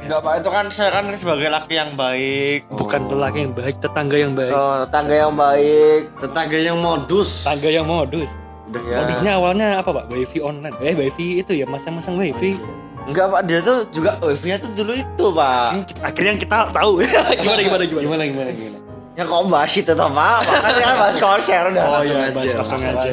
enggak 0.00 0.22
pak 0.24 0.32
itu 0.40 0.48
kan 0.48 0.66
saya 0.72 0.90
kan 0.96 1.12
sebagai 1.12 1.52
laki 1.52 1.76
yang 1.76 1.92
baik. 1.92 2.64
Bukan 2.72 3.04
Oh. 3.04 3.20
lelaki 3.20 3.44
yang 3.44 3.52
baik 3.52 3.76
tetangga 3.84 4.16
yang 4.16 4.32
baik. 4.32 4.54
Oh, 4.56 4.86
tetangga 4.88 5.14
yang 5.18 5.34
baik. 5.36 6.08
Tetangga 6.16 6.56
yang 6.56 6.78
modus. 6.80 7.44
tetangga 7.44 7.68
yang 7.68 7.84
modus. 7.84 8.30
Udah 8.72 8.82
Ya. 8.86 8.96
modusnya 9.04 9.32
awalnya 9.36 9.68
apa 9.82 9.90
pak? 9.92 10.04
Wifi 10.08 10.38
online. 10.40 10.78
Eh 10.80 10.96
wifi 10.96 11.44
itu 11.44 11.52
ya 11.52 11.68
masang-masang 11.68 12.16
wifi. 12.16 12.56
Enggak 13.04 13.28
pak. 13.28 13.40
Dia 13.44 13.60
tuh 13.60 13.84
juga 13.92 14.16
wifi 14.24 14.46
nya 14.54 14.56
tuh 14.62 14.70
dulu 14.72 14.92
itu 14.96 15.24
pak. 15.36 15.68
Akhirnya 16.00 16.32
kita 16.40 16.56
tahu. 16.72 17.04
Gimana 17.44 17.60
gimana 17.60 17.82
gimana? 17.84 18.02
Gimana 18.08 18.22
gimana 18.24 18.50
gimana? 18.56 18.78
ya 19.16 19.24
kok 19.24 19.48
bahas 19.48 19.72
itu 19.72 19.92
pak 19.96 20.12
makanya 20.44 20.84
kan 20.84 20.96
bahas 21.00 21.16
konser 21.16 21.62
udah 21.72 21.84
oh 21.88 22.02
iya 22.04 22.16
aja, 22.28 22.34
bahas 22.36 22.52
langsung 22.52 22.84
aja 22.84 23.10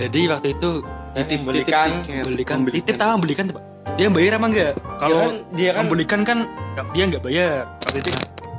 jadi 0.00 0.20
waktu 0.32 0.48
itu 0.56 0.70
Titip 1.12 1.40
belikan 1.44 2.00
belikan. 2.24 2.64
titip 2.64 2.96
tahu 2.96 3.20
belikan 3.20 3.44
tuh 3.52 3.60
pak. 3.60 3.64
Dia 4.00 4.08
bayar 4.08 4.40
apa 4.40 4.46
enggak? 4.48 4.72
Kalau 4.96 5.20
kalau 5.20 5.28
dia 5.52 5.70
kan 5.76 5.84
membelikan 5.84 6.20
kan 6.24 6.38
dia 6.96 7.04
nggak 7.04 7.22
bayar. 7.22 7.68
Waktu 7.84 7.98
itu 8.00 8.10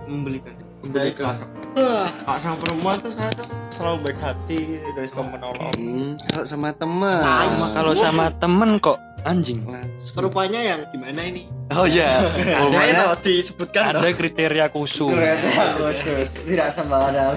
membelikan. 0.05 0.53
Membelikan. 0.85 1.33
Kak 1.73 2.37
sama 2.37 2.55
perempuan 2.61 3.01
tuh 3.01 3.11
saya 3.17 3.33
tuh 3.33 3.47
selalu 3.73 3.97
baik 4.05 4.19
hati 4.21 4.77
dari 4.93 5.07
suka 5.09 5.23
menolong. 5.25 5.73
Hmm, 5.73 6.11
kalau 6.29 6.45
sama 6.45 6.69
teman. 6.77 7.21
sama 7.25 7.65
kalau 7.73 7.93
sama 7.97 8.25
temen 8.37 8.77
kok 8.77 9.01
anjing. 9.23 9.63
Langsung. 9.65 10.15
Rupanya 10.19 10.61
yang 10.61 10.79
gimana 10.91 11.21
ini? 11.23 11.47
Oh 11.73 11.87
iya. 11.87 12.21
Ada 12.59 12.69
Pokoknya 12.69 13.05
disebutkan? 13.23 13.83
ada 13.95 14.11
kriteria 14.13 14.65
khusus. 14.69 15.09
Ternyata 15.09 15.79
khusus 15.79 16.27
tidak 16.45 16.69
sembarang 16.75 17.35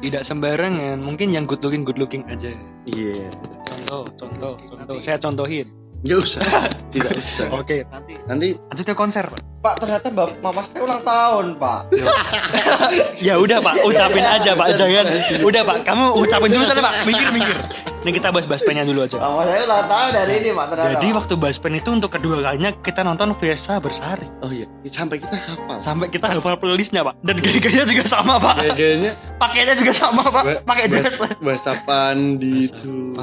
tidak 0.00 0.22
sembarangan. 0.24 0.96
Mungkin 1.02 1.34
yang 1.34 1.44
good 1.44 1.60
looking 1.60 1.84
good 1.84 1.98
looking 2.00 2.24
aja. 2.30 2.54
Iya. 2.88 3.28
contoh 3.68 4.08
contoh 4.16 4.54
contoh. 4.64 4.96
Saya 5.04 5.20
contohin 5.20 5.68
Enggak 6.04 6.20
usah. 6.20 6.44
Tidak 6.92 7.12
usah. 7.16 7.48
oke 7.48 7.76
nanti. 7.88 8.12
Nanti 8.28 8.48
lanjut 8.60 8.84
ke 8.84 8.94
konser 8.94 9.24
pak. 9.24 9.40
Pak 9.64 9.80
ternyata 9.80 10.12
bapak 10.12 10.36
mama 10.44 10.68
saya 10.68 10.84
ulang 10.84 11.00
tahun 11.00 11.46
pak. 11.56 11.80
Ya 13.24 13.40
udah 13.40 13.64
pak. 13.64 13.80
Ucapin 13.88 14.20
aja 14.20 14.52
pak. 14.52 14.76
Jangan. 14.76 15.08
udah 15.40 15.62
pak. 15.64 15.76
Kamu 15.88 16.20
ucapin 16.20 16.52
dulu 16.52 16.68
sana 16.68 16.84
pak. 16.84 17.08
Minggir 17.08 17.32
minggir. 17.32 17.56
Ini 18.04 18.20
kita 18.20 18.28
bahas 18.36 18.44
bahas 18.44 18.60
pennya 18.60 18.84
dulu 18.84 19.08
aja. 19.08 19.16
Mama 19.16 19.48
saya 19.48 19.64
ulang 19.64 19.88
tahun 19.88 20.10
dari 20.12 20.34
ini 20.44 20.50
pak 20.52 20.66
ternyata 20.76 20.92
jadi 21.00 21.08
waktu 21.16 21.34
bahas 21.40 21.56
pen 21.56 21.74
itu 21.80 21.88
untuk 21.88 22.10
kedua 22.12 22.36
kalinya 22.44 22.70
kita 22.84 23.00
nonton 23.00 23.32
Versa 23.40 23.80
Bersari. 23.80 24.28
Oh 24.44 24.52
iya, 24.52 24.68
sampai 24.92 25.24
kita 25.24 25.40
hafal. 25.40 25.80
sampai 25.80 26.12
kita 26.12 26.28
hafal 26.28 26.60
playlistnya 26.60 27.00
pak. 27.00 27.16
Dan 27.24 27.40
gaya-gayanya 27.40 27.88
juga 27.88 28.04
sama 28.04 28.36
pak. 28.36 28.76
Kayaknya 28.76 29.16
pakainya 29.40 29.74
juga 29.80 29.92
sama 29.96 30.28
pak. 30.28 30.68
Pakai 30.68 30.92
jas. 30.92 31.16
Basapan 31.40 32.36
di 32.36 32.68
itu. 32.68 33.16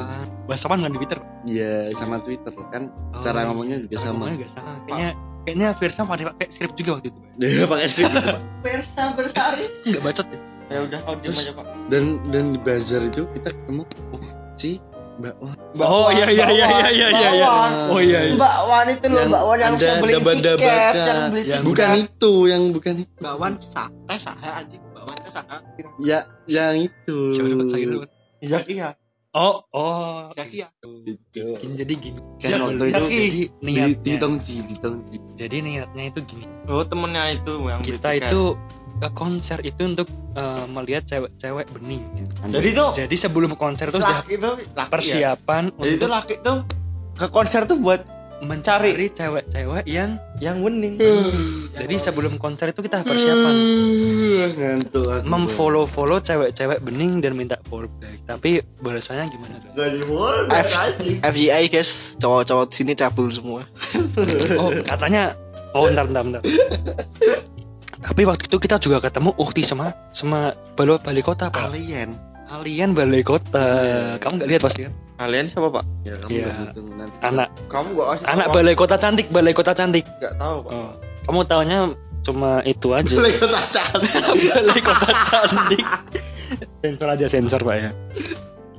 bahasa 0.49 0.65
apa 0.65 0.81
nggak 0.81 0.91
di 0.97 0.99
Twitter? 1.05 1.19
Iya, 1.45 1.93
sama 1.97 2.17
Twitter 2.25 2.49
kan. 2.71 2.83
Cara 3.19 3.39
ngomongnya 3.45 3.77
juga 3.79 3.93
Cara 3.93 4.01
sama. 4.01 4.13
ngomongnya 4.17 4.35
juga 4.37 4.49
sama 4.51 4.71
kayaknya 4.81 5.09
kayaknya 5.41 5.67
Versa 5.75 6.01
pakai 6.03 6.25
pakai 6.29 6.47
skrip 6.49 6.71
juga 6.73 6.89
waktu 6.95 7.07
itu 7.09 7.19
Pak. 7.19 7.31
Dia 7.37 7.65
pakai 7.73 7.87
skrip. 7.87 8.09
persa 8.61 9.03
bersari 9.17 9.65
nggak 9.83 10.01
bacot 10.01 10.27
ya 10.27 10.39
ya 10.71 10.79
udah 10.81 10.99
kau 11.03 11.15
diem 11.15 11.25
Terus- 11.27 11.43
aja 11.43 11.51
pak 11.53 11.65
Dan 11.91 12.03
dan 12.31 12.43
di 12.51 12.59
bazar 12.59 13.01
itu 13.03 13.27
kita 13.29 13.49
ketemu 13.51 13.83
si 14.55 14.71
Mbak 15.11 15.35
Wan. 15.37 15.53
Oh, 15.77 16.09
iya, 16.09 16.25
iya, 16.33 16.47
iya, 16.49 16.65
iya, 16.71 16.89
iya, 16.89 17.07
iya, 17.13 17.29
iya. 17.35 17.49
Oh, 17.91 17.99
iya, 17.99 18.19
iya. 18.25 18.33
Mbak 18.33 18.55
Wan 18.63 18.87
itu 18.89 19.05
loh 19.05 19.23
Mbak 19.27 19.43
Wan 19.43 19.57
yang 19.59 19.73
bisa 19.75 19.93
beli 19.99 20.13
tiket 20.17 20.57
yang 20.95 21.21
beli 21.29 21.41
Yang 21.43 21.61
tiket 21.61 21.61
Bukan 21.67 21.89
itu, 21.99 22.33
yang 22.47 22.61
bukan 22.71 22.93
itu. 23.05 23.13
Bawan 23.19 23.53
sah, 23.59 23.91
eh 24.07 24.17
sah 24.17 24.33
anjing. 24.39 24.81
Bawan 24.95 25.13
teh 25.19 25.29
sah. 25.29 25.43
Ya, 25.99 26.25
yang 26.47 26.79
itu. 26.79 27.17
siapa 27.35 27.47
dapat 27.49 27.65
saya 27.69 27.85
dulu 27.85 27.99
Zaki 28.41 28.73
ya 28.73 28.89
oh 29.31 29.63
oh 29.71 30.27
Zaki 30.35 30.67
ya? 30.67 30.67
Itu. 30.83 31.55
Gini, 31.55 31.73
jadi 31.79 31.93
gini 31.95 32.19
Kan 32.39 32.59
waktu 32.67 32.85
itu 32.91 33.03
jadi 33.07 33.07
di, 33.07 33.43
di 33.47 33.71
niatnya 33.71 34.15
Tongji, 34.19 34.55
di 34.67 34.75
Tongji. 34.75 35.17
jadi 35.39 35.55
niatnya 35.63 36.03
itu 36.11 36.19
gini 36.27 36.45
oh 36.67 36.83
temennya 36.83 37.23
itu 37.39 37.53
yang 37.63 37.81
kita 37.81 38.09
tiket. 38.11 38.27
itu 38.27 38.41
ke 39.01 39.09
konser 39.15 39.57
itu 39.63 39.81
untuk 39.81 40.07
eh, 40.35 40.65
melihat 40.67 41.03
cewek-cewek 41.07 41.65
bening 41.73 42.03
jadi 42.51 42.69
tuh 42.75 42.89
jadi 42.93 43.15
sebelum 43.15 43.55
konser 43.55 43.89
itu 43.89 43.97
sudah 43.97 44.21
laki 44.21 44.35
itu 44.35 44.51
laki 44.51 44.85
ya 44.85 44.85
persiapan 44.91 45.63
jadi 45.79 45.93
itu 45.95 46.05
untuk 46.05 46.11
laki 46.11 46.35
tuh 46.43 46.57
ke 47.15 47.27
konser 47.31 47.61
tuh 47.65 47.77
buat 47.79 48.20
mencari 48.41 48.97
cewek-cewek 49.13 49.85
yang 49.85 50.17
yang 50.41 50.65
bening 50.65 50.97
jadi 51.77 51.95
sebelum 51.95 52.41
konser 52.41 52.73
itu 52.73 52.81
kita 52.81 53.05
persiapan 53.05 53.53
Uh, 54.41 54.49
ngantuk 54.57 55.05
aku. 55.05 55.23
memfollow-follow 55.29 56.17
cewek-cewek 56.25 56.81
bening 56.81 57.21
dan 57.21 57.37
minta 57.37 57.61
follow 57.69 57.85
back 58.01 58.17
tapi 58.25 58.65
balasannya 58.81 59.29
gimana 59.29 59.61
tuh? 59.61 59.69
Gak 59.77 59.89
di 59.93 60.01
mall, 60.09 60.49
F- 60.49 60.97
FYI 61.21 61.69
guys, 61.69 62.17
cowok-cowok 62.17 62.73
sini 62.73 62.97
cabul 62.97 63.29
semua. 63.29 63.69
oh 64.61 64.73
katanya 64.81 65.37
oh 65.77 65.85
bentar 65.85 66.09
bentar 66.09 66.23
bentar 66.25 66.41
tapi 68.01 68.21
waktu 68.25 68.49
itu 68.49 68.57
kita 68.57 68.81
juga 68.81 68.97
ketemu 68.97 69.29
Ukti 69.37 69.61
sama 69.61 69.93
sama 70.09 70.57
balai 70.73 70.97
balai 70.97 71.21
kota 71.21 71.53
pak 71.53 71.69
Alien. 71.69 72.17
Alien 72.51 72.91
balai 72.91 73.23
kota. 73.23 73.67
Kamu 74.19 74.33
nggak 74.43 74.49
lihat 74.51 74.61
pasti 74.61 74.79
kan? 74.85 74.93
Kalian 75.15 75.45
siapa 75.47 75.69
pak? 75.71 75.83
Ya 76.03 76.15
kamu 76.19 76.29
Iya. 76.35 76.43
gak 76.43 76.55
butuh 76.59 76.83
nanti. 76.99 77.15
anak. 77.23 77.47
Kamu 77.71 77.87
gak 77.95 78.07
kasih 78.11 78.25
anak 78.27 78.47
balai 78.51 78.75
kota 78.75 78.95
cantik 78.99 79.27
balai 79.31 79.53
kota 79.55 79.71
cantik. 79.71 80.05
Gak 80.19 80.35
tahu 80.35 80.57
pak. 80.67 80.71
Oh. 80.75 80.91
kamu 81.21 81.41
taunya 81.45 81.77
cuma 82.25 82.51
itu 82.65 82.87
aja. 82.91 83.15
Boleh 83.15 83.33
kota 83.39 83.59
cantik. 83.71 84.11
balai 84.51 84.81
kota 84.83 85.09
cantik. 85.23 85.85
Sensor 86.83 87.07
aja 87.07 87.25
sensor 87.31 87.61
pak 87.63 87.75
ya. 87.79 87.89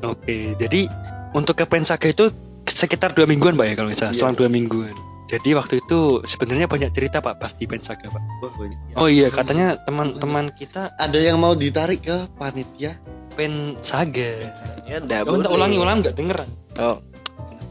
Oke 0.05 0.53
jadi 0.61 0.91
untuk 1.33 1.57
ke 1.57 1.65
Pensaga 1.65 2.13
itu 2.13 2.29
sekitar 2.69 3.17
dua 3.17 3.25
mingguan 3.25 3.57
pak 3.57 3.67
ya 3.73 3.75
kalau 3.79 3.89
nggak 3.89 3.99
salah. 3.99 4.13
Iya. 4.13 4.21
selang 4.21 4.37
dua 4.37 4.49
mingguan 4.53 4.93
jadi 5.33 5.57
waktu 5.57 5.81
itu 5.81 6.21
sebenarnya 6.29 6.69
banyak 6.69 6.93
cerita 6.93 7.25
pak 7.25 7.41
pas 7.41 7.57
di 7.57 7.65
Pensaga 7.65 8.13
pak. 8.13 8.21
Wah, 8.45 8.53
banyak. 8.53 8.79
oh 9.01 9.09
iya 9.09 9.33
katanya 9.33 9.81
teman-teman 9.81 10.53
kita 10.53 10.93
Ada 11.01 11.17
yang 11.17 11.41
mau 11.41 11.57
ditarik 11.57 12.05
ke 12.05 12.29
panitia? 12.37 13.01
Pensaga 13.33 14.53
Ya 14.85 15.01
enggak 15.01 15.25
oh, 15.25 15.41
untuk 15.41 15.57
ulangi-ulangi 15.57 16.05
nggak? 16.05 16.15
Denger 16.21 16.39
Oh. 16.77 17.01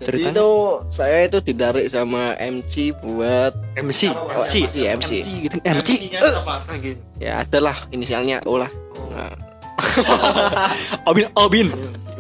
Jadi 0.02 0.26
Ceritanya? 0.26 0.34
itu 0.34 0.50
saya 0.90 1.18
itu 1.30 1.38
ditarik 1.46 1.86
sama 1.94 2.34
MC 2.42 2.98
buat 3.06 3.54
MC 3.78 4.10
Oh, 4.10 4.42
MC 4.42 4.66
MC, 4.66 4.76
MC. 4.98 5.10
gitu. 5.46 5.56
MC 5.62 5.90
MC-nya 6.10 6.20
eh, 6.26 6.78
gitu. 6.82 7.02
ya 7.22 7.46
adalah 7.46 7.86
inisialnya 7.94 8.42
O 8.50 8.58
lah. 8.58 8.74
Nah, 9.14 9.38
Obin 11.10 11.30
Obin. 11.38 11.70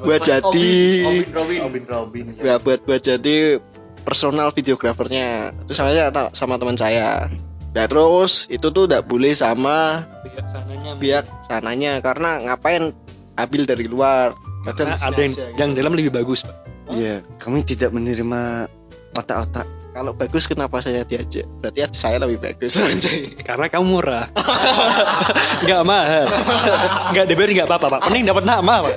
Buat 0.06 0.30
jadi 0.30 0.70
Robin 1.02 1.26
Robin. 1.34 1.60
Robin 1.66 1.84
Robin. 1.90 2.26
ya 2.38 2.62
buat 2.62 2.86
buat 2.86 3.02
jadi 3.02 3.58
personal 4.02 4.50
videografernya 4.52 5.54
itu 5.66 5.74
saya 5.74 6.10
ta- 6.10 6.34
sama 6.34 6.58
teman 6.58 6.76
saya. 6.76 7.30
Dan 7.72 7.88
terus 7.88 8.52
itu 8.52 8.68
tuh 8.68 8.84
tidak 8.84 9.08
boleh 9.08 9.32
sama 9.32 10.04
pihak 10.28 10.44
sananya 10.52 10.92
pihak 11.00 11.26
sananya. 11.48 11.92
Karena 12.04 12.44
ngapain 12.44 12.92
ambil 13.40 13.64
dari 13.64 13.88
luar? 13.88 14.36
Karena 14.62 14.94
Kadang 14.94 15.00
ada 15.00 15.20
yang 15.24 15.34
yang 15.56 15.70
dalam 15.74 15.96
lebih 15.96 16.12
bagus 16.12 16.44
pak. 16.44 16.54
Iya, 16.92 17.24
kami 17.40 17.64
tidak 17.64 17.96
menerima 17.96 18.68
otak-otak. 19.16 19.64
kalau 19.92 20.16
bagus 20.16 20.48
kenapa 20.48 20.80
saya 20.80 21.04
diajak? 21.04 21.44
Berarti 21.60 21.84
saya 21.92 22.16
lebih 22.20 22.40
bagus 22.40 22.80
anjay. 22.80 23.36
karena 23.44 23.68
kamu 23.68 23.86
murah. 23.88 24.28
Nggak 25.68 25.82
mahal. 25.84 26.28
Nggak 27.12 27.26
DBR 27.28 27.52
nggak 27.56 27.68
apa-apa 27.68 27.88
pak. 27.88 28.02
Penting 28.08 28.24
dapat 28.24 28.44
nama 28.48 28.74
pak 28.88 28.96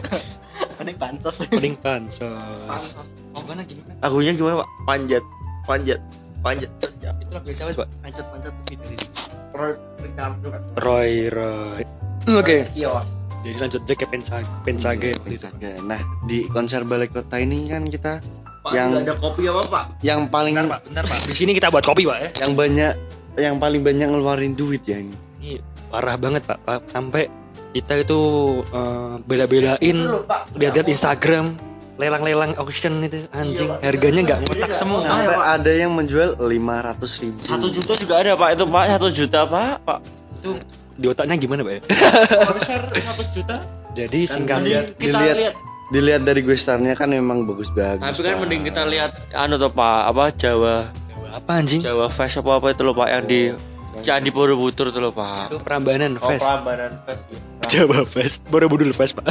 ini 0.83 0.93
pantas 0.99 1.37
penting 1.47 1.75
pansos 1.79 2.99
gimana 3.35 3.63
gimana 3.63 3.93
lagunya 4.03 4.33
gimana 4.35 4.55
pak? 4.63 4.69
Panjat. 4.87 5.25
Panjat. 5.65 6.01
Panjat. 6.45 6.71
Itu 7.25 7.31
lagu 7.33 7.49
siapa 7.51 7.71
pak? 7.73 7.89
Panjat 8.05 8.25
panjat 8.31 8.55
dari 8.69 8.97
Roy 9.55 9.73
Ricardo 10.03 10.47
kan? 10.51 10.63
Roy 10.81 11.13
Roy. 11.31 11.81
Oke. 12.31 12.69
Kios. 12.75 13.07
Jadi 13.45 13.57
lanjut 13.61 13.81
aja 13.85 13.95
ke 13.95 14.07
Pensaga 14.09 14.49
Pensaga 14.65 15.09
Iya. 15.29 15.77
Nah, 15.85 16.01
di 16.25 16.49
konser 16.49 16.81
balai 16.89 17.13
kota 17.13 17.37
ini 17.37 17.69
kan 17.69 17.85
kita 17.89 18.25
pak 18.65 18.73
Yang- 18.73 18.93
yang 18.97 19.05
ada 19.05 19.15
kopi 19.21 19.43
apa 19.45 19.63
pak? 19.69 19.85
yang 20.01 20.21
paling 20.33 20.57
bentar 20.57 20.81
pak. 20.81 20.81
Bentar 20.89 21.05
pak. 21.05 21.19
Di 21.29 21.35
sini 21.37 21.53
kita 21.53 21.69
buat 21.69 21.85
kopi 21.85 22.09
pak 22.09 22.19
ya. 22.25 22.29
Yang 22.49 22.53
banyak 22.57 22.93
yang 23.37 23.57
paling 23.61 23.83
banyak 23.85 24.09
ngeluarin 24.09 24.57
duit 24.57 24.81
ya 24.89 25.03
ini. 25.03 25.13
ini 25.45 25.61
parah 25.93 26.17
banget 26.17 26.49
pak, 26.49 26.57
pak. 26.65 26.89
sampai 26.89 27.29
kita 27.75 28.07
itu 28.07 28.21
eh, 28.71 29.15
bela-belain 29.27 29.97
lihat-lihat 30.55 30.87
Instagram 30.87 31.59
lelang-lelang 31.95 32.59
auction 32.59 33.03
itu 33.07 33.27
anjing. 33.31 33.71
Harganya 33.79 34.21
nggak 34.27 34.39
ngotak 34.51 34.75
semua. 34.75 34.99
sampai 35.03 35.39
ada 35.39 35.71
yang 35.71 35.95
menjual 35.95 36.35
500 36.39 37.23
ribu. 37.23 37.39
Satu 37.43 37.67
juta 37.71 37.93
juga 37.99 38.15
ada 38.23 38.35
pak. 38.35 38.49
Itu 38.59 38.65
pak 38.67 38.85
satu 38.95 39.09
juta 39.15 39.41
pak. 39.47 39.73
Pak. 39.87 39.99
Di 40.95 41.07
otaknya 41.11 41.35
gimana 41.39 41.63
pak 41.63 41.73
ya? 41.79 41.81
satu 42.99 43.23
juta. 43.35 43.57
Jadi 43.95 44.21
singkat. 44.27 44.59
kita 44.99 45.19
dilihat 45.23 45.37
lihat. 45.39 45.55
dilihat 45.95 46.23
dari 46.27 46.41
gue 46.43 46.59
starnya 46.59 46.99
kan 46.99 47.15
memang 47.15 47.47
bagus 47.47 47.71
bagus 47.71 48.03
tapi 48.03 48.27
kan 48.27 48.35
Pak. 48.35 48.41
mending 48.43 48.63
kita 48.67 48.83
lihat 48.91 49.11
anu 49.31 49.55
tuh 49.61 49.71
pak 49.71 50.11
apa 50.11 50.35
Jawa 50.35 50.91
apa 51.31 51.51
anjing? 51.55 51.79
Jawa 51.79 52.11
Fest 52.11 52.43
apa 52.43 52.59
apa 52.59 52.75
itu 52.75 52.83
loh 52.83 52.95
pak 52.99 53.07
yang 53.07 53.25
di 53.31 53.41
Candi 54.03 54.35
Borobudur 54.35 54.91
tuh 54.91 54.99
loh 54.99 55.13
pak. 55.15 55.53
Itu 55.53 55.63
Prambanan 55.63 56.19
oh 56.19 56.27
Fest. 56.27 56.43
Prambanan 56.43 56.93
Fest 57.07 57.23
Jawa 57.71 58.03
Fest. 58.09 58.43
Borobudur 58.51 58.91
Fest 58.91 59.15
pak. 59.15 59.29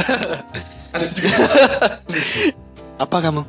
Apa 3.04 3.16
kamu? 3.20 3.42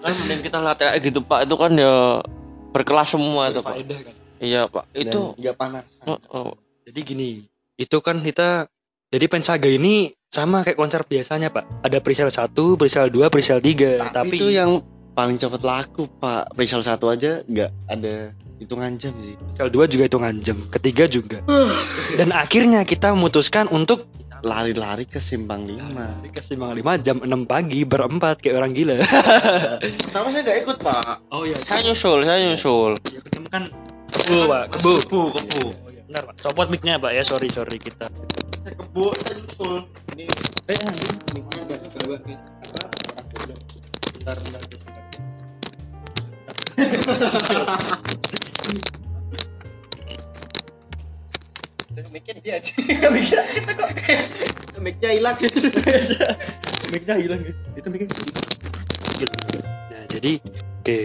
Kan 0.00 0.12
mending 0.24 0.40
kita 0.40 0.58
lihat 0.62 0.78
kayak 0.80 0.96
gitu 1.04 1.20
pak. 1.20 1.44
Itu 1.44 1.60
kan 1.60 1.76
ya 1.76 2.24
berkelas 2.72 3.12
semua 3.12 3.52
tuh 3.52 3.60
pak. 3.60 3.76
Faedah 3.76 3.98
kan? 4.00 4.14
Iya 4.40 4.60
pak. 4.70 4.84
Dan 4.96 5.12
itu 5.12 5.20
nggak 5.36 5.56
panas. 5.60 5.84
Oh, 6.08 6.20
oh. 6.32 6.50
jadi 6.88 7.00
gini 7.04 7.28
itu 7.76 7.98
kan 8.00 8.24
kita 8.24 8.72
jadi 9.12 9.26
pensaga 9.28 9.68
ini 9.68 10.16
sama 10.32 10.64
kayak 10.64 10.78
konser 10.80 11.02
biasanya 11.04 11.52
pak. 11.52 11.64
Ada 11.84 12.00
presale 12.00 12.32
1, 12.32 12.52
presale 12.80 13.08
2, 13.12 13.32
presale 13.32 13.60
3 13.60 14.00
tapi, 14.00 14.12
tapi, 14.12 14.36
itu 14.40 14.48
yang 14.52 14.80
paling 15.16 15.40
cepat 15.40 15.64
laku 15.64 16.12
pak 16.20 16.52
presale 16.52 16.84
satu 16.84 17.08
aja 17.08 17.40
nggak 17.48 17.72
ada 17.88 18.36
hitungan 18.60 19.00
jam 19.00 19.16
sih 19.24 19.32
presale 19.32 19.72
2 19.72 19.92
juga 19.96 20.02
hitungan 20.12 20.34
jam 20.44 20.60
ketiga 20.68 21.08
juga 21.08 21.40
dan 22.20 22.36
akhirnya 22.36 22.84
kita 22.84 23.16
memutuskan 23.16 23.64
untuk 23.72 24.04
lari-lari 24.44 25.08
ke 25.08 25.16
simpang 25.16 25.64
lima 25.64 26.12
ke 26.28 26.44
Simpang 26.44 26.76
5 26.76 26.84
jam 27.00 27.16
6 27.24 27.48
pagi 27.48 27.88
berempat 27.88 28.44
kayak 28.44 28.60
orang 28.60 28.76
gila 28.76 29.00
pertama 29.80 30.28
saya 30.28 30.42
nggak 30.44 30.58
ikut 30.68 30.76
pak 30.84 31.16
oh 31.32 31.48
iya 31.48 31.56
saya 31.64 31.80
nyusul 31.88 32.20
saya 32.28 32.38
nyusul 32.52 32.92
ya, 33.08 33.20
ketemu 33.24 33.46
kan 33.48 33.62
kebu 34.12 34.36
pak 34.44 34.64
kebu 34.76 34.92
kebu 35.08 35.20
kebu 35.32 35.64
Oh, 35.86 35.88
iya. 35.88 36.02
bentar 36.04 36.22
pak 36.28 36.36
copot 36.44 36.66
mic-nya 36.68 37.00
pak 37.00 37.16
ya 37.16 37.22
sorry 37.24 37.48
sorry 37.48 37.80
kita 37.80 38.12
saya 38.60 38.74
kebu 38.76 39.16
saya 39.24 39.34
nyusul 39.40 39.74
ini 40.12 40.24
eh 40.68 40.76
anjing 40.84 41.16
mic-nya 41.32 41.60
nggak 41.64 41.78
kebawa 41.88 42.16
bentar 44.26 44.42
bentar 44.42 44.62
Mikir 52.10 52.40
dia 52.42 52.58
aja. 52.58 52.72
Mikir 53.14 53.38
kita 53.38 53.72
kok. 53.76 53.88
Miknya 54.82 55.10
hilang. 55.14 55.36
mic-nya 56.90 57.14
hilang 57.22 57.40
ya. 57.44 57.52
Itu 57.78 57.86
mic-nya. 57.92 58.18
Nah, 59.94 60.04
jadi 60.10 60.42
oke. 60.80 60.98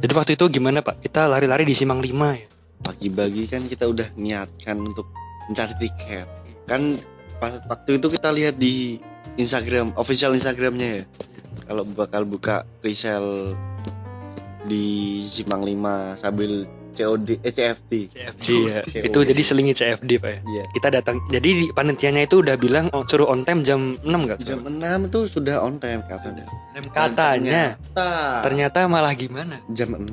Jadi 0.00 0.12
waktu 0.16 0.32
itu 0.38 0.44
gimana, 0.48 0.80
Pak? 0.80 1.02
Kita 1.02 1.28
lari-lari 1.28 1.66
di 1.68 1.74
Simang 1.76 2.00
5 2.00 2.08
ya. 2.08 2.46
pagi-pagi 2.82 3.46
kan 3.46 3.62
kita 3.70 3.86
udah 3.86 4.10
niatkan 4.18 4.82
untuk 4.82 5.06
mencari 5.46 5.74
tiket 5.78 6.26
kan 6.66 6.98
pas 7.38 7.62
waktu 7.70 7.98
itu 7.98 8.06
kita 8.10 8.34
lihat 8.34 8.58
di 8.58 8.98
Instagram 9.38 9.94
official 9.94 10.34
Instagramnya 10.34 11.02
ya 11.02 11.04
kalau 11.66 11.82
bakal 11.86 12.22
buka 12.24 12.66
presale 12.80 13.54
di 14.62 15.26
Simpang 15.28 15.66
5 15.66 16.22
sambil 16.22 16.66
COD 16.92 17.40
eh 17.40 17.52
CFD 17.56 17.92
CFD 18.12 18.46
ya. 18.68 18.80
COD. 18.84 19.08
Itu 19.08 19.18
jadi 19.24 19.42
selingi 19.42 19.72
CFD, 19.72 20.20
Pak 20.20 20.28
ya. 20.30 20.40
iya 20.44 20.64
Kita 20.76 20.92
datang. 20.92 21.24
Jadi 21.32 21.48
di 21.48 21.64
panitianya 21.72 22.28
itu 22.28 22.44
udah 22.44 22.60
bilang 22.60 22.92
oh, 22.92 23.08
suruh 23.08 23.32
on 23.32 23.48
time 23.48 23.64
jam 23.64 23.96
6 24.04 24.12
enggak? 24.12 24.38
jam 24.44 24.60
6 24.68 25.08
tuh 25.08 25.24
sudah 25.24 25.64
on 25.64 25.80
time 25.80 26.04
katanya 26.04 26.44
Katanya. 26.92 27.80
ternyata 27.80 28.08
Ternyata 28.44 28.78
malah 28.92 29.12
gimana? 29.16 29.64
jam 29.72 29.96
6 29.96 30.04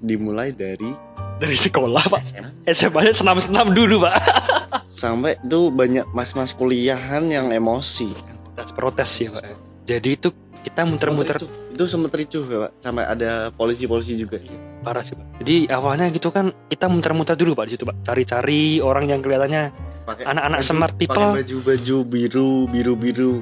dimulai 0.00 0.52
dari 0.52 0.92
Dari 1.34 1.58
sekolah, 1.58 2.06
Pak. 2.14 2.22
SMA-nya 2.62 3.10
senam-senam 3.10 3.74
dulu, 3.74 4.06
Pak. 4.06 4.14
sampai 5.02 5.34
tuh 5.42 5.74
banyak 5.74 6.06
mas-mas 6.14 6.54
kuliahan 6.54 7.26
yang 7.26 7.50
emosi 7.50 8.14
Protes-protes 8.54 9.10
ya, 9.18 9.28
Pak. 9.34 9.44
Jadi 9.84 10.08
itu 10.14 10.30
kita 10.64 10.88
muter-muter. 10.88 11.36
Itu, 11.36 11.48
itu 11.76 11.84
sempet 11.84 12.16
ricuh 12.16 12.44
ya 12.48 12.58
pak. 12.66 12.70
Sampai 12.80 13.04
ada 13.04 13.52
polisi-polisi 13.52 14.16
juga. 14.16 14.40
Parah 14.80 15.04
sih, 15.04 15.12
Pak. 15.12 15.44
Jadi 15.44 15.68
awalnya 15.68 16.08
gitu 16.08 16.32
kan 16.32 16.56
kita 16.72 16.88
muter-muter 16.88 17.36
dulu, 17.36 17.52
Pak, 17.52 17.68
di 17.68 17.72
situ, 17.76 17.84
Pak. 17.84 18.00
Cari-cari 18.04 18.80
orang 18.80 19.12
yang 19.12 19.20
kelihatannya 19.20 19.62
pakai 20.04 20.24
anak-anak 20.28 20.60
smart 20.60 20.92
pakai 20.96 21.00
people. 21.08 21.30
baju-baju 21.32 21.96
biru 22.04 22.50
biru 22.68 22.92
biru 22.96 23.32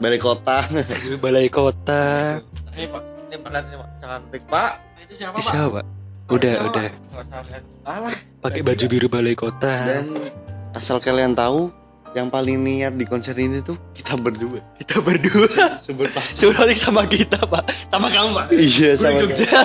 balai 0.00 0.20
kota. 0.20 0.64
Balai 1.24 1.48
kota. 1.52 2.02
ini 2.76 2.88
pak. 2.88 3.02
Ini 3.28 3.36
pendatangnya 3.40 3.76
pak. 3.80 3.88
Cantik 4.00 4.42
pak. 4.48 4.72
Itu 5.04 5.12
siapa 5.20 5.36
Bisa, 5.40 5.68
Pak. 5.68 5.84
Udah, 6.32 6.54
udah. 6.64 6.88
alah. 7.84 8.16
Pakai 8.40 8.64
baju 8.64 8.84
biru 8.88 9.06
balai 9.12 9.36
kota. 9.36 9.72
dan 9.84 10.16
asal 10.72 10.96
kalian 10.96 11.36
tahu 11.36 11.68
yang 12.12 12.28
paling 12.28 12.60
niat 12.60 12.92
di 12.96 13.08
konser 13.08 13.32
ini 13.40 13.64
tuh 13.64 13.76
kita 13.96 14.16
berdua. 14.20 14.60
Kita 14.76 15.00
berdua. 15.00 15.48
Sumber 15.80 16.12
pas 16.12 16.24
sebalik 16.28 16.76
sama 16.76 17.08
kita, 17.08 17.40
Pak. 17.48 17.64
Sama 17.88 18.12
kamu, 18.12 18.30
Pak. 18.36 18.46
iya 18.52 18.96
sama 19.00 19.16
Jogja. 19.20 19.48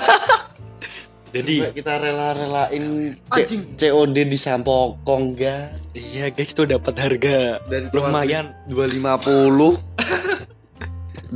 Jadi 1.35 1.59
Sampai 1.59 1.75
kita 1.75 1.93
rela-relain 1.99 2.85
C- 3.35 3.67
COD 3.75 4.15
di 4.31 4.39
Sampokong 4.39 5.35
guys 5.35 5.75
iya 5.91 6.31
guys 6.31 6.55
tuh 6.55 6.63
dapat 6.63 6.95
harga. 6.95 7.59
Dan 7.67 7.91
lumayan. 7.91 8.55
250 8.71 9.75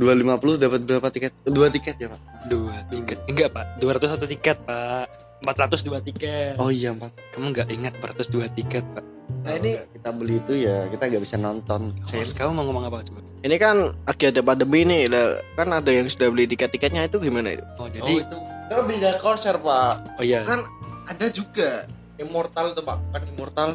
dapat 0.64 0.80
berapa 0.88 1.08
tiket? 1.12 1.36
Dua 1.44 1.68
tiket 1.68 2.00
ya 2.00 2.08
pak? 2.08 2.20
Dua 2.48 2.80
tiket. 2.88 3.20
Enggak 3.28 3.52
pak. 3.52 3.76
201 3.84 4.32
tiket 4.32 4.56
pak 4.64 5.11
400 5.42 5.86
dua 5.86 5.98
tiket 6.00 6.54
oh 6.56 6.70
iya 6.70 6.94
empat 6.94 7.10
kamu 7.34 7.46
nggak 7.52 7.68
ingat 7.70 7.92
400 7.98 8.34
dua 8.34 8.46
tiket 8.50 8.84
pak 8.94 9.04
Nah 9.42 9.58
ini 9.58 9.74
kita 9.90 10.10
beli 10.14 10.38
itu 10.38 10.54
ya 10.54 10.86
kita 10.86 11.10
nggak 11.10 11.22
bisa 11.24 11.34
nonton. 11.34 11.90
Terus 12.06 12.30
kamu 12.30 12.54
mau 12.54 12.62
ngomong 12.68 12.84
apa 12.86 13.02
coba? 13.02 13.20
Ini 13.42 13.56
kan 13.58 13.90
lagi 14.06 14.24
ada 14.30 14.38
pandemi 14.38 14.86
nih. 14.86 15.10
Lah, 15.10 15.42
kan 15.58 15.66
ada 15.74 15.90
yang 15.90 16.06
sudah 16.06 16.30
beli 16.30 16.46
tiket-tiketnya 16.46 17.10
itu 17.10 17.18
gimana 17.18 17.58
itu? 17.58 17.64
oh 17.82 17.90
jadi 17.90 18.22
jadi 18.22 18.38
itu 18.70 18.78
beda 18.86 19.10
konser 19.18 19.58
pak. 19.58 19.94
Oh 20.20 20.22
iya. 20.22 20.46
Kan 20.46 20.62
ada 21.10 21.26
juga 21.26 21.90
immortal 22.22 22.78
tuh 22.78 22.86
pak. 22.86 23.02
Kan 23.10 23.22
immortal. 23.34 23.68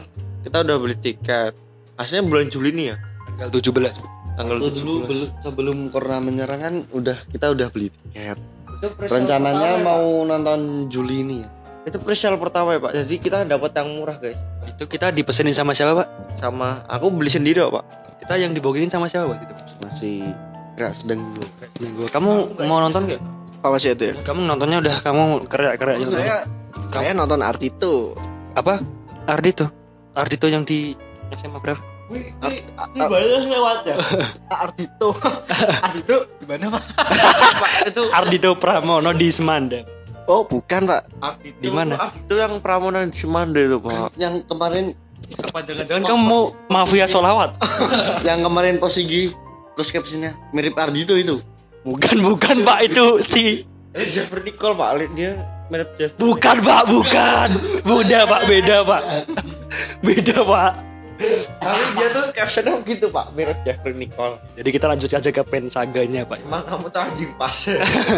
Kita 0.47 0.63
udah 0.63 0.77
beli 0.79 0.95
tiket. 0.95 1.51
Aslinya 1.99 2.23
bulan 2.23 2.47
Juli 2.47 2.71
nih 2.71 2.85
ya? 2.93 2.97
Tanggal 3.35 3.49
17 3.51 3.99
tanggal 4.37 4.61
Waktu 4.61 4.85
dulu 4.85 4.93
17. 5.03 5.09
belu- 5.09 5.31
sebelum 5.41 5.77
corona 5.89 6.21
menyerang 6.21 6.61
kan 6.61 6.75
udah 6.93 7.17
kita 7.27 7.51
udah 7.51 7.67
beli 7.73 7.89
tiket. 7.89 8.37
Rencananya 9.09 9.81
pertama, 9.81 9.97
mau 9.97 10.05
nonton 10.21 10.85
Juli 10.87 11.25
ini 11.25 11.35
ya. 11.41 11.49
Itu 11.87 11.97
presale 12.03 12.35
pertama 12.35 12.75
ya 12.75 12.79
pak. 12.83 12.91
Jadi 12.91 13.15
kita 13.23 13.47
dapat 13.47 13.71
yang 13.79 13.87
murah 13.95 14.19
guys. 14.19 14.35
Itu 14.67 14.91
kita 14.91 15.15
dipesenin 15.15 15.55
sama 15.55 15.71
siapa 15.71 16.03
pak? 16.03 16.07
Sama 16.43 16.83
aku 16.83 17.07
beli 17.15 17.31
sendiri 17.31 17.63
kok 17.63 17.79
pak. 17.79 17.85
Kita 18.19 18.35
yang 18.35 18.51
dibogiin 18.51 18.91
sama 18.91 19.07
siapa 19.07 19.31
pak? 19.31 19.37
Gitu 19.47 19.53
masih 19.87 20.17
gerak 20.75 20.93
sedang. 20.99 21.23
Dulu 21.31 21.47
Minggu. 21.79 22.03
kamu 22.11 22.31
mau 22.67 22.83
nonton 22.83 23.07
nggak? 23.07 23.21
Apa 23.63 23.79
masih 23.79 23.95
ada? 23.95 24.13
kamu 24.21 24.39
nontonnya 24.45 24.77
udah 24.83 24.95
kamu 25.01 25.23
kerja-kerja 25.49 25.95
Oh, 25.97 26.11
saya 26.11 26.35
saya 26.91 27.11
nonton 27.15 27.39
Ardito. 27.41 28.13
apa? 28.53 28.83
Ardito 29.25 29.71
Ardito 30.13 30.45
yang 30.51 30.67
di 30.67 30.93
SMA 31.33 31.57
berapa? 31.59 31.81
Wih, 32.07 32.31
ini, 32.31 32.63
ini 32.95 33.03
banyak 33.03 33.51
lewat 33.51 33.79
ya? 33.83 33.95
Ardito. 34.63 35.11
Ardito 35.85 36.15
di 36.39 36.45
mana, 36.47 36.71
Pak? 36.71 36.83
pak 37.59 37.71
itu 37.91 38.03
Ardito 38.15 38.55
Pramono 38.55 39.11
di 39.11 39.27
Semanda 39.27 39.96
Oh, 40.27 40.43
bukan, 40.43 40.91
Pak. 40.91 41.07
Di 41.63 41.71
mana? 41.71 42.11
Ardito 42.11 42.35
yang 42.35 42.59
Pramono 42.59 42.99
di 42.99 43.15
Semanda 43.15 43.63
itu 43.63 43.79
pak. 43.79 44.11
Yang 44.19 44.43
kemarin 44.51 44.91
apa 45.27 45.59
jangan-jangan 45.63 46.03
kamu 46.07 46.19
mau 46.23 46.43
mafia 46.67 47.07
solawat. 47.07 47.55
Yang 48.27 48.39
kemarin 48.47 48.75
posigi 48.79 49.35
terus 49.75 49.89
captionnya 49.91 50.35
mirip 50.51 50.75
Ardito 50.75 51.15
itu. 51.15 51.39
Bukan 51.87 52.19
bukan 52.23 52.63
pak 52.67 52.91
itu 52.91 53.23
si 53.23 53.63
Eh, 53.95 54.07
Jeffrey 54.13 54.45
Nicole 54.45 54.75
pak. 54.77 54.89
Lihat 54.99 55.11
dia 55.15 55.31
mirip 55.71 55.89
Jeffrey. 55.95 56.19
Bukan 56.19 56.55
pak 56.59 56.83
bukan. 56.91 57.49
Beda 57.87 58.19
pak 58.27 58.41
beda 58.45 58.77
pak. 58.83 59.03
Beda 60.05 60.37
pak. 60.47 60.71
Tapi 61.59 61.83
dia 61.97 62.07
tuh 62.13 62.25
captionnya 62.31 62.77
begitu 62.83 63.09
pak. 63.09 63.31
Mirip 63.33 63.57
Jeffrey 63.65 63.95
Nicole. 63.95 64.37
Jadi 64.55 64.69
kita 64.69 64.85
lanjut 64.91 65.09
aja 65.11 65.29
ke 65.33 65.43
pensaganya 65.43 66.23
pak. 66.27 66.43
Emang 66.45 66.63
kamu 66.67 66.87
tuh 66.93 67.01
anjing 67.03 67.31
pas. 67.35 67.55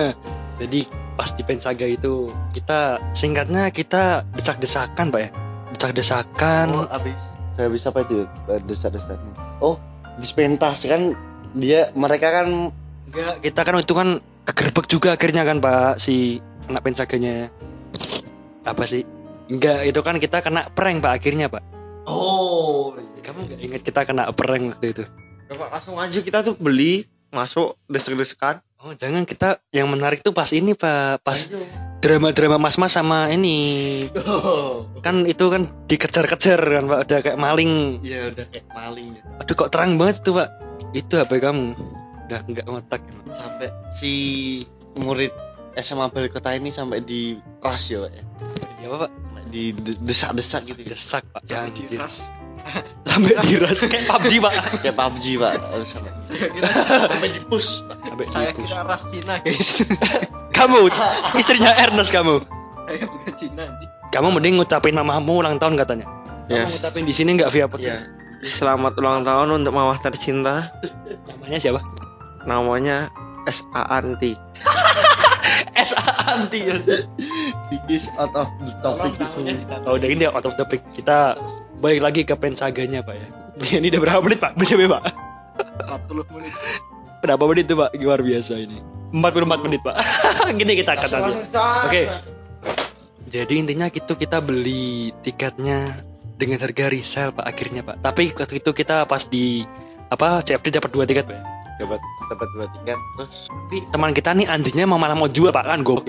Jadi 0.61 0.83
pas 1.19 1.35
di 1.35 1.43
pensaga 1.43 1.83
itu 1.83 2.31
kita 2.55 2.95
singkatnya 3.11 3.67
kita 3.75 4.23
desak-desakan 4.39 5.11
pak 5.11 5.19
ya? 5.19 5.29
Desak-desakan. 5.75 6.67
Oh 6.71 6.87
habis. 6.87 7.19
Saya 7.59 7.67
bisa 7.67 7.91
apa 7.91 8.07
itu 8.07 8.23
desak-desak 8.47 9.19
oh 9.59 9.75
habis 10.07 10.31
pentas 10.31 10.79
kan 10.87 11.19
dia 11.51 11.91
mereka 11.91 12.31
kan 12.31 12.71
enggak 13.11 13.43
kita 13.43 13.61
kan 13.67 13.75
itu 13.83 13.91
kan 13.91 14.09
kegerbek 14.47 14.87
juga 14.87 15.19
akhirnya 15.19 15.43
kan 15.43 15.59
pak 15.59 15.99
si 15.99 16.39
anak 16.71 16.87
pensaganya. 16.87 17.51
Apa 18.63 18.87
sih? 18.87 19.03
Enggak 19.51 19.91
itu 19.91 19.99
kan 19.99 20.23
kita 20.23 20.39
kena 20.39 20.71
prank 20.71 21.03
pak 21.03 21.19
akhirnya 21.19 21.51
pak. 21.51 21.67
Oh 22.07 22.95
Kamu 23.19 23.43
nggak 23.43 23.59
ingat 23.59 23.81
kita 23.83 24.07
kena 24.07 24.31
prank 24.31 24.71
waktu 24.71 24.87
itu? 24.95 25.03
Ya, 25.51 25.53
Pak, 25.57 25.69
langsung 25.69 25.97
aja 26.01 26.17
kita 26.21 26.41
tuh 26.41 26.55
beli 26.57 27.05
masuk 27.29 27.77
desek-desekan 27.85 28.61
Oh 28.79 28.95
jangan 28.95 29.27
kita 29.27 29.59
yang 29.75 29.91
menarik 29.91 30.23
tuh 30.23 30.31
pas 30.31 30.47
ini 30.55 30.71
pak. 30.71 31.19
Pas 31.19 31.35
drama-drama 31.99 32.55
mas-mas 32.55 32.95
sama 32.95 33.27
ini. 33.27 34.07
Kan 35.03 35.27
itu 35.27 35.51
kan 35.51 35.67
dikejar-kejar 35.91 36.55
kan 36.55 36.83
pak. 36.87 36.99
Udah 37.03 37.19
kayak 37.19 37.35
maling. 37.35 37.99
Ya 38.07 38.31
udah 38.31 38.47
kayak 38.47 38.71
maling 38.71 39.19
ya. 39.19 39.23
aduh 39.43 39.55
kok 39.59 39.69
terang 39.75 39.99
banget 39.99 40.23
tuh 40.23 40.39
pak. 40.39 40.47
Itu 40.95 41.19
HP 41.19 41.43
kamu? 41.43 41.75
Udah 42.31 42.39
nggak 42.47 42.65
ngotak. 42.71 43.03
Sampai 43.35 43.67
si 43.91 44.13
murid 44.95 45.35
SMA 45.75 46.07
Balai 46.07 46.31
Kota 46.31 46.55
ini 46.55 46.71
sampai 46.71 47.03
di 47.03 47.35
ras 47.59 47.83
ya 47.91 47.99
Pak, 47.99 48.11
ya? 48.15 48.23
Ya 48.79 48.85
apa 48.89 48.97
pak. 49.05 49.11
Sampai 49.11 49.43
di 49.51 49.63
de- 49.75 49.99
desak-desak 49.99 50.61
gitu 50.71 50.79
ya? 50.81 50.95
Desak 50.95 51.23
pak. 51.35 51.43
Sampai 51.43 51.67
Anjir. 51.67 51.99
diras. 51.99 52.23
Sampai 53.03 53.33
diras 53.41 53.79
kayak 53.91 54.05
PUBG 54.05 54.33
pak 54.39 54.51
kayak 54.79 54.95
PUBG 54.95 55.25
Pak 55.35 55.53
sampai 55.85 56.11
sampai 57.09 57.29
di 57.29 57.41
push 57.43 57.81
Pak. 57.83 57.97
sampai 58.05 58.25
Saya 58.27 58.49
dipus. 58.51 58.65
kira 58.65 58.81
ras 58.83 59.03
Cina 59.05 59.35
guys. 59.39 59.69
kamu 60.57 60.79
istrinya 61.33 61.71
Ernest 61.75 62.09
kamu 62.09 62.35
Saya 62.85 63.05
bukan 63.05 63.33
Cina 63.35 63.61
anjing. 63.65 63.89
kamu 64.09 64.27
mending 64.31 64.53
ngucapin 64.57 64.93
mamamu 64.93 65.39
ulang 65.39 65.57
tahun 65.57 65.75
katanya 65.75 66.07
Ya. 66.45 66.65
kamu 66.65 66.73
ngucapin 66.75 67.03
di 67.03 67.13
sini 67.13 67.29
nggak 67.35 67.49
via 67.49 67.65
podcast 67.65 67.85
ya 67.85 67.97
selamat 68.39 68.93
ulang 68.95 69.21
tahun 69.21 69.51
untuk 69.53 69.69
mama 69.69 69.99
tercinta 69.99 70.71
namanya 71.27 71.57
siapa 71.59 71.81
namanya 72.43 73.11
S.A. 73.45 73.83
Anti 73.91 74.33
SA 75.79 76.01
anti 76.29 76.59
Dikis 77.69 78.07
out 78.15 78.31
of 78.33 78.47
the 78.59 78.73
topic 78.79 79.15
Oh 79.83 79.95
udah 79.95 80.07
ini 80.07 80.23
out 80.23 80.41
of 80.41 80.55
topic 80.55 80.83
kita 80.91 81.35
balik 81.79 82.01
lagi 82.03 82.21
ke 82.27 82.35
pensaganya 82.35 83.01
pak 83.01 83.15
ya. 83.15 83.27
Ini 83.79 83.87
udah 83.95 84.01
berapa 84.03 84.21
menit 84.23 84.39
pak? 84.43 84.53
BTW 84.59 84.91
pak. 84.91 85.03
40 86.07 86.35
menit. 86.35 86.53
berapa 87.19 87.43
menit 87.51 87.65
tuh 87.67 87.77
pak? 87.83 87.89
Luar 87.99 88.23
biasa 88.23 88.53
ini. 88.59 88.79
44 89.11 89.65
menit 89.65 89.81
pak. 89.83 89.95
Gini 90.59 90.73
kita 90.79 90.95
akan 90.95 91.09
nanti 91.09 91.31
oke. 91.57 92.03
Jadi 93.29 93.53
intinya 93.61 93.85
itu 93.91 94.13
kita 94.15 94.41
beli 94.41 95.13
tiketnya 95.21 95.99
dengan 96.39 96.63
harga 96.63 96.87
resell 96.87 97.35
pak 97.35 97.45
akhirnya 97.47 97.81
pak. 97.83 97.99
Tapi 97.99 98.31
waktu 98.35 98.63
itu 98.63 98.71
kita 98.71 99.03
pas 99.03 99.27
di 99.27 99.67
apa 100.09 100.41
CFD 100.41 100.79
dapat 100.79 100.89
dua 100.95 101.03
tiket 101.03 101.27
pak 101.27 101.35
ya. 101.35 101.43
Dapat 101.79 101.99
dapat 102.27 102.47
dua 102.53 102.65
tiket 102.75 102.99
terus 103.15 103.47
tapi 103.47 103.77
teman 103.89 104.11
kita 104.11 104.29
nih 104.35 104.47
anjingnya 104.51 104.85
mau 104.85 104.99
malah 104.99 105.15
mau 105.15 105.31
jual 105.31 105.49
pak 105.49 105.63
kan 105.63 105.79
gue 105.81 105.99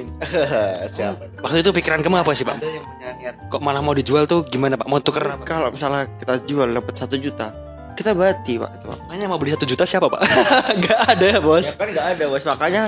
siapa? 0.96 1.30
Waktu 1.40 1.62
itu 1.64 1.70
pikiran 1.72 2.02
kamu 2.04 2.20
apa 2.20 2.36
sih 2.36 2.44
pak? 2.44 2.60
Ada 2.60 2.68
yang 2.68 2.84
punya 2.84 3.08
niat. 3.16 3.34
Kok 3.48 3.62
malah 3.62 3.80
mau 3.80 3.94
dijual 3.96 4.28
tuh 4.28 4.44
gimana 4.44 4.76
pak? 4.76 4.86
Mau 4.90 5.00
tuker 5.00 5.24
apa? 5.24 5.44
Kalau 5.46 5.72
misalnya 5.72 6.10
kita 6.20 6.42
jual 6.44 6.68
dapat 6.68 6.94
satu 6.98 7.16
juta 7.16 7.54
kita 8.00 8.16
bati 8.16 8.56
pak. 8.56 8.80
Makanya 8.86 9.26
mau 9.28 9.36
beli 9.36 9.52
satu 9.52 9.68
juta 9.68 9.84
siapa 9.84 10.08
pak? 10.08 10.24
Nggak 10.80 11.00
ada 11.16 11.28
bos. 11.44 11.68
Ya 11.68 11.76
kan 11.76 11.88
nggak 11.92 12.06
ada 12.16 12.24
bos. 12.32 12.44
Makanya 12.48 12.82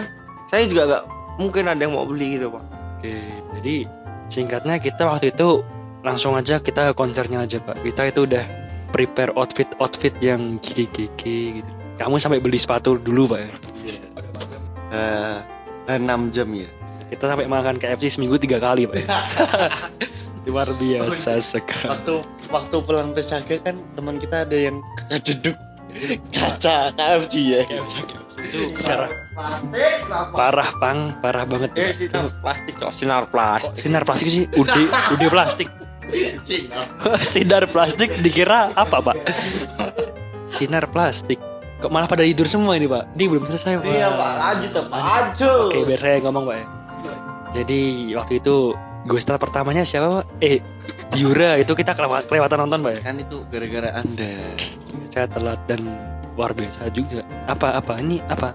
saya 0.49 0.65
juga 0.65 0.83
nggak 0.89 1.05
mungkin 1.37 1.65
ada 1.69 1.81
yang 1.81 1.93
mau 1.93 2.09
beli 2.09 2.41
gitu 2.41 2.49
pak. 2.49 2.65
Oke, 2.97 3.21
jadi 3.61 3.75
singkatnya 4.33 4.81
kita 4.81 5.03
waktu 5.05 5.35
itu 5.35 5.61
langsung 6.01 6.33
aja 6.39 6.63
kita 6.63 6.97
konsernya 6.97 7.45
aja 7.45 7.61
pak. 7.61 7.77
Kita 7.85 8.09
itu 8.09 8.25
udah 8.25 8.45
prepare 8.95 9.33
outfit 9.37 9.69
outfit 9.81 10.15
yang 10.25 10.57
gigi-gigi 10.65 11.61
gitu. 11.61 11.73
Kamu 12.03 12.19
sampai 12.19 12.43
beli 12.43 12.59
sepatu 12.59 12.99
dulu 12.99 13.31
pak 13.31 13.39
ya? 13.39 13.51
Eh, 15.87 15.99
6 16.03 16.35
jam 16.35 16.51
ya 16.51 16.67
Kita 17.09 17.31
sampai 17.31 17.47
makan 17.47 17.79
KFC 17.79 18.19
seminggu 18.19 18.37
tiga 18.37 18.59
kali 18.59 18.91
pak. 18.91 19.07
ya. 19.07 19.07
Luar 20.43 20.67
biasa 20.75 21.39
sekali. 21.39 21.87
waktu 21.87 22.15
waktu 22.51 22.77
pulang 22.83 23.15
pesaga 23.15 23.63
kan 23.63 23.79
teman 23.95 24.19
kita 24.19 24.43
ada 24.43 24.59
yang 24.59 24.83
kejeduk 25.07 25.55
kaca 26.35 26.91
KFC 26.91 27.35
ya 27.47 27.61
Itu 27.63 28.75
secara 28.75 29.07
parah 30.35 30.75
pang, 30.83 31.15
parah 31.23 31.47
banget. 31.47 31.71
eh 31.79 31.95
sinar 31.95 32.35
plastik 32.43 32.75
kok 32.75 32.91
sinar 32.91 33.25
plastik 33.31 33.79
Sinar 33.79 34.03
plastik 34.03 34.29
sih, 34.29 34.45
udah 34.59 34.83
udah 35.15 35.29
plastik. 35.31 35.69
Sinar 37.33 37.71
plastik 37.71 38.19
dikira 38.19 38.75
apa 38.75 38.99
pak? 38.99 39.17
Sinar 40.59 40.91
plastik. 40.91 41.39
Kok 41.83 41.91
malah 41.91 42.07
pada 42.07 42.23
tidur 42.23 42.47
semua 42.47 42.79
ini 42.79 42.87
pak? 42.87 43.11
Ini 43.19 43.25
belum 43.27 43.43
selesai 43.51 43.83
pak. 43.83 43.91
iya 43.91 44.09
pak 44.15 44.33
lanjut 44.39 44.71
pak 44.87 45.01
lanjut 45.03 45.67
Oke, 45.67 45.79
biar 45.83 46.01
saya 46.01 46.17
ngomong 46.23 46.45
pak 46.47 46.57
ya. 46.57 46.67
Jadi 47.53 47.81
waktu 48.15 48.33
itu 48.39 48.55
Ghost 49.03 49.27
Star 49.27 49.43
pertamanya 49.43 49.83
siapa 49.83 50.23
pak? 50.23 50.27
Eh, 50.39 50.63
Yura 51.19 51.59
itu 51.59 51.75
kita 51.75 51.99
kelewat, 51.99 52.31
kelewatan 52.31 52.63
nonton 52.63 52.87
pak 52.87 52.93
ya. 52.95 53.01
kan 53.03 53.19
itu 53.19 53.43
gara-gara 53.51 53.91
anda 53.99 54.33
Saya 55.11 55.27
telat 55.27 55.59
dan 55.67 55.91
luar 56.39 56.55
biasa 56.55 56.87
juga. 56.95 57.27
Apa 57.51 57.77
apa 57.77 57.99
ini 57.99 58.23
apa? 58.31 58.55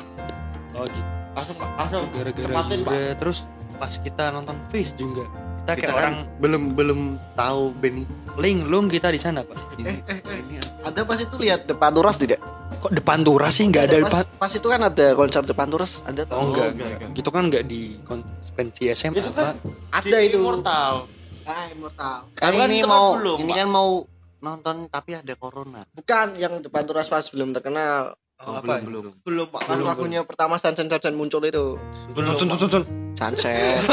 Oh 0.72 0.88
gitu. 0.88 1.10
langsung 1.36 1.58
Pak. 1.60 1.70
langsung 1.78 2.04
Gara-gara 2.16 2.48
Cepatin, 2.50 2.80
Pak. 2.88 2.96
Terus 3.22 3.38
pas 3.78 3.94
kita 3.94 4.24
nonton 4.32 4.56
Face 4.72 4.96
juga. 4.96 5.28
Kita 5.68 5.72
kayak 5.76 5.84
kita 5.84 5.94
orang 5.94 6.16
kan 6.16 6.40
belum 6.40 6.64
belum 6.80 7.00
tahu 7.36 7.76
Benny 7.76 8.08
linglung 8.40 8.88
kita 8.88 9.10
di 9.12 9.20
sana 9.20 9.42
pak. 9.44 9.58
ini 9.82 10.00
Eh, 10.06 10.16
eh, 10.16 10.20
eh. 10.22 10.40
ini 10.46 10.56
Ada 10.86 11.04
pas 11.04 11.20
itu 11.20 11.36
lihat 11.42 11.66
depan 11.68 11.92
turas 11.92 12.16
tidak? 12.16 12.40
Kok 12.88 12.96
depan 12.96 13.20
turas 13.20 13.52
sih 13.52 13.68
nggak 13.68 13.84
ada 13.86 13.98
depan? 14.00 14.24
pas, 14.24 14.26
pas 14.40 14.52
itu 14.54 14.64
kan 14.64 14.80
ada 14.82 15.08
konser 15.12 15.44
depan 15.44 15.68
turas, 15.68 16.00
ada 16.02 16.24
tuh. 16.24 16.34
Oh 16.34 16.48
enggak, 16.48 16.72
enggak, 16.72 16.90
enggak. 16.98 17.10
Itu 17.14 17.30
kan 17.30 17.44
enggak 17.46 17.64
di 17.64 18.00
konvensi 18.02 18.88
SMA 18.90 19.20
Itu 19.20 19.30
pak. 19.30 19.44
kan 19.44 19.56
Ada 19.94 20.18
itu. 20.24 20.40
immortal 20.40 21.12
Ah, 21.44 21.68
immortal. 21.68 22.32
kan 22.34 22.48
Kan 22.50 22.64
ini 22.66 22.80
kan 22.80 22.88
mau 22.88 23.08
belum, 23.14 23.38
ini 23.40 23.52
kan 23.54 23.68
mau 23.68 23.90
nonton 24.38 24.88
tapi 24.88 25.16
ada 25.16 25.34
corona 25.34 25.84
Bukan 25.90 26.36
yang 26.36 26.60
depan 26.60 26.84
turas 26.84 27.08
pas 27.08 27.24
belum 27.26 27.52
terkenal. 27.52 28.16
Oh, 28.38 28.62
belum 28.62 28.80
belum 28.86 29.04
belum 29.22 29.48
pak 29.50 29.66
Pas 29.66 29.82
lagunya 29.82 30.22
pertama 30.22 30.56
Sunset 30.56 30.86
Sunset 30.86 31.12
muncul 31.12 31.42
itu. 31.42 31.76
Tun, 32.14 32.24
tun, 32.24 32.36
tun, 32.38 32.56
tun, 32.56 32.70
tun. 32.70 32.84
Sunset. 33.14 33.82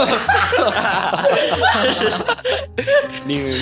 Teman 3.25 3.55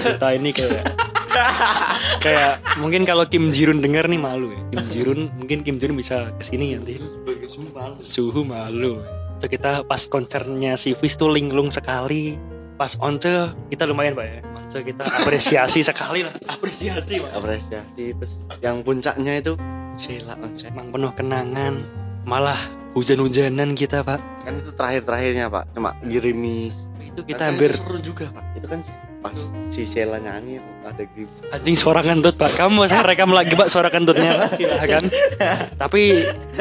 kita 0.00 0.28
ini 0.32 0.50
kayak 0.50 0.84
kayak 2.24 2.52
mungkin 2.78 3.02
kalau 3.08 3.24
Kim 3.26 3.50
Jirun 3.54 3.80
denger 3.80 4.10
nih 4.10 4.20
malu 4.20 4.52
ya. 4.52 4.60
Kim 4.74 4.84
Jirun 4.90 5.20
mungkin 5.38 5.58
Kim 5.64 5.76
Jirun 5.78 5.96
bisa 5.96 6.32
ke 6.36 6.44
sini 6.44 6.76
nanti. 6.76 6.98
sebagai 6.98 7.48
sumpah 7.48 7.98
Suhu 8.02 8.42
malu. 8.42 9.02
So 9.38 9.46
kita 9.46 9.86
pas 9.86 10.02
konsernya 10.10 10.74
si 10.74 10.98
Fis 10.98 11.14
tuh 11.14 11.30
linglung 11.30 11.70
sekali. 11.70 12.34
Pas 12.78 12.94
once 13.02 13.54
kita 13.70 13.86
lumayan 13.86 14.14
pak 14.14 14.26
ya. 14.26 14.38
Once 14.54 14.78
kita 14.82 15.02
apresiasi 15.06 15.82
sekali 15.82 16.26
lah. 16.26 16.34
Apresiasi 16.46 17.22
pak. 17.22 17.30
apresiasi 17.34 18.14
terus 18.14 18.32
yang 18.62 18.82
puncaknya 18.86 19.42
itu 19.42 19.54
Sheila 19.98 20.38
Onsen 20.38 20.74
Emang 20.74 20.94
penuh 20.94 21.12
kenangan. 21.14 21.82
Malah 22.22 22.58
hujan-hujanan 22.94 23.78
kita 23.78 24.02
pak. 24.02 24.18
kan 24.42 24.64
itu 24.64 24.72
terakhir-terakhirnya 24.72 25.52
pak 25.52 25.68
cuma 25.76 25.92
gerimis 26.08 26.72
Itu 27.04 27.20
kita 27.20 27.52
hampir 27.52 27.76
itu 27.76 27.84
seru 27.84 27.98
juga 28.00 28.32
pak 28.32 28.44
itu 28.56 28.66
kan 28.66 28.80
pas 29.18 29.34
si 29.74 29.82
Sheila 29.82 30.22
nyanyi 30.22 30.62
ada 30.86 31.02
gerimis 31.02 31.50
Anjing 31.50 31.74
suara 31.74 32.06
kentut 32.06 32.38
pak. 32.38 32.54
Kamu 32.54 32.86
saya 32.86 33.02
rekam 33.02 33.34
lagi 33.34 33.58
pak 33.58 33.66
suara 33.66 33.90
kentutnya 33.90 34.54
Silahkan 34.54 35.02
Tapi 35.82 36.02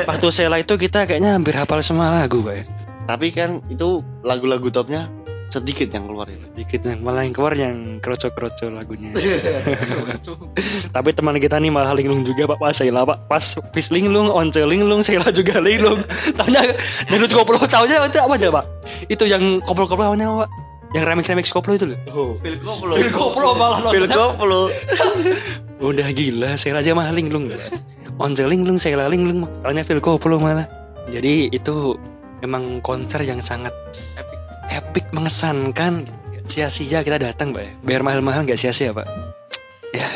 waktu 0.03 0.27
Sela 0.33 0.57
itu 0.57 0.73
kita 0.75 1.05
kayaknya 1.05 1.37
hampir 1.37 1.53
hafal 1.53 1.79
semua 1.85 2.09
lagu 2.09 2.41
pak 2.41 2.53
ya? 2.57 2.63
Tapi 3.07 3.27
kan 3.31 3.63
itu 3.71 4.03
lagu-lagu 4.25 4.67
topnya 4.67 5.07
sedikit 5.47 5.87
yang 5.93 6.11
keluar 6.11 6.27
ya? 6.27 6.37
Pak. 6.43 6.49
Dikit 6.59 6.81
yang 6.83 6.99
malah 7.05 7.23
yang 7.23 7.35
keluar 7.37 7.53
yang 7.55 8.03
kroco-kroco 8.03 8.67
lagunya. 8.67 9.15
Tapi 10.95 11.09
teman 11.15 11.39
kita 11.39 11.61
nih 11.61 11.71
malah 11.71 11.95
linglung 11.95 12.27
juga 12.27 12.51
pak 12.51 12.59
Pas 12.59 12.75
Sela 12.75 13.07
pak. 13.07 13.31
Pas 13.31 13.45
Fis 13.71 13.87
linglung 13.93 14.33
Once 14.33 14.59
linglung 14.59 15.05
Sela 15.05 15.29
juga 15.31 15.61
linglung. 15.63 16.03
Taunya 16.35 16.75
Dangdut 17.07 17.31
koplo 17.31 17.61
Taunya 17.63 18.01
itu 18.03 18.17
apa 18.19 18.33
aja 18.35 18.49
pak? 18.51 18.65
Itu 19.07 19.23
yang 19.29 19.63
koplo-koplo 19.63 20.03
namanya 20.09 20.27
apa 20.27 20.37
pak 20.49 20.66
Yang 20.95 21.03
remix-remix 21.03 21.51
koplo 21.51 21.75
itu 21.75 21.85
loh 21.91 21.99
Phil 22.39 22.57
Koplo 22.63 22.95
Phil 22.95 23.11
Koplo 23.11 23.59
malah 23.59 23.79
nonton. 23.83 24.07
Koplo 24.07 24.61
Udah 25.87 26.09
gila, 26.09 26.57
Sheila 26.57 26.81
aja 26.81 26.97
mah 26.97 27.13
linglung. 27.13 27.53
Once 28.17 28.41
linglung, 28.41 28.81
Sheila 28.81 29.05
linglung, 29.05 29.45
taunya 29.61 29.85
Phil 29.85 30.01
Koplo 30.01 30.41
malah. 30.41 30.65
Jadi 31.05 31.53
itu 31.53 31.93
emang 32.41 32.81
konser 32.81 33.21
yang 33.21 33.45
sangat 33.45 33.71
Epic. 34.17 34.39
epic 34.73 35.05
mengesankan. 35.13 36.09
Sia-sia 36.47 37.03
kita 37.03 37.19
datang, 37.19 37.51
Pak. 37.51 37.61
ya. 37.61 37.71
Bayar 37.83 38.01
mahal-mahal 38.07 38.47
nggak 38.47 38.55
sia-sia, 38.55 38.95
Pak. 38.95 39.05
Ya. 39.91 40.07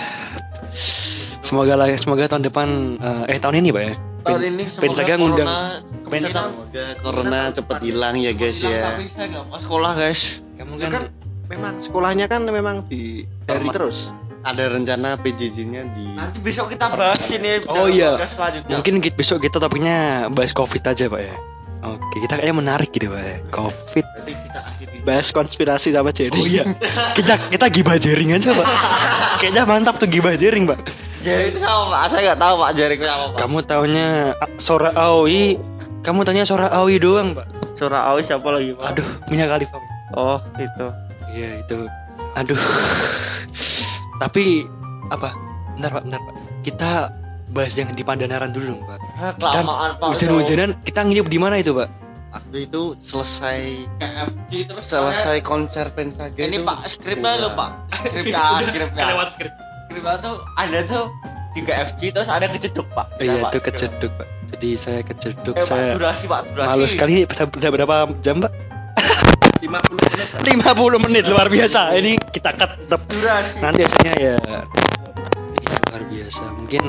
Semoga 1.44 1.76
lah, 1.76 1.92
semoga 2.00 2.32
tahun 2.32 2.48
depan 2.48 2.98
eh, 3.28 3.36
eh 3.36 3.40
tahun 3.44 3.60
ini, 3.60 3.70
Pak 3.76 3.84
ya. 3.84 3.94
tahun 4.24 4.42
ini 4.56 4.64
Pensaga 4.80 5.20
ngundang. 5.20 5.50
Semoga 6.12 6.86
corona 7.00 7.42
cepet 7.56 7.80
hilang 7.88 8.16
ya 8.20 8.36
guys 8.36 8.60
ya 8.60 8.84
tapi 8.84 9.08
saya 9.16 9.26
nggak 9.32 9.46
mau 9.48 9.60
sekolah 9.60 9.92
guys 9.96 10.44
Kamu 10.62 10.74
kan, 10.78 10.90
kan 10.92 11.04
memang 11.50 11.74
sekolahnya 11.78 12.26
kan 12.26 12.46
memang 12.46 12.86
di 12.86 13.26
dari 13.44 13.66
terus. 13.68 14.14
ada 14.42 14.70
rencana 14.70 15.18
PJJ-nya 15.18 15.86
di 15.92 16.06
nanti 16.14 16.38
besok 16.38 16.70
kita 16.70 16.90
bahas 16.90 17.22
ini 17.30 17.62
Oh, 17.66 17.86
iya. 17.86 18.18
mungkin 18.68 18.98
ki- 18.98 19.14
besok 19.14 19.42
kita 19.42 19.58
topiknya 19.58 20.30
bahas 20.30 20.50
Covid 20.50 20.82
aja, 20.84 21.06
Pak 21.06 21.22
ya. 21.22 21.36
Oke, 21.82 22.22
kita 22.22 22.38
kayaknya 22.38 22.56
menarik 22.56 22.90
gitu, 22.90 23.10
Pak 23.10 23.22
ya. 23.22 23.38
Covid. 23.50 24.06
Bahas 25.02 25.30
konspirasi 25.30 25.90
sama 25.90 26.10
Jerry. 26.10 26.34
Oh 26.34 26.46
iya. 26.46 26.66
kita 27.18 27.38
kita 27.50 27.66
gibah 27.70 27.98
jaring 27.98 28.34
aja, 28.34 28.54
Pak. 28.54 28.66
Kayaknya 29.42 29.64
mantap 29.66 29.98
tuh 29.98 30.06
gibah 30.06 30.34
jering, 30.34 30.66
Pak. 30.66 30.90
Jering 31.22 31.54
itu 31.54 31.60
sama 31.60 31.90
pak 31.92 32.04
saya 32.10 32.34
nggak 32.34 32.40
tahu 32.42 32.54
pak 32.58 32.72
jering 32.74 32.98
itu 32.98 33.06
apa 33.06 33.26
pak 33.30 33.38
Kamu 33.38 33.58
taunya 33.62 34.08
Sora 34.58 34.90
Aoi, 34.94 35.54
kamu 36.02 36.20
tanya 36.22 36.46
Sora 36.46 36.74
Aoi 36.74 36.98
doang, 36.98 37.38
Pak. 37.38 37.46
Surah 37.78 38.10
Awi 38.10 38.26
siapa 38.26 38.46
lagi 38.50 38.74
pak 38.74 38.98
Aduh, 38.98 39.06
minyak 39.30 39.50
kali, 39.50 39.66
Pak. 39.66 39.82
Oh 40.16 40.40
itu 40.60 40.88
Iya, 41.32 41.64
itu. 41.64 41.88
Aduh. 42.36 42.60
Tapi 44.22 44.68
apa? 45.08 45.32
Bentar, 45.80 45.90
Pak, 45.96 46.04
bentar, 46.04 46.20
Pak. 46.20 46.36
Kita 46.62 46.92
bahas 47.52 47.74
yang 47.76 47.96
di 47.96 48.04
Pandanaran 48.04 48.52
dulu 48.52 48.76
dong, 48.76 48.82
Pak. 48.84 49.00
Ah, 49.16 49.32
kelamaan 49.36 49.92
pak 49.96 50.12
Hujan-hujanan 50.16 50.76
kita 50.84 51.08
nginep 51.08 51.28
di 51.32 51.40
mana 51.40 51.56
itu, 51.60 51.72
Pak? 51.72 51.90
waktu 52.32 52.64
itu 52.64 52.96
selesai 52.96 53.92
KFC 54.00 54.52
terus 54.64 54.86
selesai 54.88 55.44
konser 55.44 55.92
Pensaga 55.92 56.40
ini 56.40 56.64
itu 56.64 56.68
pak 56.68 56.78
skripnya 56.88 57.44
lo 57.44 57.52
pak 57.60 57.92
skripnya 57.92 58.44
skripnya 58.72 59.08
skrip. 59.36 59.54
skripnya 59.92 60.16
tuh 60.24 60.36
ada 60.56 60.80
tuh 60.88 61.06
di 61.52 61.60
KFC 61.68 62.16
terus 62.16 62.32
ada 62.32 62.48
kejeduk 62.48 62.88
pak 62.96 63.12
Iya, 63.20 63.44
Pak, 63.44 63.52
itu 63.52 63.60
kejeduk, 63.68 64.12
Pak. 64.16 64.28
Jadi 64.56 64.70
saya 64.80 65.00
kejeduk, 65.04 65.54
eh 65.60 65.68
pak 65.68 65.76
saya 65.76 65.92
durasi 66.00 66.26
pak 66.32 66.42
durasi 66.56 66.70
malu 66.72 66.86
sekali 66.88 67.12
ini 67.20 67.24
berapa 67.28 68.16
jam, 68.24 68.40
Pak? 68.40 68.52
50 69.62 69.94
menit 69.94 70.28
50 70.42 71.06
menit 71.06 71.24
luar 71.30 71.48
biasa. 71.48 71.94
Ini 71.94 72.18
kita 72.34 72.50
cut 72.54 72.72
tetap. 72.82 73.02
Durasi. 73.06 73.62
Nanti 73.62 73.80
hasilnya 73.86 74.14
ya. 74.18 74.36
Ya 75.62 75.78
luar 75.88 76.04
biasa. 76.10 76.44
Mungkin 76.58 76.82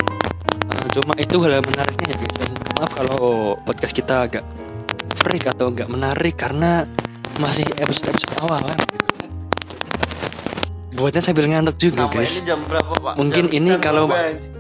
uh, 0.73 0.87
cuma 0.91 1.13
itu 1.17 1.37
hal 1.41 1.61
yang 1.61 1.67
menariknya 1.69 2.07
ya 2.09 2.17
guys 2.17 2.35
Dan 2.41 2.49
maaf 2.75 2.91
kalau 2.97 3.21
podcast 3.61 3.93
kita 3.93 4.15
agak 4.25 4.45
freak 5.21 5.45
atau 5.47 5.69
enggak 5.69 5.87
menarik 5.87 6.35
karena 6.35 6.89
masih 7.37 7.63
episode 7.77 8.09
episode 8.11 8.35
awal 8.41 8.61
kan? 8.61 8.79
Buatnya 10.93 11.23
sambil 11.25 11.49
ngantuk 11.49 11.77
juga 11.77 12.09
Sama 12.09 12.15
guys. 12.15 12.33
ini 12.37 12.45
jam 12.45 12.61
berapa 12.65 12.93
pak? 12.93 13.15
Mungkin 13.17 13.45
Jam- 13.49 13.57
ini 13.57 13.71
jam 13.73 13.81
kalau 13.81 14.05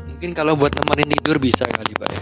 mungkin 0.09 0.31
kalau 0.33 0.53
buat 0.55 0.73
temenin 0.73 1.09
tidur 1.13 1.37
bisa 1.37 1.65
kali 1.65 1.93
pak 1.97 2.09
ya. 2.09 2.21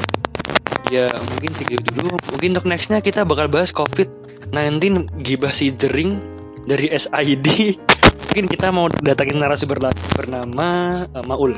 Ya 0.91 1.07
mungkin 1.23 1.51
segitu 1.55 1.87
dulu. 1.95 2.19
Mungkin 2.35 2.49
untuk 2.55 2.67
nextnya 2.67 2.99
kita 2.99 3.23
bakal 3.23 3.47
bahas 3.47 3.71
covid 3.71 4.11
19 4.51 5.23
gibah 5.23 5.55
si 5.55 5.71
jering 5.71 6.19
dari 6.67 6.91
SID 6.91 7.79
mungkin 8.31 8.47
kita 8.51 8.75
mau 8.75 8.91
datangin 8.91 9.39
narasumber 9.39 9.79
lagi 9.79 10.03
bernama 10.15 11.03
uh, 11.15 11.25
Maul. 11.27 11.51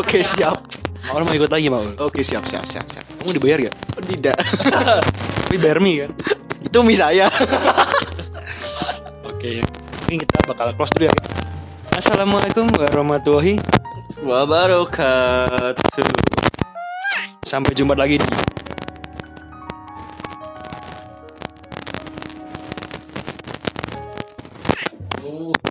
Oke 0.00 0.24
siap. 0.24 0.56
Maul 1.08 1.24
mau 1.24 1.32
ikut 1.32 1.48
lagi 1.48 1.72
Maul? 1.72 1.96
Oke 2.00 2.20
siap 2.20 2.44
siap 2.44 2.64
siap 2.68 2.84
siap. 2.92 3.04
Kamu 3.20 3.36
dibayar 3.36 3.68
gak? 3.68 3.74
Oh, 3.96 4.04
tidak. 4.04 4.36
Tapi 5.48 5.56
bayar 5.56 5.80
mie 5.80 6.08
kan? 6.08 6.10
Itu 6.60 6.84
mie 6.84 6.96
saya. 6.96 7.32
Oke 9.28 9.64
mungkin 10.12 10.28
kita 10.28 10.44
bakal 10.44 10.76
close 10.76 10.92
dulu 10.92 11.08
ya. 11.08 11.16
Assalamualaikum 11.96 12.68
warahmatullahi 12.76 13.56
wabarakatuh. 14.20 16.04
Sampai 17.40 17.72
jumpa 17.72 17.96
lagi 17.96 18.20
di 18.20 18.28